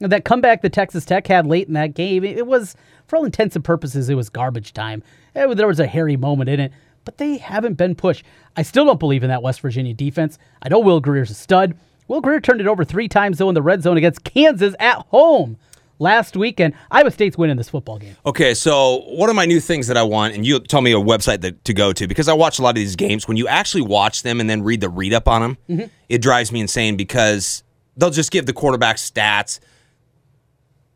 And 0.00 0.10
that 0.12 0.24
comeback 0.24 0.62
that 0.62 0.72
Texas 0.72 1.04
Tech 1.04 1.26
had 1.28 1.46
late 1.46 1.68
in 1.68 1.74
that 1.74 1.94
game, 1.94 2.24
it, 2.24 2.36
it 2.38 2.46
was 2.46 2.74
for 3.06 3.16
all 3.16 3.24
intents 3.24 3.54
and 3.54 3.64
purposes 3.64 4.08
it 4.08 4.14
was 4.16 4.28
garbage 4.28 4.72
time. 4.72 5.02
It 5.34 5.56
there 5.56 5.66
was 5.68 5.80
a 5.80 5.86
hairy 5.86 6.16
moment 6.16 6.50
in 6.50 6.58
it, 6.60 6.72
but 7.04 7.18
they 7.18 7.36
haven't 7.36 7.74
been 7.74 7.94
pushed. 7.94 8.24
I 8.56 8.62
still 8.62 8.84
don't 8.84 8.98
believe 9.00 9.22
in 9.22 9.28
that 9.28 9.42
West 9.42 9.60
Virginia 9.60 9.94
defense. 9.94 10.38
I 10.62 10.68
know 10.68 10.80
Will 10.80 11.00
Grier's 11.00 11.30
a 11.30 11.34
stud. 11.34 11.76
Will 12.08 12.20
Grier 12.20 12.40
turned 12.40 12.60
it 12.60 12.66
over 12.66 12.84
three 12.84 13.08
times 13.08 13.38
though 13.38 13.48
in 13.48 13.54
the 13.54 13.62
red 13.62 13.82
zone 13.82 13.96
against 13.96 14.24
Kansas 14.24 14.74
at 14.78 14.98
home 15.08 15.56
last 15.98 16.36
weekend. 16.36 16.74
Iowa 16.90 17.10
State's 17.10 17.38
winning 17.38 17.56
this 17.56 17.68
football 17.70 17.98
game. 17.98 18.16
Okay, 18.26 18.52
so 18.54 19.02
one 19.08 19.30
of 19.30 19.36
my 19.36 19.46
new 19.46 19.60
things 19.60 19.86
that 19.86 19.96
I 19.96 20.02
want, 20.02 20.34
and 20.34 20.44
you 20.46 20.58
tell 20.60 20.80
me 20.80 20.92
a 20.92 20.96
website 20.96 21.40
that, 21.42 21.64
to 21.64 21.72
go 21.72 21.92
to 21.92 22.06
because 22.06 22.28
I 22.28 22.32
watch 22.34 22.58
a 22.58 22.62
lot 22.62 22.70
of 22.70 22.74
these 22.76 22.96
games. 22.96 23.26
When 23.28 23.36
you 23.36 23.48
actually 23.48 23.82
watch 23.82 24.22
them 24.22 24.40
and 24.40 24.50
then 24.50 24.62
read 24.62 24.80
the 24.80 24.88
read 24.88 25.14
up 25.14 25.28
on 25.28 25.40
them, 25.42 25.58
Mm-hmm. 25.70 25.86
it 26.08 26.20
drives 26.20 26.52
me 26.52 26.60
insane 26.60 26.96
because 26.96 27.62
they'll 27.96 28.10
just 28.10 28.30
give 28.30 28.46
the 28.46 28.52
quarterback 28.52 28.96
stats. 28.96 29.60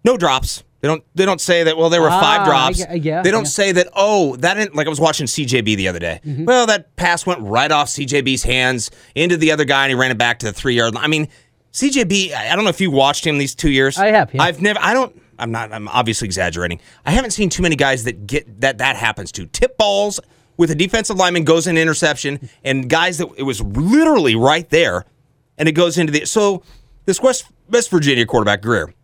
No 0.05 0.17
drops. 0.17 0.63
They 0.81 0.87
don't. 0.89 1.03
They 1.15 1.25
don't 1.25 1.41
say 1.41 1.65
that. 1.65 1.77
Well, 1.77 1.91
there 1.91 2.01
were 2.01 2.09
Ah, 2.11 2.21
five 2.21 2.47
drops. 2.47 2.83
I 2.85 2.95
yeah, 2.95 3.23
They 3.23 3.31
don't 3.33 3.41
yeah. 3.41 3.43
Mm-hmm. 3.43 3.47
say 3.47 3.73
that. 3.73 3.89
Oh, 3.95 4.37
that 4.37 4.55
didn't. 4.55 4.77
Like 4.77 4.87
I 4.87 4.91
was 4.91 5.01
watching 5.01 5.27
CJB 5.27 5.77
the 5.77 5.89
other 5.89 5.99
day. 5.99 6.21
Well, 6.25 6.67
that 6.67 6.95
pass 6.97 7.27
went 7.27 7.41
right 7.41 7.71
off 7.73 7.89
CJB's 7.89 8.45
hands 8.45 8.91
into 9.17 9.37
the 9.37 9.51
other 9.51 9.65
guy, 9.65 9.85
and 9.85 9.91
he 9.91 9.95
ran 9.97 10.11
it 10.13 10.19
back 10.19 10.39
to 10.41 10.47
the 10.47 10.53
three 10.53 10.75
yard 10.77 10.95
line. 10.95 11.05
I 11.05 11.09
mean, 11.09 11.29
CJB. 11.73 12.33
I 12.33 12.53
I 12.53 12.55
don't 12.57 12.65
know 12.65 12.71
if 12.71 12.81
you 12.81 12.91
watched 12.93 13.27
him 13.27 13.39
these 13.39 13.55
two 13.57 13.71
years. 13.71 13.99
I 13.99 14.07
have, 14.09 14.33
yeah. 14.33 14.43
I've 14.43 14.61
never. 14.63 14.79
I 14.81 14.95
don't. 14.95 15.21
I'm 15.41 15.51
not. 15.51 15.73
I'm 15.73 15.89
obviously 15.89 16.27
exaggerating. 16.27 16.81
I 17.05 17.11
haven't 17.11 17.31
seen 17.33 17.49
too 17.49 17.63
many 17.63 17.75
guys 17.77 18.05
that 18.05 18.27
get 18.27 18.61
that 18.61 18.79
that 18.79 18.95
happens 18.97 19.33
to. 19.33 19.47
Tip 19.47 19.77
balls 19.79 20.21
with 20.57 20.71
a 20.71 20.75
defensive 20.77 21.17
lineman 21.17 21.43
goes 21.45 21.67
in 21.67 21.77
interception, 21.77 22.49
and 22.65 22.89
guys 22.89 23.19
that 23.19 23.29
it 23.37 23.43
was 23.45 23.61
literally 23.61 24.37
right 24.37 24.69
there, 24.71 25.07
and 25.57 25.69
it 25.69 25.73
goes 25.73 25.99
into 25.99 26.13
the. 26.13 26.25
So 26.25 26.63
this 27.05 27.21
West 27.21 27.47
West 27.69 27.91
Virginia 27.91 28.27
quarterback 28.27 28.63
Grier. 28.63 28.95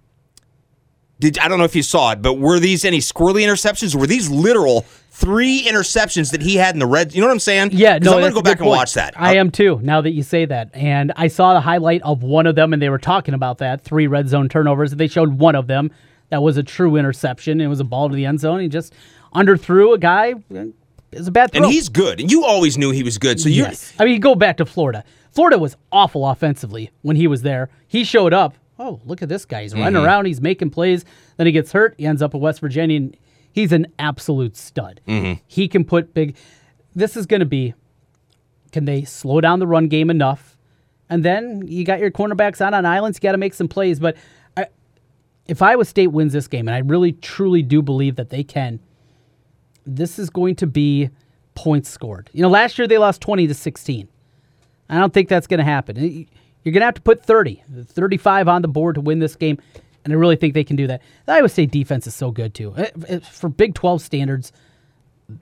Did 1.21 1.39
I 1.39 1.49
don't 1.49 1.59
know 1.59 1.65
if 1.65 1.77
you 1.77 1.83
saw 1.83 2.11
it, 2.13 2.23
but 2.23 2.35
were 2.35 2.59
these 2.59 2.85
any 2.85 2.99
squirrely 2.99 3.43
interceptions? 3.43 3.95
Were 3.95 4.07
these 4.07 4.29
literal 4.29 4.83
three 5.11 5.63
interceptions 5.63 6.33
that 6.33 6.43
he 6.43 6.57
had 6.57 6.75
in 6.75 6.81
the 6.81 6.87
red? 6.87 7.15
You 7.15 7.21
know 7.21 7.29
what 7.29 7.33
I'm 7.35 7.39
saying? 7.41 7.71
Yeah, 7.73 7.99
no, 7.99 8.15
I'm 8.15 8.21
gonna 8.21 8.35
go 8.35 8.43
back 8.43 8.59
and 8.59 8.69
watch 8.69 8.95
that. 8.95 9.15
I 9.17 9.37
am 9.37 9.51
too. 9.51 9.79
Now 9.83 10.01
that 10.01 10.11
you 10.11 10.23
say 10.25 10.45
that, 10.47 10.71
and 10.75 11.13
I 11.17 11.29
saw 11.29 11.55
the 11.55 11.61
highlight 11.61 12.03
of 12.03 12.23
one 12.23 12.47
of 12.47 12.57
them, 12.57 12.73
and 12.73 12.83
they 12.83 12.89
were 12.91 12.99
talking 12.99 13.33
about 13.35 13.59
that 13.59 13.83
three 13.83 14.07
red 14.09 14.29
zone 14.29 14.49
turnovers. 14.49 14.91
They 14.91 15.07
showed 15.07 15.39
one 15.39 15.55
of 15.55 15.69
them 15.69 15.93
that 16.31 16.43
was 16.43 16.57
a 16.57 16.63
true 16.65 16.97
interception. 16.97 17.61
It 17.61 17.69
was 17.69 17.79
a 17.81 17.85
ball 17.85 18.09
to 18.09 18.15
the 18.17 18.27
end 18.27 18.41
zone. 18.41 18.59
He 18.61 18.69
just 18.69 18.93
underthrew 19.35 19.95
a 19.95 19.99
guy. 19.99 20.35
It's 21.13 21.29
a 21.29 21.31
bad 21.31 21.53
throw. 21.53 21.63
and 21.63 21.73
he's 21.73 21.89
good, 21.89 22.19
and 22.21 22.31
you 22.31 22.45
always 22.45 22.77
knew 22.77 22.91
he 22.91 23.05
was 23.05 23.19
good. 23.19 23.39
So 23.41 23.49
you, 23.49 23.63
yes. 23.63 23.93
I 24.01 24.05
mean, 24.05 24.19
go 24.21 24.35
back 24.35 24.57
to 24.57 24.67
Florida. 24.67 25.05
Florida 25.31 25.59
was 25.59 25.77
awful 25.93 26.27
offensively 26.27 26.91
when 27.03 27.15
he 27.17 27.29
was 27.29 27.43
there. 27.43 27.69
He 27.87 28.03
showed 28.03 28.33
up. 28.33 28.55
Oh, 28.79 29.01
look 29.05 29.23
at 29.23 29.29
this 29.29 29.45
guy. 29.45 29.63
He's 29.63 29.75
running 29.75 29.95
Mm-hmm. 29.95 30.05
around. 30.05 30.25
He's 30.27 30.41
making 30.41 30.71
plays. 30.71 31.05
Then 31.37 31.47
he 31.47 31.53
gets 31.53 31.73
hurt. 31.73 31.95
He 31.99 32.07
ends 32.07 32.23
up 32.23 32.35
at 32.35 32.41
West 32.41 32.61
Virginia. 32.61 32.97
And 32.97 33.17
he's 33.53 33.73
an 33.73 33.87
absolute 33.99 34.57
stud. 34.57 35.01
Mm-hmm. 35.07 35.41
He 35.47 35.69
can 35.69 35.85
put 35.85 36.13
big. 36.15 36.37
This 36.95 37.17
is 37.17 37.27
going 37.27 37.41
to 37.41 37.47
be. 37.47 37.75
Can 38.73 38.85
they 38.85 39.05
slow 39.05 39.41
down 39.41 39.61
the 39.61 39.67
run 39.67 39.87
game 39.89 40.11
enough? 40.11 40.57
And 41.09 41.25
then 41.25 41.67
you 41.69 41.85
got 41.85 42.01
your 42.01 42.11
cornerbacks 42.11 42.61
out 42.61 42.75
on 42.75 42.85
islands. 42.85 43.19
You 43.19 43.21
got 43.29 43.33
to 43.33 43.39
make 43.39 43.55
some 43.55 43.69
plays. 43.69 44.01
But 44.01 44.17
I, 44.57 44.67
if 45.47 45.63
Iowa 45.63 45.85
State 45.85 46.09
wins 46.09 46.33
this 46.33 46.49
game, 46.49 46.67
and 46.67 46.75
I 46.75 46.79
really 46.79 47.13
truly 47.13 47.63
do 47.63 47.81
believe 47.83 48.17
that 48.17 48.31
they 48.31 48.43
can, 48.43 48.81
this 49.87 50.19
is 50.19 50.31
going 50.31 50.57
to 50.57 50.67
be 50.67 51.11
points 51.55 51.89
scored. 51.91 52.31
You 52.33 52.43
know, 52.43 52.49
last 52.49 52.79
year 52.79 52.89
they 52.89 52.99
lost 52.99 53.21
20 53.21 53.47
to 53.47 53.55
16. 53.55 54.09
I 54.89 54.99
don't 54.99 55.13
think 55.15 55.29
that's 55.29 55.47
going 55.47 55.59
to 55.59 55.65
happen. 55.65 56.27
You're 56.65 56.73
going 56.73 56.81
to 56.81 56.87
have 56.87 56.95
to 56.95 57.03
put 57.03 57.25
30, 57.25 57.63
35 57.85 58.49
on 58.49 58.63
the 58.63 58.69
board 58.69 58.95
to 58.97 59.01
win 59.01 59.19
this 59.19 59.37
game, 59.37 59.59
and 60.05 60.13
I 60.13 60.17
really 60.17 60.37
think 60.37 60.55
they 60.55 60.65
can 60.65 60.77
do 60.77 60.87
that. 60.87 61.03
The 61.27 61.33
Iowa 61.33 61.49
State 61.49 61.71
defense 61.71 62.07
is 62.07 62.15
so 62.15 62.31
good, 62.31 62.55
too. 62.55 62.75
Eh, 62.77 62.91
eh, 63.09 63.19
For 63.19 63.49
Big 63.49 63.75
12 63.75 64.01
standards, 64.01 64.53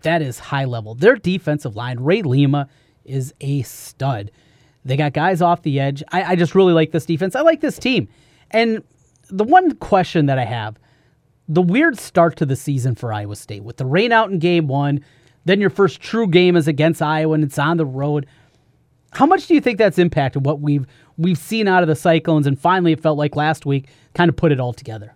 that 0.03 0.21
is 0.21 0.39
high 0.39 0.65
level. 0.65 0.95
Their 0.95 1.17
defensive 1.17 1.77
line, 1.77 2.01
Ray 2.01 2.23
Lima, 2.23 2.69
is 3.05 3.33
a 3.41 3.63
stud. 3.63 4.31
They 4.85 4.97
got 4.97 5.13
guys 5.13 5.41
off 5.41 5.63
the 5.63 5.79
edge. 5.81 6.03
I, 6.11 6.23
I 6.23 6.37
just 6.37 6.55
really 6.55 6.73
like 6.73 6.91
this 6.91 7.07
defense. 7.07 7.37
I 7.37 7.43
like 7.43 7.61
this 7.61 7.79
team. 7.79 8.09
And 8.51 8.83
the 9.29 9.45
one 9.45 9.77
question 9.77 10.27
that 10.27 10.39
I 10.39 10.45
have 10.45 10.77
the 11.49 11.63
weird 11.63 11.99
start 11.99 12.37
to 12.37 12.47
the 12.47 12.57
season 12.57 12.95
for 12.95 13.13
Iowa 13.13 13.37
State 13.37 13.65
with 13.65 13.77
the 13.77 13.85
rain 13.85 14.13
out 14.13 14.31
in 14.31 14.39
game 14.39 14.69
one, 14.69 15.05
then 15.45 15.61
your 15.61 15.71
first 15.71 16.01
true 16.01 16.27
game 16.27 16.57
is 16.57 16.69
against 16.69 17.03
Iowa 17.03 17.35
and 17.35 17.45
it's 17.45 17.59
on 17.59 17.77
the 17.77 17.87
road. 17.87 18.27
How 19.13 19.27
much 19.27 19.47
do 19.47 19.55
you 19.55 19.61
think 19.61 19.79
that's 19.79 19.99
impacted 19.99 20.47
what 20.47 20.61
we've 20.61 20.87
we've 21.19 21.39
seen 21.39 21.69
out 21.69 21.83
of 21.83 21.89
the 21.89 21.97
Cyclones 21.97 22.47
and 22.47 22.59
finally 22.59 22.93
it 22.93 23.01
felt 23.01 23.19
like 23.19 23.37
last 23.37 23.67
week 23.67 23.89
kind 24.15 24.29
of 24.29 24.37
put 24.37 24.53
it 24.53 24.61
all 24.61 24.73
together? 24.73 25.15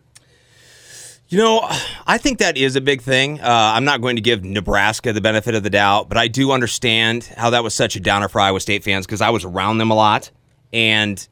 You 1.28 1.38
know, 1.38 1.68
I 2.06 2.18
think 2.18 2.38
that 2.38 2.56
is 2.56 2.76
a 2.76 2.80
big 2.80 3.02
thing. 3.02 3.40
Uh, 3.40 3.46
I'm 3.46 3.84
not 3.84 4.00
going 4.00 4.14
to 4.14 4.22
give 4.22 4.44
Nebraska 4.44 5.12
the 5.12 5.20
benefit 5.20 5.56
of 5.56 5.64
the 5.64 5.70
doubt, 5.70 6.08
but 6.08 6.16
I 6.16 6.28
do 6.28 6.52
understand 6.52 7.24
how 7.36 7.50
that 7.50 7.64
was 7.64 7.74
such 7.74 7.96
a 7.96 8.00
downer 8.00 8.28
for 8.28 8.40
Iowa 8.40 8.60
State 8.60 8.84
fans 8.84 9.06
because 9.06 9.20
I 9.20 9.30
was 9.30 9.44
around 9.44 9.78
them 9.78 9.90
a 9.90 9.94
lot. 9.94 10.30
And 10.72 11.26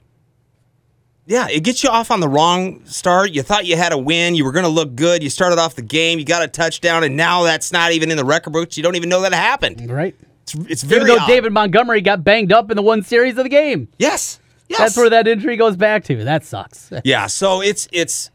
yeah, 1.26 1.48
it 1.48 1.60
gets 1.60 1.84
you 1.84 1.90
off 1.90 2.10
on 2.10 2.18
the 2.18 2.28
wrong 2.28 2.84
start. 2.86 3.30
You 3.30 3.42
thought 3.42 3.66
you 3.66 3.76
had 3.76 3.92
a 3.92 3.98
win. 3.98 4.34
You 4.34 4.44
were 4.44 4.52
going 4.52 4.64
to 4.64 4.70
look 4.70 4.96
good. 4.96 5.22
You 5.22 5.30
started 5.30 5.60
off 5.60 5.76
the 5.76 5.82
game. 5.82 6.18
You 6.18 6.24
got 6.24 6.42
a 6.42 6.48
touchdown, 6.48 7.04
and 7.04 7.16
now 7.16 7.44
that's 7.44 7.72
not 7.72 7.92
even 7.92 8.10
in 8.10 8.16
the 8.16 8.24
record 8.24 8.52
books. 8.52 8.76
You 8.76 8.82
don't 8.82 8.96
even 8.96 9.08
know 9.08 9.20
that 9.20 9.32
happened. 9.32 9.88
Right. 9.88 10.16
It's, 10.42 10.54
it's 10.54 10.82
very 10.82 11.02
Even 11.02 11.14
though 11.16 11.22
odd. 11.22 11.28
David 11.28 11.52
Montgomery 11.52 12.00
got 12.00 12.24
banged 12.24 12.52
up 12.52 12.70
in 12.70 12.76
the 12.76 12.82
one 12.82 13.02
series 13.02 13.38
of 13.38 13.44
the 13.44 13.48
game. 13.48 13.88
Yes. 13.98 14.40
Yes. 14.68 14.78
That's 14.78 14.96
where 14.96 15.10
that 15.10 15.28
injury 15.28 15.56
goes 15.56 15.76
back 15.76 16.04
to. 16.04 16.24
That 16.24 16.44
sucks. 16.44 16.90
Yeah, 17.04 17.26
so 17.26 17.60
it's 17.60 17.88
it's 17.92 18.30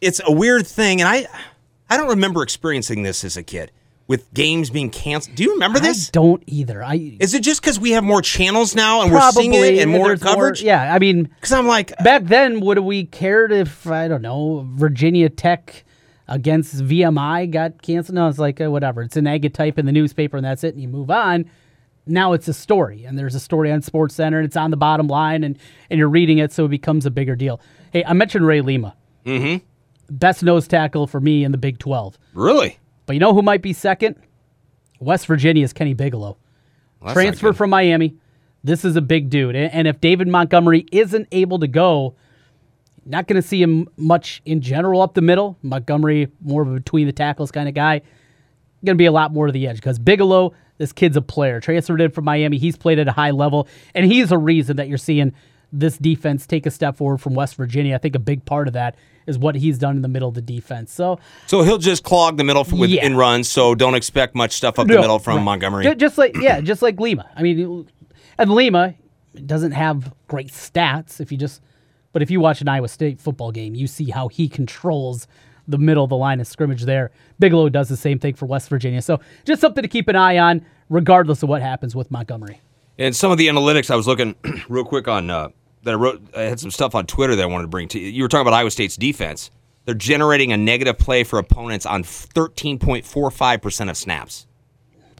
it's 0.00 0.20
a 0.24 0.32
weird 0.32 0.66
thing, 0.66 1.00
and 1.00 1.08
I 1.08 1.26
I 1.88 1.96
don't 1.96 2.08
remember 2.08 2.42
experiencing 2.42 3.02
this 3.02 3.24
as 3.24 3.36
a 3.36 3.42
kid 3.42 3.72
with 4.06 4.32
games 4.34 4.70
being 4.70 4.90
canceled. 4.90 5.36
Do 5.36 5.44
you 5.44 5.52
remember 5.52 5.78
this? 5.78 6.08
I 6.08 6.10
don't 6.12 6.42
either. 6.46 6.82
I 6.82 7.16
Is 7.20 7.32
it 7.32 7.42
just 7.42 7.60
because 7.60 7.78
we 7.78 7.92
have 7.92 8.02
more 8.02 8.20
channels 8.22 8.74
now 8.74 9.02
and 9.02 9.12
we're 9.12 9.30
seeing 9.30 9.54
it 9.54 9.78
and 9.78 9.90
more 9.90 10.08
there's 10.08 10.22
coverage? 10.22 10.62
yeah, 10.62 10.92
I 10.92 10.98
mean, 10.98 11.24
Because 11.36 11.52
I'm 11.52 11.68
like, 11.68 11.96
back 11.98 12.24
then, 12.24 12.58
would 12.60 12.80
we 12.80 13.04
cared 13.04 13.52
if 13.52 13.86
I 13.86 14.08
don't 14.08 14.22
know 14.22 14.66
Virginia 14.70 15.28
Tech 15.28 15.84
against 16.26 16.74
VMI 16.78 17.50
got 17.52 17.82
canceled? 17.82 18.16
No, 18.16 18.28
it's 18.28 18.38
like 18.38 18.60
uh, 18.60 18.68
whatever. 18.70 19.02
It's 19.02 19.16
an 19.16 19.28
agate 19.28 19.54
type 19.54 19.78
in 19.78 19.86
the 19.86 19.92
newspaper, 19.92 20.36
and 20.36 20.44
that's 20.44 20.64
it, 20.64 20.74
and 20.74 20.82
you 20.82 20.88
move 20.88 21.10
on. 21.10 21.48
Now 22.06 22.32
it's 22.32 22.48
a 22.48 22.54
story, 22.54 23.04
and 23.04 23.18
there's 23.18 23.34
a 23.34 23.40
story 23.40 23.70
on 23.70 23.82
Sports 23.82 24.14
Center, 24.14 24.38
and 24.38 24.46
it's 24.46 24.56
on 24.56 24.70
the 24.70 24.76
bottom 24.76 25.06
line, 25.06 25.44
and 25.44 25.58
and 25.90 25.98
you're 25.98 26.08
reading 26.08 26.38
it, 26.38 26.52
so 26.52 26.64
it 26.64 26.68
becomes 26.68 27.06
a 27.06 27.10
bigger 27.10 27.36
deal. 27.36 27.60
Hey, 27.92 28.04
I 28.04 28.12
mentioned 28.12 28.46
Ray 28.46 28.60
Lima, 28.60 28.96
mm-hmm. 29.24 29.64
best 30.14 30.42
nose 30.42 30.66
tackle 30.66 31.06
for 31.06 31.20
me 31.20 31.44
in 31.44 31.52
the 31.52 31.58
Big 31.58 31.78
Twelve. 31.78 32.18
really? 32.34 32.78
But 33.06 33.14
you 33.14 33.20
know 33.20 33.34
who 33.34 33.42
might 33.42 33.62
be 33.62 33.72
second? 33.72 34.16
West 35.00 35.26
Virginia's 35.26 35.72
Kenny 35.72 35.94
Bigelow. 35.94 36.36
that's 37.02 37.14
Transfer 37.14 37.52
from 37.52 37.70
Miami. 37.70 38.16
This 38.62 38.84
is 38.84 38.94
a 38.94 39.00
big 39.00 39.30
dude. 39.30 39.56
And 39.56 39.72
and 39.72 39.88
if 39.88 40.00
David 40.00 40.28
Montgomery 40.28 40.86
isn't 40.92 41.28
able 41.32 41.58
to 41.58 41.66
go, 41.66 42.14
not 43.04 43.26
going 43.26 43.40
to 43.40 43.46
see 43.46 43.60
him 43.60 43.88
much 43.96 44.42
in 44.44 44.60
general 44.60 45.02
up 45.02 45.14
the 45.14 45.22
middle. 45.22 45.58
Montgomery, 45.62 46.28
more 46.40 46.62
of 46.62 46.68
a 46.68 46.74
between 46.74 47.06
the 47.06 47.12
tackles 47.12 47.50
kind 47.50 47.68
of 47.68 47.74
guy. 47.74 48.00
Going 48.84 48.96
to 48.96 48.98
be 49.02 49.06
a 49.06 49.12
lot 49.12 49.32
more 49.32 49.46
to 49.46 49.52
the 49.52 49.66
edge 49.66 49.76
because 49.76 49.98
Bigelow, 49.98 50.54
this 50.80 50.92
kid's 50.94 51.14
a 51.16 51.20
player. 51.22 51.60
Transferred 51.60 52.00
in 52.00 52.10
from 52.10 52.24
Miami. 52.24 52.56
He's 52.56 52.74
played 52.76 52.98
at 52.98 53.06
a 53.06 53.12
high 53.12 53.32
level, 53.32 53.68
and 53.94 54.06
he's 54.10 54.32
a 54.32 54.38
reason 54.38 54.76
that 54.78 54.88
you're 54.88 54.96
seeing 54.98 55.34
this 55.72 55.98
defense 55.98 56.46
take 56.46 56.64
a 56.64 56.70
step 56.70 56.96
forward 56.96 57.18
from 57.18 57.34
West 57.34 57.54
Virginia. 57.54 57.94
I 57.94 57.98
think 57.98 58.16
a 58.16 58.18
big 58.18 58.44
part 58.46 58.66
of 58.66 58.72
that 58.74 58.96
is 59.26 59.38
what 59.38 59.54
he's 59.54 59.76
done 59.78 59.94
in 59.96 60.02
the 60.02 60.08
middle 60.08 60.28
of 60.30 60.34
the 60.34 60.40
defense. 60.42 60.90
So 60.92 61.20
So 61.46 61.62
he'll 61.62 61.78
just 61.78 62.02
clog 62.02 62.38
the 62.38 62.44
middle 62.44 62.64
with 62.72 62.88
Yeah. 62.90 63.04
in 63.04 63.14
runs. 63.16 63.46
So 63.48 63.74
don't 63.74 63.94
expect 63.94 64.34
much 64.34 64.52
stuff 64.52 64.78
up 64.78 64.88
the 64.88 64.98
middle 64.98 65.18
from 65.18 65.36
right. 65.36 65.44
Montgomery. 65.44 65.94
Just 65.94 66.16
like 66.18 66.34
yeah, 66.40 66.60
just 66.62 66.80
like 66.82 66.98
Lima. 66.98 67.28
I 67.36 67.42
mean, 67.42 67.86
and 68.38 68.50
Lima 68.50 68.94
doesn't 69.46 69.72
have 69.72 70.12
great 70.28 70.48
stats. 70.48 71.20
If 71.20 71.30
you 71.30 71.38
just, 71.38 71.60
but 72.12 72.22
if 72.22 72.30
you 72.32 72.40
watch 72.40 72.60
an 72.62 72.68
Iowa 72.68 72.88
State 72.88 73.20
football 73.20 73.52
game, 73.52 73.74
you 73.76 73.86
see 73.86 74.10
how 74.10 74.26
he 74.28 74.48
controls 74.48 75.28
the 75.70 75.78
middle 75.78 76.04
of 76.04 76.10
the 76.10 76.16
line 76.16 76.40
of 76.40 76.46
scrimmage. 76.46 76.82
There, 76.82 77.10
Bigelow 77.38 77.68
does 77.68 77.88
the 77.88 77.96
same 77.96 78.18
thing 78.18 78.34
for 78.34 78.46
West 78.46 78.68
Virginia. 78.68 79.00
So 79.02 79.20
just 79.44 79.60
something 79.60 79.82
to 79.82 79.88
keep 79.88 80.08
an 80.08 80.16
eye 80.16 80.38
on, 80.38 80.64
regardless 80.88 81.42
of 81.42 81.48
what 81.48 81.62
happens 81.62 81.94
with 81.96 82.10
Montgomery. 82.10 82.60
And 82.98 83.14
some 83.16 83.30
of 83.32 83.38
the 83.38 83.48
analytics 83.48 83.90
I 83.90 83.96
was 83.96 84.06
looking 84.06 84.34
real 84.68 84.84
quick 84.84 85.08
on 85.08 85.30
uh, 85.30 85.48
that 85.84 85.92
I 85.92 85.94
wrote. 85.94 86.22
I 86.36 86.42
had 86.42 86.60
some 86.60 86.70
stuff 86.70 86.94
on 86.94 87.06
Twitter 87.06 87.34
that 87.36 87.42
I 87.42 87.46
wanted 87.46 87.62
to 87.64 87.68
bring 87.68 87.88
to 87.88 87.98
you. 87.98 88.08
You 88.08 88.22
were 88.22 88.28
talking 88.28 88.46
about 88.46 88.54
Iowa 88.54 88.70
State's 88.70 88.96
defense. 88.96 89.50
They're 89.86 89.94
generating 89.94 90.52
a 90.52 90.56
negative 90.58 90.98
play 90.98 91.24
for 91.24 91.38
opponents 91.38 91.86
on 91.86 92.04
13.45% 92.04 93.90
of 93.90 93.96
snaps, 93.96 94.46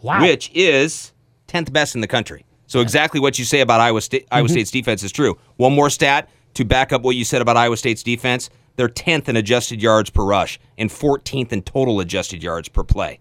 Wow. 0.03 0.21
which 0.23 0.51
is 0.55 1.13
10th 1.49 1.73
best 1.73 1.95
in 1.95 2.01
the 2.01 2.07
country. 2.07 2.45
So 2.67 2.81
exactly 2.81 3.19
what 3.21 3.39
you 3.39 3.45
say 3.45 3.61
about 3.63 3.81
Iowa 3.81 4.01
State 4.01 4.29
Iowa 4.31 4.49
State's 4.49 4.71
defense 4.71 5.03
is 5.03 5.11
true. 5.11 5.39
One 5.57 5.75
more 5.75 5.91
stat 5.91 6.29
to 6.55 6.65
back 6.65 6.93
up 6.93 7.03
what 7.03 7.17
you 7.17 7.25
said 7.25 7.43
about 7.43 7.57
Iowa 7.57 7.77
State's 7.77 8.03
defense. 8.03 8.49
They're 8.81 8.89
10th 8.89 9.29
in 9.29 9.37
adjusted 9.37 9.83
yards 9.83 10.09
per 10.09 10.25
rush 10.25 10.59
and 10.79 10.89
14th 10.89 11.53
in 11.53 11.61
total 11.61 12.01
adjusted 12.01 12.43
yards 12.43 12.67
per 12.71 12.83
play. 12.83 13.21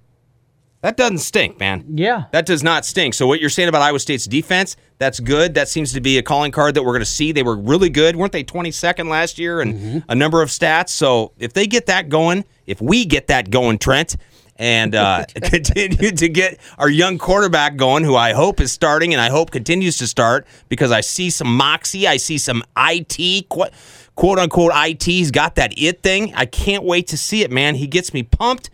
That 0.80 0.96
doesn't 0.96 1.18
stink, 1.18 1.60
man. 1.60 1.84
Yeah. 1.96 2.28
That 2.32 2.46
does 2.46 2.64
not 2.64 2.86
stink. 2.86 3.14
So 3.14 3.28
what 3.28 3.42
you're 3.42 3.50
saying 3.50 3.68
about 3.68 3.82
Iowa 3.82 4.00
State's 4.00 4.24
defense, 4.24 4.78
that's 5.00 5.20
good. 5.20 5.56
That 5.56 5.68
seems 5.68 5.92
to 5.92 6.00
be 6.00 6.18
a 6.18 6.24
calling 6.24 6.54
card 6.54 6.76
that 6.76 6.84
we're 6.84 6.94
going 6.94 7.02
to 7.02 7.06
see. 7.06 7.34
They 7.34 7.44
were 7.44 7.58
really 7.58 7.90
good, 7.90 8.16
weren't 8.16 8.32
they? 8.32 8.46
22nd 8.46 9.10
last 9.10 9.38
year 9.38 9.60
and 9.60 10.02
a 10.08 10.16
number 10.16 10.42
of 10.42 10.48
stats. 10.48 10.90
So 10.92 11.34
if 11.38 11.52
they 11.52 11.68
get 11.68 11.88
that 11.88 12.08
going, 12.08 12.46
if 12.66 12.80
we 12.80 13.04
get 13.04 13.28
that 13.28 13.50
going, 13.50 13.80
Trent, 13.80 14.16
and 14.56 14.94
uh, 14.94 15.26
continue 15.44 16.12
to 16.12 16.30
get 16.30 16.60
our 16.78 16.90
young 16.90 17.18
quarterback 17.18 17.76
going, 17.76 18.06
who 18.06 18.16
I 18.16 18.34
hope 18.34 18.62
is 18.62 18.72
starting 18.72 19.14
and 19.14 19.22
I 19.22 19.30
hope 19.30 19.52
continues 19.52 19.98
to 19.98 20.08
start 20.08 20.48
because 20.70 20.92
I 20.94 21.02
see 21.02 21.30
some 21.30 21.54
moxie, 21.54 22.08
I 22.08 22.16
see 22.18 22.38
some 22.38 22.64
IT, 22.78 23.50
quote, 23.50 23.72
quote 24.20 24.38
unquote 24.38 24.74
IT. 24.76 25.04
He's 25.04 25.32
got 25.32 25.56
that 25.56 25.74
it 25.78 26.04
thing. 26.04 26.34
I 26.36 26.46
can't 26.46 26.84
wait 26.84 27.08
to 27.08 27.18
see 27.18 27.42
it, 27.42 27.52
man. 27.52 27.76
He 27.76 27.88
gets 27.88 28.14
me 28.14 28.22
pumped 28.22 28.70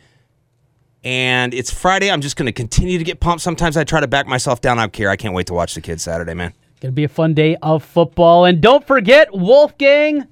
and 1.03 1.53
it's 1.53 1.71
Friday. 1.71 2.09
I'm 2.09 2.21
just 2.21 2.35
going 2.35 2.47
to 2.47 2.51
continue 2.51 2.97
to 2.97 3.03
get 3.03 3.19
pumped. 3.19 3.43
Sometimes 3.43 3.77
I 3.77 3.83
try 3.83 3.99
to 3.99 4.07
back 4.07 4.25
myself 4.25 4.59
down. 4.59 4.79
I 4.79 4.81
don't 4.81 4.93
care. 4.93 5.11
I 5.11 5.15
can't 5.15 5.35
wait 5.35 5.45
to 5.45 5.53
watch 5.53 5.75
the 5.75 5.81
kids 5.81 6.01
Saturday, 6.01 6.33
man. 6.33 6.51
Gonna 6.81 6.93
be 6.93 7.03
a 7.03 7.07
fun 7.07 7.35
day 7.35 7.57
of 7.61 7.83
football. 7.83 8.45
And 8.45 8.59
don't 8.59 8.87
forget 8.87 9.31
Wolfgang 9.33 10.25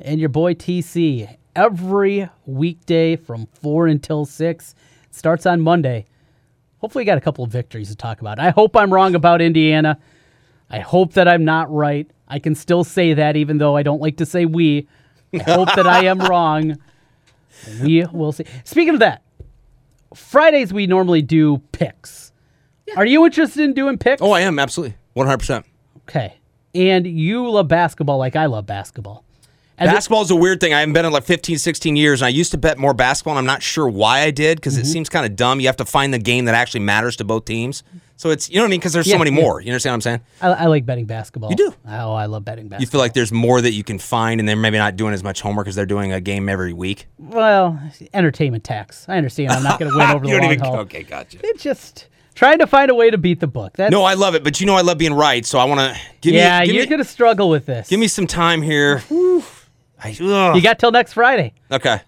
and 0.00 0.18
your 0.18 0.28
boy 0.28 0.54
TC 0.54 1.36
every 1.54 2.28
weekday 2.44 3.14
from 3.14 3.46
four 3.46 3.86
until 3.86 4.24
six. 4.24 4.74
Starts 5.12 5.46
on 5.46 5.60
Monday. 5.60 6.06
Hopefully, 6.78 7.02
we 7.02 7.06
got 7.06 7.16
a 7.16 7.20
couple 7.20 7.44
of 7.44 7.52
victories 7.52 7.90
to 7.90 7.96
talk 7.96 8.20
about. 8.20 8.40
I 8.40 8.50
hope 8.50 8.76
I'm 8.76 8.92
wrong 8.92 9.14
about 9.14 9.40
Indiana. 9.40 10.00
I 10.68 10.80
hope 10.80 11.12
that 11.12 11.28
I'm 11.28 11.44
not 11.44 11.72
right. 11.72 12.10
I 12.28 12.38
can 12.38 12.54
still 12.54 12.84
say 12.84 13.14
that, 13.14 13.36
even 13.36 13.58
though 13.58 13.76
I 13.76 13.82
don't 13.82 14.00
like 14.00 14.18
to 14.18 14.26
say 14.26 14.44
we. 14.44 14.86
I 15.34 15.38
hope 15.50 15.68
that 15.74 15.86
I 15.86 16.04
am 16.04 16.18
wrong. 16.30 16.76
We 17.82 18.04
will 18.12 18.32
see. 18.32 18.44
Speaking 18.64 18.94
of 18.94 19.00
that, 19.00 19.22
Fridays 20.14 20.72
we 20.72 20.86
normally 20.86 21.22
do 21.22 21.58
picks. 21.72 22.32
Are 22.96 23.04
you 23.04 23.24
interested 23.24 23.62
in 23.62 23.74
doing 23.74 23.98
picks? 23.98 24.22
Oh, 24.22 24.32
I 24.32 24.40
am 24.40 24.58
absolutely 24.58 24.96
100. 25.14 25.38
percent 25.38 25.66
Okay. 26.08 26.34
And 26.74 27.06
you 27.06 27.48
love 27.50 27.68
basketball 27.68 28.18
like 28.18 28.36
I 28.36 28.46
love 28.46 28.66
basketball. 28.66 29.24
And 29.80 29.90
Basketball 29.92 30.22
is 30.22 30.30
a 30.32 30.36
weird 30.36 30.58
thing. 30.60 30.74
I 30.74 30.80
haven't 30.80 30.94
been 30.94 31.04
in 31.06 31.12
like 31.12 31.22
15, 31.22 31.56
16 31.56 31.94
years, 31.94 32.20
and 32.20 32.26
I 32.26 32.30
used 32.30 32.50
to 32.50 32.58
bet 32.58 32.78
more 32.78 32.92
basketball, 32.94 33.34
and 33.34 33.38
I'm 33.38 33.46
not 33.46 33.62
sure 33.62 33.88
why 33.88 34.20
I 34.22 34.32
did 34.32 34.58
because 34.58 34.74
Mm-hmm. 34.74 34.82
it 34.82 34.86
seems 34.86 35.08
kind 35.08 35.24
of 35.24 35.36
dumb. 35.36 35.60
You 35.60 35.68
have 35.68 35.76
to 35.76 35.84
find 35.84 36.12
the 36.12 36.18
game 36.18 36.46
that 36.46 36.56
actually 36.56 36.80
matters 36.80 37.14
to 37.16 37.24
both 37.24 37.44
teams. 37.44 37.84
So 38.18 38.30
it's 38.30 38.50
you 38.50 38.56
know 38.56 38.62
what 38.62 38.66
I 38.66 38.70
mean 38.70 38.80
because 38.80 38.92
there's 38.92 39.06
so 39.06 39.12
Yeah, 39.12 39.18
many 39.18 39.30
yeah. 39.30 39.40
more. 39.42 39.60
You 39.60 39.70
understand 39.70 39.92
what 39.92 39.94
I'm 39.94 40.00
saying? 40.00 40.20
I, 40.42 40.48
I 40.48 40.66
like 40.66 40.84
betting 40.84 41.06
basketball. 41.06 41.50
You 41.50 41.56
do? 41.56 41.74
Oh, 41.86 42.12
I 42.14 42.26
love 42.26 42.44
betting 42.44 42.64
basketball. 42.66 42.80
You 42.82 42.86
feel 42.88 43.00
like 43.00 43.12
there's 43.14 43.30
more 43.30 43.60
that 43.60 43.72
you 43.72 43.84
can 43.84 43.98
find, 44.00 44.40
and 44.40 44.48
they're 44.48 44.56
maybe 44.56 44.76
not 44.76 44.96
doing 44.96 45.14
as 45.14 45.22
much 45.22 45.40
homework 45.40 45.66
because 45.66 45.76
they're 45.76 45.86
doing 45.86 46.12
a 46.12 46.20
game 46.20 46.48
every 46.48 46.72
week. 46.72 47.06
well, 47.16 47.80
entertainment 48.12 48.64
tax. 48.64 49.08
I 49.08 49.16
understand. 49.18 49.52
I'm 49.52 49.62
not 49.62 49.78
going 49.78 49.90
to 49.92 49.96
win 49.96 50.10
over 50.10 50.24
the 50.24 50.30
You 50.32 50.34
don't 50.34 50.42
long 50.46 50.52
even- 50.52 50.64
haul. 50.64 50.76
okay, 50.80 51.04
gotcha. 51.04 51.38
It's 51.44 51.62
just 51.62 52.08
trying 52.34 52.58
to 52.58 52.66
find 52.66 52.90
a 52.90 52.94
way 52.96 53.08
to 53.10 53.18
beat 53.18 53.38
the 53.38 53.46
book. 53.46 53.74
That's, 53.76 53.92
No, 53.92 54.02
I 54.02 54.14
love 54.14 54.34
it, 54.34 54.42
but 54.42 54.60
you 54.60 54.66
know 54.66 54.74
I 54.74 54.80
love 54.82 54.98
being 54.98 55.14
right, 55.14 55.46
so 55.46 55.58
I 55.60 55.64
want 55.64 55.78
to 55.80 55.96
give 56.20 56.34
yeah, 56.34 56.58
me 56.60 56.66
give 56.66 56.74
you're 56.74 56.84
me, 56.86 56.90
going 56.90 57.02
to 57.02 57.08
struggle 57.08 57.48
with 57.48 57.66
this. 57.66 57.88
give 57.88 58.00
me 58.00 58.08
some 58.08 58.26
time 58.26 58.62
here. 58.62 59.00
I, 60.02 60.16
ugh. 60.20 60.56
You 60.56 60.62
got 60.62 60.78
till 60.80 60.90
next 60.92 61.12
Friday. 61.12 61.54
Okay. 61.70 62.00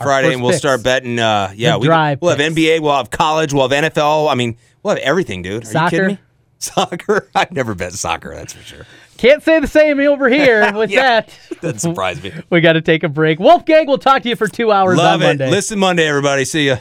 Friday, 0.00 0.28
first 0.28 0.34
and 0.34 0.42
we'll 0.42 0.50
picks. 0.52 0.58
start 0.58 0.82
betting. 0.82 1.18
Uh, 1.20 1.52
yeah, 1.54 1.72
The 1.74 1.78
we, 1.80 1.86
drive 1.86 2.20
we'll 2.20 2.30
have 2.30 2.38
picks. 2.38 2.54
NBA, 2.54 2.80
we'll 2.80 2.96
have 2.96 3.10
college, 3.10 3.52
we'll 3.52 3.68
have 3.68 3.92
NFL. 3.92 4.30
I 4.30 4.34
mean, 4.34 4.56
we'll 4.82 4.94
have 4.96 5.02
everything, 5.04 5.42
dude. 5.42 5.62
Are 5.64 5.66
you 5.66 5.72
Soccer. 5.72 5.90
kidding 5.90 6.06
me? 6.08 6.18
Soccer? 6.58 7.28
I've 7.34 7.50
never 7.50 7.74
bet 7.74 7.92
soccer, 7.92 8.34
that's 8.34 8.52
for 8.52 8.62
sure. 8.62 8.86
Can't 9.16 9.42
say 9.42 9.58
the 9.60 9.66
same 9.66 9.98
over 10.00 10.28
here 10.28 10.72
with 10.76 10.90
Yeah. 10.90 11.22
that. 11.22 11.38
Doesn't 11.60 11.80
surprise 11.80 12.22
me. 12.22 12.32
We 12.50 12.60
got 12.60 12.74
to 12.74 12.80
take 12.80 13.02
a 13.02 13.08
break. 13.08 13.40
Wolfgang, 13.40 13.86
we'll 13.88 13.98
talk 13.98 14.22
to 14.22 14.28
you 14.28 14.36
for 14.36 14.46
two 14.48 14.70
hours 14.70 14.96
Love 14.96 15.20
on 15.20 15.22
it. 15.22 15.26
Monday. 15.26 15.50
Listen 15.50 15.78
Monday, 15.80 16.06
everybody. 16.06 16.44
See 16.44 16.68
ya. 16.68 16.76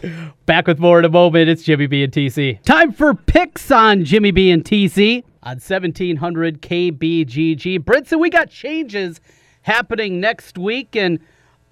Back 0.45 0.67
with 0.67 0.77
more 0.79 0.99
in 0.99 1.05
a 1.05 1.09
moment. 1.09 1.49
It's 1.49 1.63
Jimmy 1.63 1.87
B 1.87 2.03
and 2.03 2.13
TC. 2.13 2.61
Time 2.63 2.91
for 2.91 3.13
picks 3.15 3.71
on 3.71 4.03
Jimmy 4.05 4.29
B 4.31 4.51
and 4.51 4.63
TC 4.63 5.23
on 5.43 5.53
1700 5.57 6.61
KBGG. 6.61 7.79
Brinson, 7.79 8.19
we 8.19 8.29
got 8.29 8.49
changes 8.51 9.19
happening 9.63 10.19
next 10.19 10.57
week, 10.57 10.95
and 10.95 11.19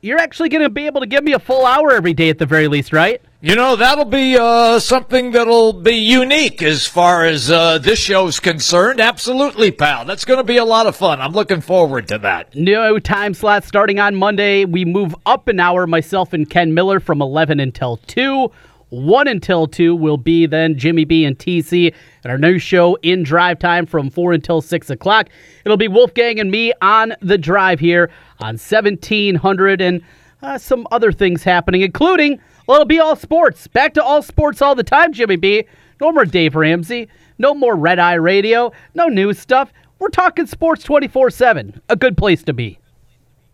you're 0.01 0.17
actually 0.19 0.49
going 0.49 0.63
to 0.63 0.69
be 0.69 0.85
able 0.87 1.01
to 1.01 1.07
give 1.07 1.23
me 1.23 1.33
a 1.33 1.39
full 1.39 1.65
hour 1.65 1.91
every 1.91 2.13
day 2.13 2.29
at 2.29 2.37
the 2.39 2.45
very 2.45 2.67
least, 2.67 2.91
right? 2.93 3.21
You 3.41 3.55
know, 3.55 3.77
that'll 3.77 4.03
be 4.03 4.37
uh, 4.37 4.79
something 4.79 5.31
that'll 5.31 5.71
be 5.71 5.95
unique 5.95 6.61
as 6.61 6.85
far 6.85 7.23
as 7.23 7.49
uh, 7.49 7.77
this 7.77 7.97
show's 7.97 8.37
concerned. 8.37 8.99
Absolutely, 8.99 9.71
pal. 9.71 10.03
That's 10.03 10.25
going 10.25 10.39
to 10.39 10.43
be 10.43 10.57
a 10.57 10.65
lot 10.65 10.87
of 10.87 10.97
fun. 10.97 11.21
I'm 11.21 11.31
looking 11.31 11.61
forward 11.61 12.09
to 12.09 12.17
that. 12.17 12.53
New 12.53 12.99
time 12.99 13.33
slot 13.33 13.63
starting 13.63 13.97
on 13.97 14.17
Monday. 14.17 14.65
We 14.65 14.83
move 14.83 15.15
up 15.25 15.47
an 15.47 15.57
hour, 15.57 15.87
myself 15.87 16.33
and 16.33 16.49
Ken 16.49 16.73
Miller 16.73 16.99
from 16.99 17.21
11 17.21 17.61
until 17.61 17.95
2. 18.07 18.51
1 18.89 19.27
until 19.29 19.67
2 19.67 19.95
will 19.95 20.17
be 20.17 20.45
then 20.45 20.77
Jimmy 20.77 21.05
B 21.05 21.23
and 21.23 21.39
TC 21.39 21.93
and 22.25 22.31
our 22.31 22.37
new 22.37 22.59
show 22.59 22.95
in 23.03 23.23
drive 23.23 23.59
time 23.59 23.85
from 23.85 24.09
4 24.09 24.33
until 24.33 24.59
6 24.59 24.89
o'clock. 24.89 25.29
It'll 25.63 25.77
be 25.77 25.87
Wolfgang 25.87 26.41
and 26.41 26.51
me 26.51 26.73
on 26.81 27.13
the 27.21 27.37
drive 27.37 27.79
here 27.79 28.09
on 28.41 28.55
1700 28.57 29.79
and 29.79 30.01
uh, 30.41 30.57
some 30.57 30.87
other 30.91 31.11
things 31.11 31.43
happening, 31.43 31.81
including, 31.81 32.39
well, 32.67 32.77
it'll 32.77 32.87
be 32.87 32.99
all 32.99 33.15
sports. 33.15 33.67
Back 33.67 33.93
to 33.95 34.03
all 34.03 34.21
sports 34.21 34.61
all 34.61 34.75
the 34.75 34.83
time, 34.83 35.13
Jimmy 35.13 35.35
B. 35.35 35.65
No 35.99 36.11
more 36.11 36.25
Dave 36.25 36.55
Ramsey. 36.55 37.09
No 37.37 37.53
more 37.53 37.75
Red 37.75 37.99
Eye 37.99 38.15
Radio. 38.15 38.71
No 38.93 39.07
news 39.07 39.39
stuff. 39.39 39.71
We're 39.97 40.09
talking 40.09 40.45
sports 40.45 40.83
24 40.83 41.29
7. 41.29 41.81
A 41.89 41.95
good 41.95 42.17
place 42.17 42.43
to 42.43 42.53
be. 42.53 42.79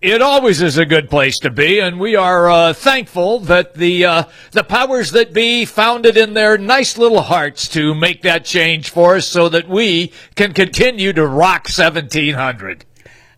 It 0.02 0.22
always 0.22 0.62
is 0.62 0.78
a 0.78 0.86
good 0.86 1.10
place 1.10 1.40
to 1.40 1.50
be, 1.50 1.80
and 1.80 2.00
we 2.00 2.16
are 2.16 2.48
uh, 2.48 2.74
thankful 2.74 3.40
that 3.40 3.74
the 3.74 4.06
uh, 4.06 4.24
the 4.52 4.64
powers 4.64 5.12
that 5.12 5.34
be 5.34 5.66
found 5.66 6.06
it 6.06 6.16
in 6.18 6.36
their 6.36 6.60
nice 6.60 6.98
little 6.98 7.22
hearts 7.22 7.68
to 7.70 7.96
make 7.96 8.22
that 8.22 8.46
change 8.46 8.92
for 8.92 9.16
us, 9.16 9.26
so 9.26 9.50
that 9.50 9.68
we 9.68 10.12
can 10.36 10.54
continue 10.54 11.12
to 11.14 11.26
rock 11.26 11.68
1700. 11.70 12.86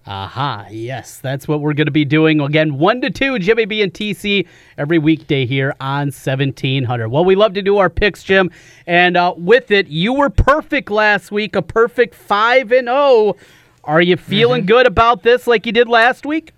Aha, 0.08 0.68
yes, 0.72 1.20
that's 1.20 1.50
what 1.50 1.60
we're 1.60 1.74
going 1.74 1.88
to 1.88 1.92
be 1.92 2.06
doing 2.06 2.40
again. 2.40 2.78
One 2.78 3.02
to 3.02 3.10
two, 3.10 3.40
Jimmy 3.40 3.66
B 3.66 3.82
and 3.82 3.94
TC 3.94 4.48
every 4.78 5.00
weekday 5.00 5.46
here 5.46 5.76
on 5.82 6.08
1700. 6.08 7.10
Well, 7.10 7.26
we 7.26 7.36
love 7.36 7.54
to 7.56 7.62
do 7.62 7.78
our 7.78 7.90
picks, 7.90 8.24
Jim, 8.24 8.50
and 8.86 9.18
uh, 9.18 9.34
with 9.36 9.70
it, 9.70 9.88
you 9.88 10.14
were 10.14 10.30
perfect 10.30 10.90
last 10.90 11.30
week, 11.30 11.58
a 11.58 11.62
perfect 11.62 12.16
five 12.16 12.72
and 12.72 12.88
zero. 12.88 13.36
Are 13.84 14.02
you 14.02 14.16
feeling 14.16 14.66
good 14.66 14.88
about 14.88 15.24
this 15.24 15.46
like 15.46 15.66
you 15.66 15.74
did 15.74 15.90
last 15.90 16.26
week? 16.26 16.54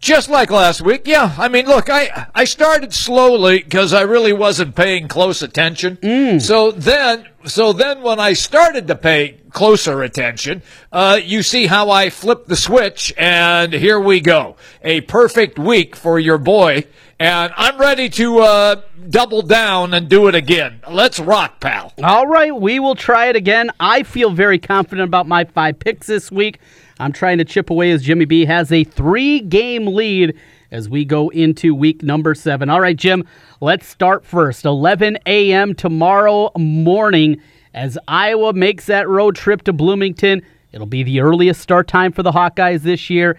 Just 0.00 0.30
like 0.30 0.50
last 0.52 0.80
week, 0.80 1.08
yeah. 1.08 1.34
I 1.36 1.48
mean, 1.48 1.66
look, 1.66 1.90
I 1.90 2.28
I 2.32 2.44
started 2.44 2.94
slowly 2.94 3.58
because 3.58 3.92
I 3.92 4.02
really 4.02 4.32
wasn't 4.32 4.76
paying 4.76 5.08
close 5.08 5.42
attention. 5.42 5.98
So 6.40 6.70
then, 6.70 7.26
so 7.46 7.72
then 7.72 8.02
when 8.02 8.20
I 8.20 8.34
started 8.34 8.86
to 8.86 8.94
pay 8.94 9.40
closer 9.50 10.02
attention, 10.04 10.62
uh, 10.92 11.18
you 11.22 11.42
see 11.42 11.66
how 11.66 11.90
I 11.90 12.10
flipped 12.10 12.48
the 12.48 12.54
switch, 12.54 13.12
and 13.18 13.72
here 13.72 13.98
we 13.98 14.20
go, 14.20 14.54
a 14.82 15.00
perfect 15.00 15.58
week 15.58 15.96
for 15.96 16.20
your 16.20 16.38
boy, 16.38 16.84
and 17.18 17.52
I'm 17.56 17.76
ready 17.76 18.08
to 18.10 18.38
uh, 18.38 18.82
double 19.10 19.42
down 19.42 19.94
and 19.94 20.08
do 20.08 20.28
it 20.28 20.36
again. 20.36 20.80
Let's 20.88 21.18
rock, 21.18 21.58
pal. 21.58 21.92
All 22.04 22.28
right, 22.28 22.54
we 22.54 22.78
will 22.78 22.94
try 22.94 23.26
it 23.30 23.36
again. 23.36 23.70
I 23.80 24.04
feel 24.04 24.30
very 24.30 24.60
confident 24.60 25.08
about 25.08 25.26
my 25.26 25.44
five 25.44 25.80
picks 25.80 26.06
this 26.06 26.30
week. 26.30 26.60
I'm 26.98 27.12
trying 27.12 27.38
to 27.38 27.44
chip 27.44 27.70
away 27.70 27.90
as 27.90 28.02
Jimmy 28.02 28.24
B 28.24 28.44
has 28.44 28.72
a 28.72 28.84
three 28.84 29.40
game 29.40 29.86
lead 29.86 30.36
as 30.70 30.88
we 30.88 31.04
go 31.04 31.28
into 31.30 31.74
week 31.74 32.02
number 32.02 32.34
seven. 32.34 32.68
All 32.68 32.80
right, 32.80 32.96
Jim, 32.96 33.26
let's 33.60 33.86
start 33.86 34.24
first. 34.24 34.64
11 34.64 35.18
a.m. 35.26 35.74
tomorrow 35.74 36.50
morning 36.56 37.40
as 37.74 37.98
Iowa 38.08 38.52
makes 38.52 38.86
that 38.86 39.08
road 39.08 39.36
trip 39.36 39.62
to 39.64 39.72
Bloomington. 39.72 40.42
It'll 40.72 40.86
be 40.86 41.02
the 41.02 41.20
earliest 41.20 41.60
start 41.60 41.88
time 41.88 42.12
for 42.12 42.22
the 42.22 42.32
Hawkeyes 42.32 42.82
this 42.82 43.08
year. 43.08 43.38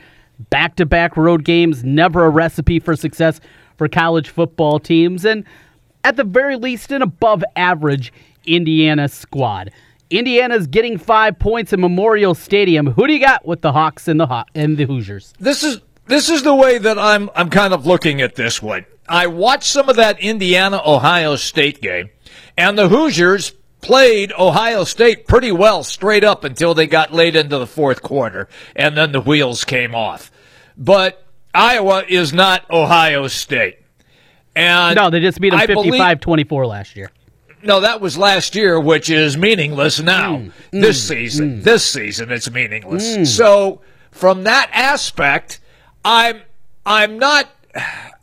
Back 0.50 0.76
to 0.78 0.86
back 0.86 1.18
road 1.18 1.44
games, 1.44 1.84
never 1.84 2.26
a 2.26 2.30
recipe 2.30 2.80
for 2.80 2.96
success 2.96 3.42
for 3.78 3.88
college 3.88 4.30
football 4.30 4.80
teams. 4.80 5.26
And 5.26 5.44
at 6.04 6.16
the 6.16 6.24
very 6.24 6.56
least, 6.56 6.92
an 6.92 7.02
above 7.02 7.44
average 7.56 8.14
Indiana 8.46 9.10
squad. 9.10 9.72
Indiana's 10.10 10.68
getting 10.68 10.98
five 10.98 11.38
points 11.38 11.72
in 11.74 11.80
Memorial 11.80 12.34
Stadium. 12.34 12.88
Who 12.88 13.06
do 13.08 13.14
you 13.14 13.20
got 13.20 13.46
with 13.46 13.62
the 13.62 13.72
Hawks 13.72 14.08
and 14.08 14.20
the 14.20 14.26
Haw- 14.26 14.46
and 14.56 14.78
the 14.78 14.86
Hoosiers? 14.86 15.34
This 15.40 15.64
is 15.64 15.82
this 16.08 16.30
is 16.30 16.44
the 16.44 16.56
way 16.56 16.78
that 16.80 16.98
I'm 16.98 17.30
I'm 17.36 17.50
kind 17.50 17.74
of 17.74 17.86
looking 17.86 18.22
at 18.22 18.36
this 18.36 18.62
one. 18.62 18.86
I 19.08 19.28
watched 19.28 19.72
some 19.72 19.90
of 19.90 19.96
that 19.98 20.20
Indiana 20.20 20.82
Ohio 20.86 21.36
State 21.36 21.82
game, 21.82 22.10
and 22.58 22.78
the 22.78 22.90
Hoosiers 22.90 23.54
played 23.82 24.34
Ohio 24.38 24.84
State 24.84 25.28
pretty 25.28 25.52
well 25.52 25.84
straight 25.84 26.24
up 26.24 26.44
until 26.44 26.74
they 26.74 26.88
got 26.88 27.14
late 27.14 27.36
into 27.36 27.58
the 27.58 27.68
fourth 27.68 28.02
quarter, 28.02 28.50
and 28.76 28.98
then 28.98 29.12
the 29.12 29.22
wheels 29.22 29.64
came 29.64 29.96
off. 29.96 30.32
But 30.78 31.26
Iowa 31.54 32.04
is 32.08 32.34
not 32.34 32.70
Ohio 32.70 33.28
State. 33.28 33.78
And 34.56 34.96
No, 34.96 35.10
they 35.10 35.20
just 35.20 35.40
beat 35.40 35.52
them 35.52 35.60
I 35.60 35.68
55 35.68 36.20
24 36.20 36.66
last 36.68 36.96
year. 36.96 37.12
No, 37.64 37.82
that 37.82 38.02
was 38.02 38.18
last 38.18 38.56
year, 38.56 38.80
which 38.80 39.10
is 39.10 39.38
meaningless 39.38 40.00
now. 40.00 40.38
Mm, 40.38 40.52
mm 40.72 40.82
this 40.82 41.08
season, 41.08 41.60
mm. 41.60 41.64
this 41.64 41.86
season, 41.86 42.32
it's 42.32 42.50
meaningless. 42.50 43.18
Mm. 43.18 43.28
So, 43.28 43.82
from 44.12 44.44
that 44.44 44.70
aspect, 44.74 45.60
I'm 46.04 46.42
I'm 46.86 47.20
not 47.20 47.50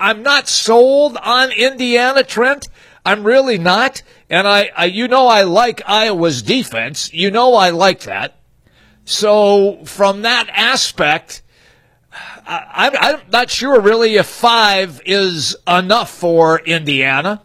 I'm 0.00 0.22
not 0.22 0.48
sold 0.48 1.16
on 1.18 1.52
Indiana, 1.52 2.22
Trent. 2.22 2.68
I'm 3.04 3.24
really 3.24 3.58
not, 3.58 4.02
and 4.28 4.48
I, 4.48 4.70
I 4.76 4.86
you 4.86 5.08
know 5.08 5.26
I 5.26 5.42
like 5.42 5.82
Iowa's 5.86 6.42
defense. 6.42 7.12
You 7.12 7.30
know 7.30 7.54
I 7.54 7.70
like 7.70 8.00
that. 8.00 8.38
So, 9.04 9.84
from 9.84 10.22
that 10.22 10.48
aspect. 10.50 11.42
I, 12.48 12.64
I'm, 12.72 12.92
I'm 12.98 13.20
not 13.30 13.50
sure 13.50 13.78
really 13.78 14.14
if 14.14 14.26
five 14.26 15.02
is 15.04 15.54
enough 15.68 16.10
for 16.10 16.60
Indiana. 16.60 17.42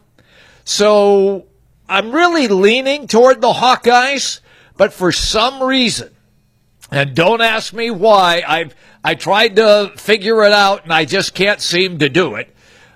So 0.63 1.47
I'm 1.91 2.13
really 2.13 2.47
leaning 2.47 3.05
toward 3.05 3.41
the 3.41 3.51
Hawkeyes, 3.51 4.39
but 4.77 4.93
for 4.93 5.11
some 5.11 5.61
reason, 5.61 6.15
and 6.89 7.13
don't 7.13 7.41
ask 7.41 7.73
me 7.73 7.91
why, 7.91 8.43
I've 8.47 8.73
I 9.03 9.15
tried 9.15 9.57
to 9.57 9.91
figure 9.97 10.41
it 10.45 10.53
out 10.53 10.85
and 10.85 10.93
I 10.93 11.03
just 11.03 11.35
can't 11.35 11.59
seem 11.59 11.99
to 11.99 12.07
do 12.07 12.35
it. 12.35 12.55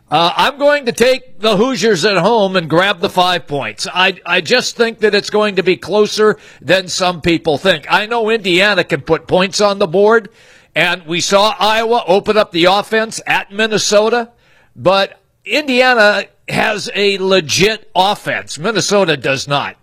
Uh, 0.10 0.32
I'm 0.38 0.58
going 0.58 0.86
to 0.86 0.94
take 0.94 1.40
the 1.40 1.58
Hoosiers 1.58 2.06
at 2.06 2.16
home 2.16 2.56
and 2.56 2.70
grab 2.70 3.02
the 3.02 3.10
five 3.10 3.48
points. 3.48 3.86
I, 3.94 4.18
I 4.26 4.40
just 4.40 4.78
think 4.78 5.00
that 5.00 5.14
it's 5.14 5.30
going 5.30 5.58
to 5.58 5.64
be 5.64 5.76
closer 5.76 6.38
than 6.62 6.88
some 6.88 7.20
people 7.20 7.58
think. 7.58 7.88
I 7.90 8.06
know 8.06 8.30
Indiana 8.30 8.86
can 8.86 9.02
put 9.02 9.28
points 9.28 9.60
on 9.60 9.80
the 9.80 9.88
board, 9.88 10.30
and 10.74 11.06
we 11.06 11.20
saw 11.20 11.54
Iowa 11.60 12.02
open 12.08 12.38
up 12.38 12.52
the 12.52 12.66
offense 12.66 13.20
at 13.28 13.52
Minnesota, 13.52 14.32
but 14.74 15.20
Indiana 15.44 16.26
has 16.48 16.90
a 16.96 17.18
legit 17.18 17.90
offense. 17.96 18.60
Minnesota 18.60 19.18
does 19.18 19.48
not. 19.48 19.78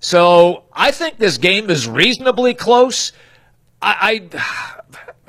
So 0.00 0.64
I 0.72 0.90
think 0.90 1.18
this 1.18 1.38
game 1.38 1.70
is 1.70 1.86
reasonably 1.86 2.54
close. 2.54 3.12
I, 3.82 4.28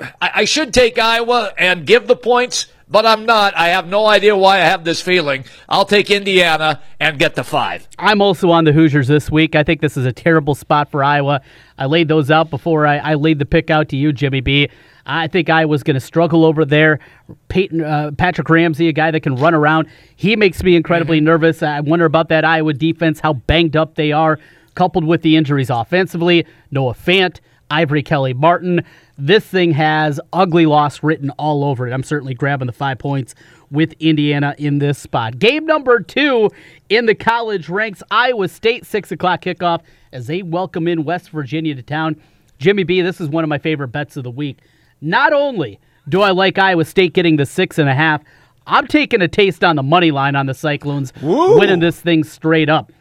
I, 0.20 0.30
I 0.34 0.44
should 0.44 0.74
take 0.74 0.98
Iowa 0.98 1.52
and 1.56 1.86
give 1.86 2.06
the 2.06 2.16
points, 2.16 2.66
but 2.88 3.06
I'm 3.06 3.24
not. 3.26 3.54
I 3.56 3.68
have 3.68 3.86
no 3.86 4.06
idea 4.06 4.36
why 4.36 4.56
I 4.56 4.64
have 4.64 4.84
this 4.84 5.00
feeling. 5.00 5.44
I'll 5.68 5.84
take 5.84 6.10
Indiana 6.10 6.82
and 6.98 7.18
get 7.18 7.34
the 7.34 7.44
five. 7.44 7.86
I'm 7.98 8.20
also 8.20 8.50
on 8.50 8.64
the 8.64 8.72
Hoosiers 8.72 9.08
this 9.08 9.30
week. 9.30 9.54
I 9.54 9.62
think 9.62 9.80
this 9.80 9.96
is 9.96 10.06
a 10.06 10.12
terrible 10.12 10.54
spot 10.54 10.90
for 10.90 11.04
Iowa. 11.04 11.42
I 11.78 11.86
laid 11.86 12.08
those 12.08 12.30
out 12.30 12.50
before 12.50 12.86
I, 12.86 12.96
I 12.98 13.14
laid 13.14 13.38
the 13.38 13.46
pick 13.46 13.70
out 13.70 13.88
to 13.90 13.96
you, 13.96 14.12
Jimmy 14.12 14.40
B. 14.40 14.68
I 15.06 15.26
think 15.28 15.50
Iowa's 15.50 15.82
going 15.82 15.94
to 15.94 16.00
struggle 16.00 16.44
over 16.44 16.64
there. 16.64 17.00
Peyton, 17.48 17.82
uh, 17.82 18.12
Patrick 18.16 18.48
Ramsey, 18.48 18.88
a 18.88 18.92
guy 18.92 19.10
that 19.10 19.20
can 19.20 19.36
run 19.36 19.54
around, 19.54 19.88
he 20.16 20.36
makes 20.36 20.62
me 20.62 20.76
incredibly 20.76 21.20
nervous. 21.20 21.62
I 21.62 21.80
wonder 21.80 22.04
about 22.04 22.28
that 22.28 22.44
Iowa 22.44 22.72
defense, 22.72 23.20
how 23.20 23.34
banged 23.34 23.76
up 23.76 23.94
they 23.96 24.12
are, 24.12 24.38
coupled 24.74 25.04
with 25.04 25.22
the 25.22 25.36
injuries 25.36 25.70
offensively. 25.70 26.46
Noah 26.70 26.94
Fant, 26.94 27.40
Ivory 27.70 28.02
Kelly 28.02 28.34
Martin. 28.34 28.84
This 29.18 29.44
thing 29.44 29.72
has 29.72 30.20
ugly 30.32 30.66
loss 30.66 31.02
written 31.02 31.30
all 31.30 31.64
over 31.64 31.86
it. 31.86 31.92
I'm 31.92 32.02
certainly 32.02 32.34
grabbing 32.34 32.66
the 32.66 32.72
five 32.72 32.98
points 32.98 33.34
with 33.70 33.94
Indiana 33.98 34.54
in 34.58 34.78
this 34.78 34.98
spot. 34.98 35.38
Game 35.38 35.64
number 35.64 36.00
two 36.00 36.50
in 36.90 37.06
the 37.06 37.14
college 37.14 37.68
ranks 37.68 38.02
Iowa 38.10 38.48
State, 38.48 38.84
6 38.86 39.12
o'clock 39.12 39.42
kickoff 39.42 39.80
as 40.12 40.26
they 40.26 40.42
welcome 40.42 40.86
in 40.86 41.04
West 41.04 41.30
Virginia 41.30 41.74
to 41.74 41.82
town. 41.82 42.20
Jimmy 42.58 42.84
B, 42.84 43.00
this 43.00 43.20
is 43.20 43.28
one 43.28 43.42
of 43.42 43.48
my 43.48 43.58
favorite 43.58 43.88
bets 43.88 44.16
of 44.16 44.24
the 44.24 44.30
week. 44.30 44.58
Not 45.02 45.32
only 45.32 45.78
do 46.08 46.22
I 46.22 46.30
like 46.30 46.58
Iowa 46.58 46.84
State 46.84 47.12
getting 47.12 47.36
the 47.36 47.44
six 47.44 47.78
and 47.78 47.88
a 47.88 47.94
half, 47.94 48.22
I'm 48.66 48.86
taking 48.86 49.20
a 49.20 49.28
taste 49.28 49.64
on 49.64 49.76
the 49.76 49.82
money 49.82 50.12
line 50.12 50.36
on 50.36 50.46
the 50.46 50.54
Cyclones, 50.54 51.12
Woo. 51.20 51.58
winning 51.58 51.80
this 51.80 52.00
thing 52.00 52.24
straight 52.24 52.68
up. 52.68 52.92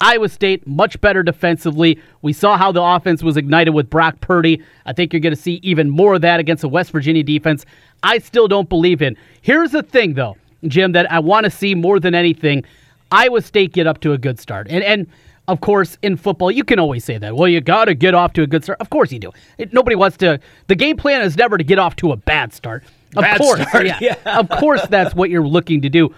Iowa 0.00 0.28
State, 0.28 0.66
much 0.66 1.00
better 1.00 1.22
defensively. 1.22 1.98
We 2.20 2.34
saw 2.34 2.58
how 2.58 2.70
the 2.70 2.82
offense 2.82 3.22
was 3.22 3.38
ignited 3.38 3.72
with 3.72 3.88
Brock 3.88 4.20
Purdy. 4.20 4.62
I 4.84 4.92
think 4.92 5.12
you're 5.12 5.20
going 5.20 5.34
to 5.34 5.40
see 5.40 5.54
even 5.62 5.88
more 5.88 6.14
of 6.14 6.20
that 6.20 6.38
against 6.38 6.60
the 6.60 6.68
West 6.68 6.90
Virginia 6.90 7.22
defense. 7.22 7.64
I 8.02 8.18
still 8.18 8.46
don't 8.46 8.68
believe 8.68 9.00
in. 9.00 9.16
Here's 9.40 9.70
the 9.70 9.82
thing, 9.82 10.12
though, 10.12 10.36
Jim, 10.64 10.92
that 10.92 11.10
I 11.10 11.18
want 11.20 11.44
to 11.44 11.50
see 11.50 11.74
more 11.74 11.98
than 11.98 12.14
anything 12.14 12.64
Iowa 13.10 13.40
State 13.40 13.72
get 13.72 13.86
up 13.86 14.00
to 14.00 14.12
a 14.12 14.18
good 14.18 14.38
start. 14.38 14.66
And, 14.68 14.84
and 14.84 15.06
of 15.48 15.60
course, 15.60 15.96
in 16.02 16.16
football, 16.16 16.50
you 16.50 16.64
can 16.64 16.78
always 16.78 17.04
say 17.04 17.18
that. 17.18 17.36
Well, 17.36 17.48
you 17.48 17.60
got 17.60 17.86
to 17.86 17.94
get 17.94 18.14
off 18.14 18.32
to 18.34 18.42
a 18.42 18.46
good 18.46 18.64
start. 18.64 18.80
Of 18.80 18.90
course 18.90 19.12
you 19.12 19.18
do. 19.18 19.32
It, 19.58 19.72
nobody 19.72 19.96
wants 19.96 20.16
to. 20.18 20.40
The 20.66 20.74
game 20.74 20.96
plan 20.96 21.22
is 21.22 21.36
never 21.36 21.56
to 21.56 21.64
get 21.64 21.78
off 21.78 21.96
to 21.96 22.12
a 22.12 22.16
bad 22.16 22.52
start. 22.52 22.84
Of 23.16 23.22
Bad 23.22 23.38
course, 23.38 23.68
start, 23.68 23.86
yeah. 23.86 23.98
yeah. 24.02 24.38
of 24.38 24.48
course, 24.48 24.86
that's 24.88 25.14
what 25.14 25.30
you're 25.30 25.46
looking 25.46 25.80
to 25.82 25.88
do. 25.88 26.14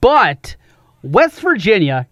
But 0.00 0.54
West 1.02 1.40
Virginia 1.40 2.06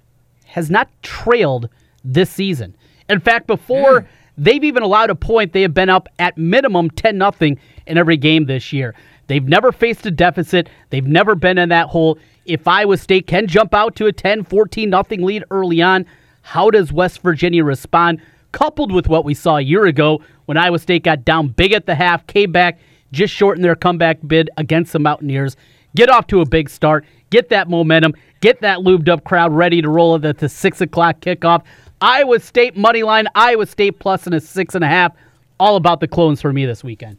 has 0.46 0.70
not 0.70 0.88
trailed 1.02 1.68
this 2.04 2.30
season. 2.30 2.74
In 3.08 3.20
fact, 3.20 3.46
before 3.46 4.00
hmm. 4.00 4.06
they've 4.36 4.64
even 4.64 4.82
allowed 4.82 5.10
a 5.10 5.14
point, 5.14 5.52
they 5.52 5.62
have 5.62 5.74
been 5.74 5.88
up 5.88 6.08
at 6.18 6.36
minimum 6.36 6.90
10 6.90 7.16
nothing 7.16 7.60
in 7.86 7.96
every 7.96 8.16
game 8.16 8.46
this 8.46 8.72
year. 8.72 8.94
They've 9.28 9.46
never 9.46 9.72
faced 9.72 10.04
a 10.06 10.10
deficit. 10.10 10.68
They've 10.90 11.06
never 11.06 11.34
been 11.34 11.58
in 11.58 11.68
that 11.68 11.88
hole. 11.88 12.18
If 12.46 12.66
Iowa 12.66 12.96
State 12.96 13.26
can 13.26 13.46
jump 13.46 13.74
out 13.74 13.94
to 13.96 14.06
a 14.06 14.12
10, 14.12 14.44
14 14.44 14.88
nothing 14.90 15.22
lead 15.22 15.44
early 15.50 15.82
on, 15.82 16.06
how 16.48 16.70
does 16.70 16.90
West 16.90 17.20
Virginia 17.20 17.62
respond? 17.62 18.22
Coupled 18.52 18.90
with 18.90 19.06
what 19.06 19.26
we 19.26 19.34
saw 19.34 19.58
a 19.58 19.60
year 19.60 19.84
ago 19.84 20.22
when 20.46 20.56
Iowa 20.56 20.78
State 20.78 21.02
got 21.02 21.22
down 21.22 21.48
big 21.48 21.74
at 21.74 21.84
the 21.84 21.94
half, 21.94 22.26
came 22.26 22.52
back, 22.52 22.80
just 23.12 23.34
shortened 23.34 23.62
their 23.62 23.76
comeback 23.76 24.16
bid 24.26 24.48
against 24.56 24.94
the 24.94 24.98
Mountaineers. 24.98 25.58
Get 25.94 26.08
off 26.08 26.26
to 26.28 26.40
a 26.40 26.46
big 26.46 26.70
start, 26.70 27.04
get 27.28 27.50
that 27.50 27.68
momentum, 27.68 28.14
get 28.40 28.62
that 28.62 28.78
lubed 28.78 29.10
up 29.10 29.24
crowd 29.24 29.52
ready 29.52 29.82
to 29.82 29.90
roll 29.90 30.14
at 30.24 30.38
the 30.38 30.48
six 30.48 30.80
o'clock 30.80 31.20
kickoff. 31.20 31.64
Iowa 32.00 32.40
State 32.40 32.78
money 32.78 33.02
line, 33.02 33.26
Iowa 33.34 33.66
State 33.66 33.98
plus 33.98 34.24
and 34.24 34.34
a 34.34 34.40
six 34.40 34.74
and 34.74 34.82
a 34.82 34.88
half. 34.88 35.12
All 35.60 35.76
about 35.76 36.00
the 36.00 36.08
clones 36.08 36.40
for 36.40 36.50
me 36.50 36.64
this 36.64 36.82
weekend. 36.82 37.18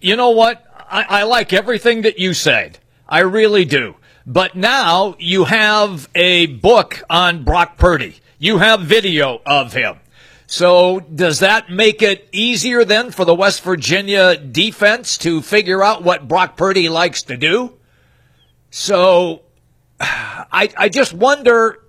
You 0.00 0.14
know 0.14 0.30
what? 0.30 0.64
I, 0.88 1.02
I 1.02 1.22
like 1.24 1.52
everything 1.52 2.02
that 2.02 2.20
you 2.20 2.32
said. 2.32 2.78
I 3.08 3.20
really 3.20 3.64
do. 3.64 3.96
But 4.24 4.54
now 4.54 5.16
you 5.18 5.46
have 5.46 6.08
a 6.14 6.46
book 6.46 7.02
on 7.10 7.42
Brock 7.42 7.76
Purdy. 7.76 8.20
You 8.38 8.58
have 8.58 8.80
video 8.82 9.40
of 9.46 9.72
him. 9.72 9.96
So 10.46 11.00
does 11.00 11.40
that 11.40 11.70
make 11.70 12.02
it 12.02 12.28
easier 12.32 12.84
then 12.84 13.10
for 13.10 13.24
the 13.24 13.34
West 13.34 13.62
Virginia 13.62 14.36
defense 14.36 15.18
to 15.18 15.42
figure 15.42 15.82
out 15.82 16.04
what 16.04 16.28
Brock 16.28 16.56
Purdy 16.56 16.88
likes 16.88 17.22
to 17.24 17.36
do? 17.36 17.74
So 18.70 19.42
I, 20.00 20.70
I 20.76 20.88
just 20.88 21.12
wonder 21.12 21.80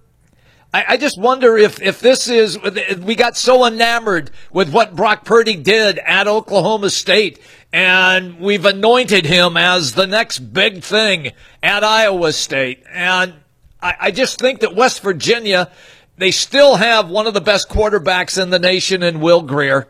I, 0.74 0.86
I 0.90 0.98
just 0.98 1.18
wonder 1.18 1.58
if, 1.58 1.82
if 1.82 2.00
this 2.02 2.28
is, 2.28 2.60
we 3.00 3.16
got 3.16 3.38
so 3.38 3.66
enamored 3.66 4.32
with 4.52 4.72
what 4.72 4.96
Brock 4.96 5.24
Purdy 5.24 5.56
did 5.56 5.98
at 6.00 6.28
Oklahoma 6.28 6.90
State, 6.90 7.40
and 7.72 8.40
we've 8.40 8.66
anointed 8.66 9.26
him 9.26 9.56
as 9.56 9.94
the 9.94 10.08
next 10.08 10.40
big 10.40 10.84
thing 10.84 11.32
at 11.64 11.84
Iowa 11.84 12.34
State. 12.34 12.84
And 12.92 13.36
I, 13.82 13.96
I 14.00 14.12
just 14.12 14.40
think 14.40 14.60
that 14.60 14.76
West 14.76 15.02
Virginia, 15.02 15.72
they 16.18 16.32
still 16.32 16.76
have 16.76 17.10
one 17.10 17.28
of 17.28 17.34
the 17.34 17.42
best 17.42 17.70
quarterbacks 17.70 18.42
in 18.42 18.50
the 18.50 18.60
nation 18.60 19.04
in 19.04 19.20
Will 19.20 19.42
Grier. 19.42 19.88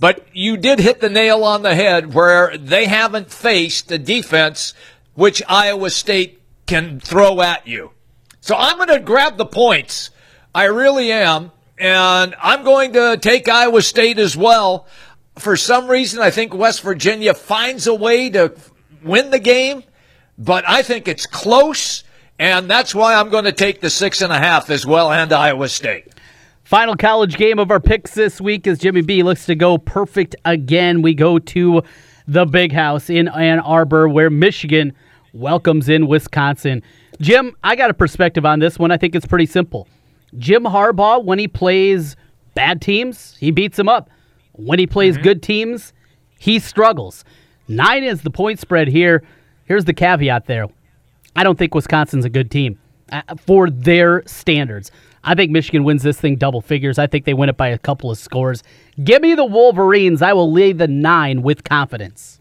But 0.00 0.26
you 0.32 0.56
did 0.56 0.78
hit 0.78 1.00
the 1.00 1.08
nail 1.08 1.42
on 1.44 1.62
the 1.62 1.74
head 1.74 2.14
where 2.14 2.56
they 2.56 2.86
haven't 2.86 3.30
faced 3.30 3.90
a 3.90 3.98
defense 3.98 4.74
which 5.14 5.42
Iowa 5.48 5.90
State 5.90 6.40
can 6.66 7.00
throw 7.00 7.40
at 7.40 7.66
you. 7.66 7.90
So 8.40 8.54
I'm 8.56 8.76
going 8.76 8.88
to 8.88 9.00
grab 9.00 9.36
the 9.36 9.46
points. 9.46 10.10
I 10.54 10.64
really 10.64 11.10
am. 11.10 11.50
And 11.76 12.34
I'm 12.40 12.64
going 12.64 12.92
to 12.94 13.16
take 13.20 13.48
Iowa 13.48 13.82
State 13.82 14.18
as 14.18 14.36
well. 14.36 14.86
For 15.38 15.56
some 15.56 15.88
reason, 15.88 16.20
I 16.20 16.30
think 16.30 16.54
West 16.54 16.82
Virginia 16.82 17.34
finds 17.34 17.86
a 17.86 17.94
way 17.94 18.30
to 18.30 18.54
win 19.02 19.30
the 19.30 19.38
game, 19.38 19.84
but 20.36 20.68
I 20.68 20.82
think 20.82 21.06
it's 21.06 21.26
close. 21.26 22.02
And 22.38 22.70
that's 22.70 22.94
why 22.94 23.14
I'm 23.14 23.30
going 23.30 23.44
to 23.44 23.52
take 23.52 23.80
the 23.80 23.90
six 23.90 24.22
and 24.22 24.32
a 24.32 24.38
half 24.38 24.70
as 24.70 24.86
well 24.86 25.10
and 25.10 25.32
Iowa 25.32 25.68
State. 25.68 26.12
Final 26.62 26.96
college 26.96 27.36
game 27.36 27.58
of 27.58 27.70
our 27.70 27.80
picks 27.80 28.14
this 28.14 28.40
week 28.40 28.66
as 28.66 28.78
Jimmy 28.78 29.00
B 29.00 29.22
looks 29.22 29.46
to 29.46 29.54
go 29.54 29.78
perfect 29.78 30.36
again. 30.44 31.02
We 31.02 31.14
go 31.14 31.38
to 31.38 31.82
the 32.26 32.44
big 32.44 32.72
house 32.72 33.08
in 33.08 33.26
Ann 33.28 33.58
Arbor 33.60 34.08
where 34.08 34.30
Michigan 34.30 34.92
welcomes 35.32 35.88
in 35.88 36.06
Wisconsin. 36.06 36.82
Jim, 37.20 37.56
I 37.64 37.74
got 37.74 37.90
a 37.90 37.94
perspective 37.94 38.44
on 38.44 38.60
this 38.60 38.78
one. 38.78 38.90
I 38.90 38.98
think 38.98 39.14
it's 39.14 39.26
pretty 39.26 39.46
simple. 39.46 39.88
Jim 40.36 40.64
Harbaugh, 40.64 41.24
when 41.24 41.38
he 41.38 41.48
plays 41.48 42.16
bad 42.54 42.82
teams, 42.82 43.36
he 43.40 43.50
beats 43.50 43.76
them 43.76 43.88
up. 43.88 44.10
When 44.52 44.78
he 44.78 44.86
plays 44.86 45.14
mm-hmm. 45.14 45.24
good 45.24 45.42
teams, 45.42 45.92
he 46.38 46.58
struggles. 46.58 47.24
Nine 47.66 48.04
is 48.04 48.22
the 48.22 48.30
point 48.30 48.60
spread 48.60 48.88
here. 48.88 49.22
Here's 49.64 49.86
the 49.86 49.94
caveat 49.94 50.46
there. 50.46 50.66
I 51.38 51.44
don't 51.44 51.56
think 51.56 51.72
Wisconsin's 51.72 52.24
a 52.24 52.28
good 52.28 52.50
team 52.50 52.80
uh, 53.12 53.22
for 53.36 53.70
their 53.70 54.24
standards. 54.26 54.90
I 55.22 55.36
think 55.36 55.52
Michigan 55.52 55.84
wins 55.84 56.02
this 56.02 56.20
thing 56.20 56.34
double 56.34 56.60
figures. 56.60 56.98
I 56.98 57.06
think 57.06 57.26
they 57.26 57.34
win 57.34 57.48
it 57.48 57.56
by 57.56 57.68
a 57.68 57.78
couple 57.78 58.10
of 58.10 58.18
scores. 58.18 58.64
Give 59.04 59.22
me 59.22 59.36
the 59.36 59.44
Wolverines. 59.44 60.20
I 60.20 60.32
will 60.32 60.52
lay 60.52 60.72
the 60.72 60.88
nine 60.88 61.42
with 61.42 61.62
confidence. 61.62 62.40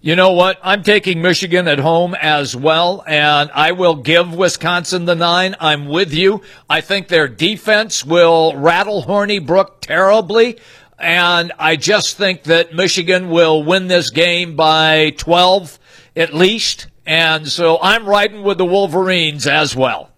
You 0.00 0.16
know 0.16 0.32
what? 0.32 0.58
I'm 0.60 0.82
taking 0.82 1.22
Michigan 1.22 1.68
at 1.68 1.78
home 1.78 2.16
as 2.16 2.56
well, 2.56 3.04
and 3.06 3.48
I 3.54 3.70
will 3.70 3.94
give 3.94 4.34
Wisconsin 4.34 5.04
the 5.04 5.14
nine. 5.14 5.54
I'm 5.60 5.86
with 5.86 6.12
you. 6.12 6.42
I 6.68 6.80
think 6.80 7.06
their 7.06 7.28
defense 7.28 8.04
will 8.04 8.56
rattle 8.56 9.04
Hornibrook 9.04 9.82
terribly, 9.82 10.58
and 10.98 11.52
I 11.60 11.76
just 11.76 12.16
think 12.16 12.42
that 12.42 12.74
Michigan 12.74 13.30
will 13.30 13.62
win 13.62 13.86
this 13.86 14.10
game 14.10 14.56
by 14.56 15.10
12 15.10 15.78
at 16.16 16.34
least. 16.34 16.88
And 17.06 17.46
so 17.48 17.78
I'm 17.80 18.04
riding 18.04 18.42
with 18.42 18.58
the 18.58 18.64
Wolverines 18.64 19.46
as 19.46 19.76
well. 19.76 20.10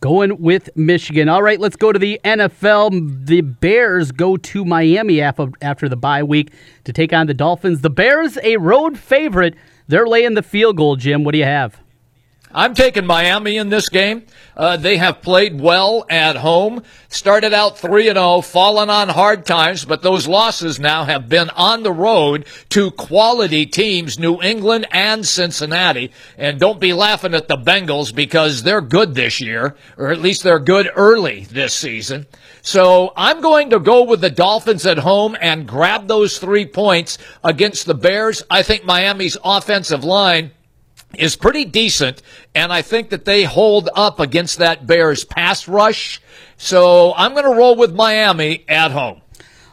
Going 0.00 0.40
with 0.40 0.70
Michigan. 0.76 1.28
All 1.28 1.42
right, 1.42 1.60
let's 1.60 1.76
go 1.76 1.92
to 1.92 1.98
the 1.98 2.20
NFL. 2.24 3.26
The 3.26 3.42
Bears 3.42 4.12
go 4.12 4.36
to 4.36 4.64
Miami 4.64 5.20
after, 5.20 5.88
the 5.88 5.96
bye 5.96 6.22
week 6.22 6.52
to 6.84 6.92
take 6.92 7.12
on 7.12 7.26
the 7.26 7.34
Dolphins. 7.34 7.80
The 7.80 7.90
Bears, 7.90 8.38
a 8.42 8.56
road 8.56 8.98
favorite. 8.98 9.54
They're 9.88 10.06
laying 10.06 10.34
the 10.34 10.42
field 10.42 10.76
goal, 10.76 10.96
Jim. 10.96 11.24
What 11.24 11.32
do 11.32 11.38
you 11.38 11.44
have? 11.44 11.80
I'm 12.52 12.74
taking 12.74 13.06
Miami 13.06 13.56
in 13.56 13.68
this 13.68 13.88
game. 13.88 14.24
Uh, 14.56 14.76
they 14.76 14.96
have 14.96 15.20
played 15.20 15.60
well 15.60 16.06
at 16.08 16.36
home. 16.36 16.82
Started 17.08 17.52
out 17.52 17.78
3 17.78 18.08
and 18.08 18.16
0, 18.16 18.40
fallen 18.40 18.88
on 18.88 19.08
hard 19.08 19.44
times, 19.44 19.84
but 19.84 20.02
those 20.02 20.26
losses 20.26 20.80
now 20.80 21.04
have 21.04 21.28
been 21.28 21.50
on 21.50 21.82
the 21.82 21.92
road 21.92 22.46
to 22.70 22.90
quality 22.92 23.66
teams, 23.66 24.18
New 24.18 24.40
England 24.40 24.86
and 24.90 25.26
Cincinnati. 25.26 26.12
And 26.38 26.58
don't 26.58 26.80
be 26.80 26.92
laughing 26.92 27.34
at 27.34 27.48
the 27.48 27.56
Bengals 27.56 28.14
because 28.14 28.62
they're 28.62 28.80
good 28.80 29.14
this 29.14 29.40
year, 29.40 29.76
or 29.98 30.10
at 30.10 30.20
least 30.20 30.42
they're 30.42 30.58
good 30.58 30.90
early 30.96 31.44
this 31.50 31.74
season. 31.74 32.26
So 32.62 33.12
I'm 33.16 33.40
going 33.40 33.70
to 33.70 33.78
go 33.78 34.04
with 34.04 34.20
the 34.20 34.30
Dolphins 34.30 34.86
at 34.86 34.98
home 34.98 35.36
and 35.40 35.68
grab 35.68 36.08
those 36.08 36.38
three 36.38 36.66
points 36.66 37.18
against 37.44 37.86
the 37.86 37.94
Bears. 37.94 38.42
I 38.50 38.62
think 38.62 38.84
Miami's 38.84 39.36
offensive 39.44 40.02
line 40.02 40.52
is 41.18 41.36
pretty 41.36 41.64
decent, 41.64 42.22
and 42.54 42.72
I 42.72 42.82
think 42.82 43.10
that 43.10 43.24
they 43.24 43.44
hold 43.44 43.88
up 43.94 44.20
against 44.20 44.58
that 44.58 44.86
Bears 44.86 45.24
pass 45.24 45.68
rush. 45.68 46.20
So 46.56 47.12
I'm 47.16 47.32
going 47.32 47.44
to 47.44 47.54
roll 47.54 47.76
with 47.76 47.94
Miami 47.94 48.64
at 48.68 48.90
home. 48.90 49.20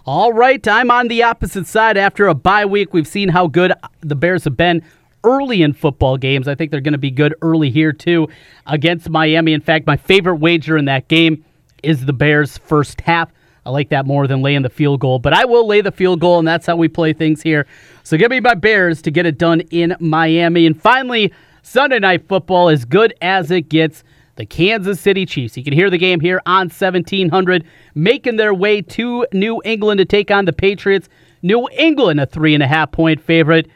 All 0.06 0.34
right, 0.34 0.68
I'm 0.68 0.92
on 0.92 1.08
the 1.08 1.24
opposite 1.24 1.66
side 1.66 1.96
after 1.96 2.28
a 2.28 2.34
bye 2.34 2.66
week. 2.66 2.94
We've 2.94 3.08
seen 3.08 3.30
how 3.30 3.48
good 3.48 3.72
the 4.02 4.16
Bears 4.16 4.44
have 4.44 4.58
been 4.58 4.84
early 5.24 5.62
in 5.62 5.72
football 5.72 6.18
games. 6.18 6.48
I 6.48 6.56
think 6.56 6.72
they're 6.72 6.82
going 6.82 6.92
to 6.92 6.98
be 6.98 7.12
good 7.12 7.34
early 7.42 7.70
here, 7.70 7.94
too, 7.94 8.28
against 8.66 9.10
Miami. 9.10 9.54
In 9.54 9.62
fact, 9.62 9.88
my 9.88 9.96
favorite 9.96 10.36
wager 10.36 10.78
in 10.78 10.86
that 10.86 11.08
game 11.08 11.46
is 11.82 12.06
the 12.06 12.12
Bears' 12.12 12.58
first 12.58 13.00
half. 13.02 13.32
I 13.66 13.70
like 13.70 13.90
that 13.90 14.06
more 14.06 14.28
than 14.28 14.42
laying 14.42 14.62
the 14.62 14.70
field 14.70 15.00
goal, 15.00 15.20
but 15.20 15.34
I 15.34 15.46
will 15.46 15.66
lay 15.66 15.82
the 15.82 15.92
field 15.92 16.20
goal, 16.20 16.40
and 16.40 16.48
that's 16.48 16.66
how 16.66 16.76
we 16.76 16.88
play 16.88 17.14
things 17.14 17.42
here. 17.42 17.66
So 18.04 18.18
give 18.18 18.30
me 18.30 18.40
my 18.40 18.56
Bears 18.56 19.02
to 19.04 19.12
get 19.12 19.26
it 19.26 19.38
done 19.38 19.62
in 19.72 19.96
Miami. 20.00 20.66
And 20.66 20.80
finally, 20.80 21.34
Sunday 21.62 22.00
Night 22.00 22.28
Football, 22.28 22.70
as 22.70 22.84
good 22.84 23.14
as 23.22 23.52
it 23.52 23.70
gets, 23.70 24.04
the 24.36 24.46
Kansas 24.46 25.00
City 25.00 25.26
Chiefs. 25.26 25.56
You 25.56 25.64
can 25.64 25.74
hear 25.74 25.90
the 25.90 25.98
game 25.98 26.20
here 26.20 26.42
on 26.46 26.68
1700, 26.70 27.66
making 27.96 28.36
their 28.36 28.54
way 28.54 28.82
to 28.82 29.26
New 29.32 29.62
England 29.64 30.00
to 30.00 30.06
take 30.06 30.32
on 30.32 30.46
the 30.46 30.54
Patriots. 30.54 31.08
New 31.42 31.70
England, 31.72 32.20
a 32.20 32.26
three 32.26 32.54
and 32.54 32.64
a 32.64 32.68
half 32.68 32.92
point 32.92 33.22
favorite. 33.22 33.70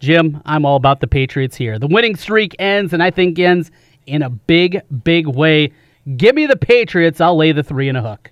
Jim, 0.00 0.40
I'm 0.44 0.64
all 0.64 0.76
about 0.76 1.00
the 1.00 1.06
Patriots 1.06 1.56
here. 1.56 1.78
The 1.78 1.86
winning 1.86 2.16
streak 2.16 2.56
ends, 2.58 2.92
and 2.92 3.02
I 3.02 3.10
think 3.10 3.38
ends 3.38 3.70
in 4.06 4.22
a 4.22 4.30
big, 4.30 4.80
big 5.04 5.26
way. 5.26 5.72
Give 6.16 6.34
me 6.34 6.46
the 6.46 6.56
Patriots. 6.56 7.20
I'll 7.20 7.36
lay 7.36 7.52
the 7.52 7.62
three 7.62 7.88
and 7.88 7.98
a 7.98 8.02
hook. 8.02 8.30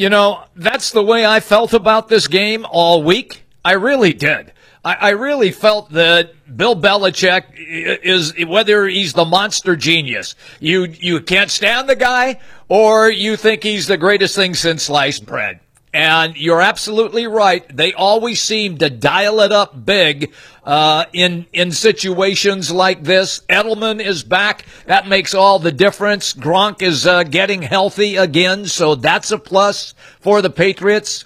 You 0.00 0.08
know, 0.08 0.44
that's 0.56 0.92
the 0.92 1.02
way 1.02 1.26
I 1.26 1.40
felt 1.40 1.74
about 1.74 2.08
this 2.08 2.26
game 2.26 2.64
all 2.70 3.02
week. 3.02 3.42
I 3.62 3.72
really 3.72 4.14
did. 4.14 4.50
I, 4.82 4.94
I 4.94 5.08
really 5.10 5.52
felt 5.52 5.90
that 5.90 6.56
Bill 6.56 6.74
Belichick 6.74 7.42
is 7.58 8.32
whether 8.46 8.86
he's 8.86 9.12
the 9.12 9.26
monster 9.26 9.76
genius. 9.76 10.36
You 10.58 10.84
you 10.84 11.20
can't 11.20 11.50
stand 11.50 11.86
the 11.86 11.96
guy, 11.96 12.40
or 12.70 13.10
you 13.10 13.36
think 13.36 13.62
he's 13.62 13.88
the 13.88 13.98
greatest 13.98 14.34
thing 14.34 14.54
since 14.54 14.84
sliced 14.84 15.26
bread. 15.26 15.60
And 15.92 16.36
you're 16.36 16.60
absolutely 16.60 17.26
right. 17.26 17.64
They 17.74 17.92
always 17.92 18.40
seem 18.40 18.78
to 18.78 18.88
dial 18.88 19.40
it 19.40 19.50
up 19.50 19.84
big 19.84 20.32
uh, 20.62 21.06
in 21.12 21.46
in 21.52 21.72
situations 21.72 22.70
like 22.70 23.02
this. 23.02 23.40
Edelman 23.48 24.00
is 24.00 24.22
back. 24.22 24.64
That 24.86 25.08
makes 25.08 25.34
all 25.34 25.58
the 25.58 25.72
difference. 25.72 26.32
Gronk 26.32 26.80
is 26.80 27.08
uh, 27.08 27.24
getting 27.24 27.62
healthy 27.62 28.16
again, 28.16 28.66
so 28.66 28.94
that's 28.94 29.32
a 29.32 29.38
plus 29.38 29.94
for 30.20 30.40
the 30.42 30.50
Patriots. 30.50 31.24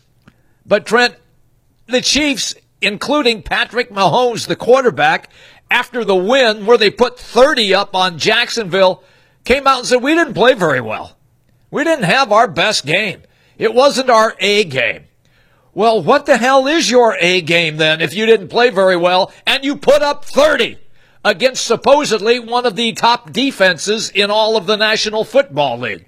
But 0.65 0.87
Trent, 0.87 1.17
the 1.87 2.01
Chiefs, 2.01 2.55
including 2.81 3.43
Patrick 3.43 3.91
Mahomes, 3.91 4.47
the 4.47 4.57
quarterback, 4.57 5.31
after 5.71 6.05
the 6.05 6.15
win 6.15 6.65
where 6.65 6.79
they 6.79 6.91
put 6.91 7.19
30 7.19 7.75
up 7.75 7.95
on 7.95 8.19
Jacksonville, 8.19 9.03
came 9.45 9.67
out 9.67 9.81
and 9.81 9.87
said, 9.87 10.03
We 10.03 10.15
didn't 10.15 10.35
play 10.35 10.55
very 10.55 10.81
well. 10.81 11.17
We 11.71 11.85
didn't 11.85 12.05
have 12.05 12.33
our 12.33 12.49
best 12.49 12.87
game. 12.87 13.23
It 13.59 13.75
wasn't 13.75 14.11
our 14.11 14.35
A 14.41 14.65
game. 14.65 15.05
Well, 15.73 16.03
what 16.03 16.27
the 16.27 16.37
hell 16.37 16.67
is 16.67 16.91
your 16.91 17.17
A 17.21 17.41
game 17.41 17.77
then 17.79 18.01
if 18.01 18.15
you 18.15 18.27
didn't 18.27 18.49
play 18.49 18.71
very 18.71 18.97
well 18.97 19.33
and 19.47 19.65
you 19.65 19.77
put 19.77 20.03
up 20.03 20.25
30 20.25 20.79
against 21.25 21.67
supposedly 21.67 22.39
one 22.39 22.67
of 22.67 22.77
the 22.77 22.93
top 22.93 23.33
defenses 23.33 24.11
in 24.11 24.31
all 24.31 24.57
of 24.57 24.67
the 24.67 24.77
National 24.77 25.25
Football 25.25 25.79
League? 25.79 26.07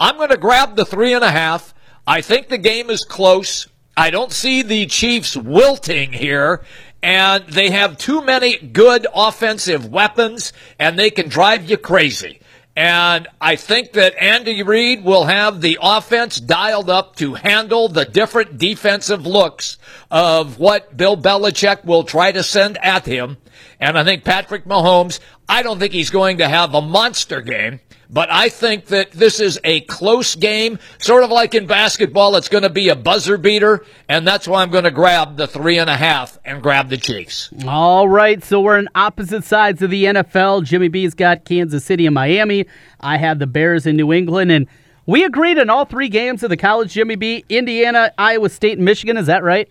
I'm 0.00 0.16
going 0.16 0.30
to 0.30 0.36
grab 0.36 0.76
the 0.76 0.84
three 0.84 1.12
and 1.12 1.24
a 1.24 1.30
half. 1.30 1.74
I 2.06 2.20
think 2.20 2.48
the 2.48 2.58
game 2.58 2.90
is 2.90 3.04
close. 3.04 3.68
I 3.96 4.10
don't 4.10 4.32
see 4.32 4.62
the 4.62 4.86
Chiefs 4.86 5.36
wilting 5.36 6.12
here. 6.12 6.62
And 7.02 7.44
they 7.48 7.70
have 7.70 7.98
too 7.98 8.22
many 8.22 8.56
good 8.56 9.06
offensive 9.14 9.86
weapons 9.86 10.52
and 10.78 10.98
they 10.98 11.10
can 11.10 11.28
drive 11.28 11.68
you 11.68 11.76
crazy. 11.76 12.40
And 12.74 13.28
I 13.38 13.56
think 13.56 13.92
that 13.92 14.14
Andy 14.18 14.62
Reid 14.62 15.04
will 15.04 15.24
have 15.24 15.60
the 15.60 15.78
offense 15.82 16.40
dialed 16.40 16.88
up 16.88 17.16
to 17.16 17.34
handle 17.34 17.88
the 17.88 18.06
different 18.06 18.56
defensive 18.56 19.26
looks 19.26 19.76
of 20.10 20.58
what 20.58 20.96
Bill 20.96 21.16
Belichick 21.16 21.84
will 21.84 22.04
try 22.04 22.32
to 22.32 22.42
send 22.42 22.78
at 22.78 23.04
him. 23.04 23.36
And 23.78 23.98
I 23.98 24.04
think 24.04 24.24
Patrick 24.24 24.64
Mahomes, 24.64 25.20
I 25.48 25.62
don't 25.62 25.78
think 25.78 25.92
he's 25.92 26.10
going 26.10 26.38
to 26.38 26.48
have 26.48 26.72
a 26.72 26.80
monster 26.80 27.42
game, 27.42 27.80
but 28.12 28.30
I 28.30 28.50
think 28.50 28.86
that 28.86 29.10
this 29.10 29.40
is 29.40 29.58
a 29.64 29.80
close 29.80 30.34
game, 30.34 30.78
sort 30.98 31.24
of 31.24 31.30
like 31.30 31.54
in 31.54 31.66
basketball. 31.66 32.36
It's 32.36 32.50
going 32.50 32.62
to 32.62 32.70
be 32.70 32.90
a 32.90 32.94
buzzer 32.94 33.38
beater, 33.38 33.86
and 34.06 34.26
that's 34.26 34.46
why 34.46 34.62
I'm 34.62 34.70
going 34.70 34.84
to 34.84 34.90
grab 34.90 35.38
the 35.38 35.46
three 35.46 35.78
and 35.78 35.88
a 35.88 35.96
half 35.96 36.38
and 36.44 36.62
grab 36.62 36.90
the 36.90 36.98
Chiefs. 36.98 37.48
All 37.66 38.06
right, 38.06 38.44
so 38.44 38.60
we're 38.60 38.76
on 38.76 38.88
opposite 38.94 39.44
sides 39.44 39.80
of 39.80 39.88
the 39.90 40.04
NFL. 40.04 40.64
Jimmy 40.64 40.88
B's 40.88 41.14
got 41.14 41.46
Kansas 41.46 41.86
City 41.86 42.04
and 42.04 42.14
Miami. 42.14 42.66
I 43.00 43.16
have 43.16 43.38
the 43.38 43.46
Bears 43.46 43.86
in 43.86 43.96
New 43.96 44.12
England, 44.12 44.52
and 44.52 44.66
we 45.06 45.24
agreed 45.24 45.58
on 45.58 45.70
all 45.70 45.86
three 45.86 46.10
games 46.10 46.42
of 46.42 46.50
the 46.50 46.56
college. 46.58 46.92
Jimmy 46.92 47.16
B, 47.16 47.46
Indiana, 47.48 48.12
Iowa 48.18 48.50
State, 48.50 48.76
and 48.76 48.84
Michigan. 48.84 49.16
Is 49.16 49.26
that 49.26 49.42
right? 49.42 49.70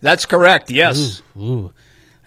That's 0.00 0.26
correct. 0.26 0.70
Yes. 0.70 1.22
Ooh, 1.36 1.42
ooh. 1.42 1.72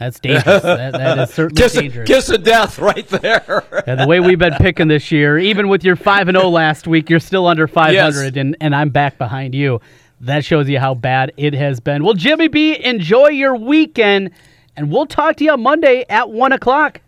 That's 0.01 0.19
dangerous. 0.19 0.63
that, 0.63 0.93
that 0.93 1.19
is 1.19 1.29
certainly 1.33 1.61
kiss 1.61 1.73
dangerous. 1.73 2.09
A, 2.09 2.13
kiss 2.13 2.29
of 2.29 2.43
death 2.43 2.79
right 2.79 3.07
there. 3.07 3.63
and 3.85 3.99
the 3.99 4.07
way 4.07 4.19
we've 4.19 4.39
been 4.39 4.55
picking 4.55 4.87
this 4.87 5.11
year, 5.11 5.37
even 5.37 5.67
with 5.67 5.83
your 5.83 5.95
5 5.95 6.27
and 6.27 6.35
0 6.35 6.49
last 6.49 6.87
week, 6.87 7.07
you're 7.07 7.19
still 7.19 7.45
under 7.45 7.67
500 7.67 7.95
yes. 7.95 8.35
and 8.35 8.57
and 8.59 8.75
I'm 8.75 8.89
back 8.89 9.19
behind 9.19 9.53
you. 9.53 9.79
That 10.19 10.43
shows 10.43 10.67
you 10.67 10.79
how 10.79 10.95
bad 10.95 11.33
it 11.37 11.53
has 11.53 11.79
been. 11.79 12.03
Well, 12.03 12.15
Jimmy 12.15 12.47
B, 12.47 12.83
enjoy 12.83 13.27
your 13.27 13.55
weekend, 13.55 14.31
and 14.75 14.91
we'll 14.91 15.05
talk 15.05 15.35
to 15.35 15.43
you 15.43 15.51
on 15.51 15.61
Monday 15.61 16.03
at 16.09 16.31
1 16.31 16.51
o'clock. 16.51 17.01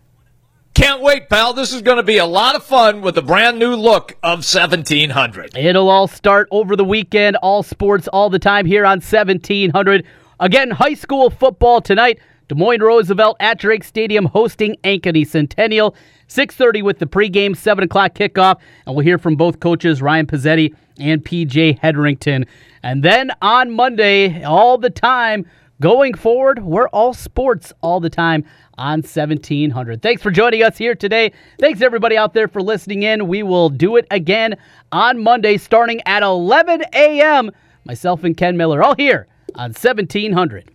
Can't 0.74 1.02
wait, 1.02 1.28
pal. 1.28 1.52
This 1.52 1.72
is 1.72 1.82
going 1.82 1.96
to 1.96 2.04
be 2.04 2.18
a 2.18 2.26
lot 2.26 2.54
of 2.54 2.62
fun 2.62 3.00
with 3.00 3.18
a 3.18 3.22
brand 3.22 3.58
new 3.58 3.74
look 3.74 4.12
of 4.22 4.44
1700. 4.44 5.56
It'll 5.56 5.88
all 5.88 6.06
start 6.06 6.46
over 6.52 6.76
the 6.76 6.84
weekend, 6.84 7.36
all 7.36 7.64
sports, 7.64 8.06
all 8.06 8.30
the 8.30 8.38
time 8.38 8.66
here 8.66 8.84
on 8.84 8.98
1700. 8.98 10.06
Again, 10.38 10.70
high 10.70 10.94
school 10.94 11.30
football 11.30 11.80
tonight. 11.80 12.20
Des 12.48 12.54
Moines 12.54 12.82
Roosevelt 12.82 13.36
at 13.40 13.58
Drake 13.58 13.84
Stadium 13.84 14.26
hosting 14.26 14.76
Ankeny 14.84 15.26
Centennial. 15.26 15.94
6.30 16.28 16.82
with 16.82 16.98
the 16.98 17.06
pregame, 17.06 17.56
7 17.56 17.84
o'clock 17.84 18.14
kickoff. 18.14 18.58
And 18.86 18.94
we'll 18.94 19.04
hear 19.04 19.18
from 19.18 19.36
both 19.36 19.60
coaches, 19.60 20.02
Ryan 20.02 20.26
Pizzetti 20.26 20.74
and 20.98 21.24
PJ 21.24 21.80
Hedrington. 21.80 22.46
And 22.82 23.02
then 23.02 23.30
on 23.42 23.70
Monday, 23.70 24.42
all 24.42 24.78
the 24.78 24.90
time, 24.90 25.46
going 25.80 26.14
forward, 26.14 26.62
we're 26.62 26.88
all 26.88 27.14
sports 27.14 27.72
all 27.82 28.00
the 28.00 28.10
time 28.10 28.44
on 28.76 29.02
1700. 29.02 30.02
Thanks 30.02 30.22
for 30.22 30.30
joining 30.30 30.62
us 30.62 30.76
here 30.78 30.94
today. 30.94 31.32
Thanks 31.60 31.80
everybody 31.80 32.16
out 32.16 32.34
there 32.34 32.48
for 32.48 32.62
listening 32.62 33.04
in. 33.04 33.28
We 33.28 33.42
will 33.42 33.68
do 33.68 33.96
it 33.96 34.06
again 34.10 34.56
on 34.92 35.22
Monday 35.22 35.56
starting 35.56 36.00
at 36.06 36.22
11 36.22 36.84
a.m. 36.94 37.50
Myself 37.84 38.24
and 38.24 38.36
Ken 38.36 38.56
Miller 38.56 38.82
all 38.82 38.94
here 38.96 39.26
on 39.54 39.70
1700. 39.70 40.73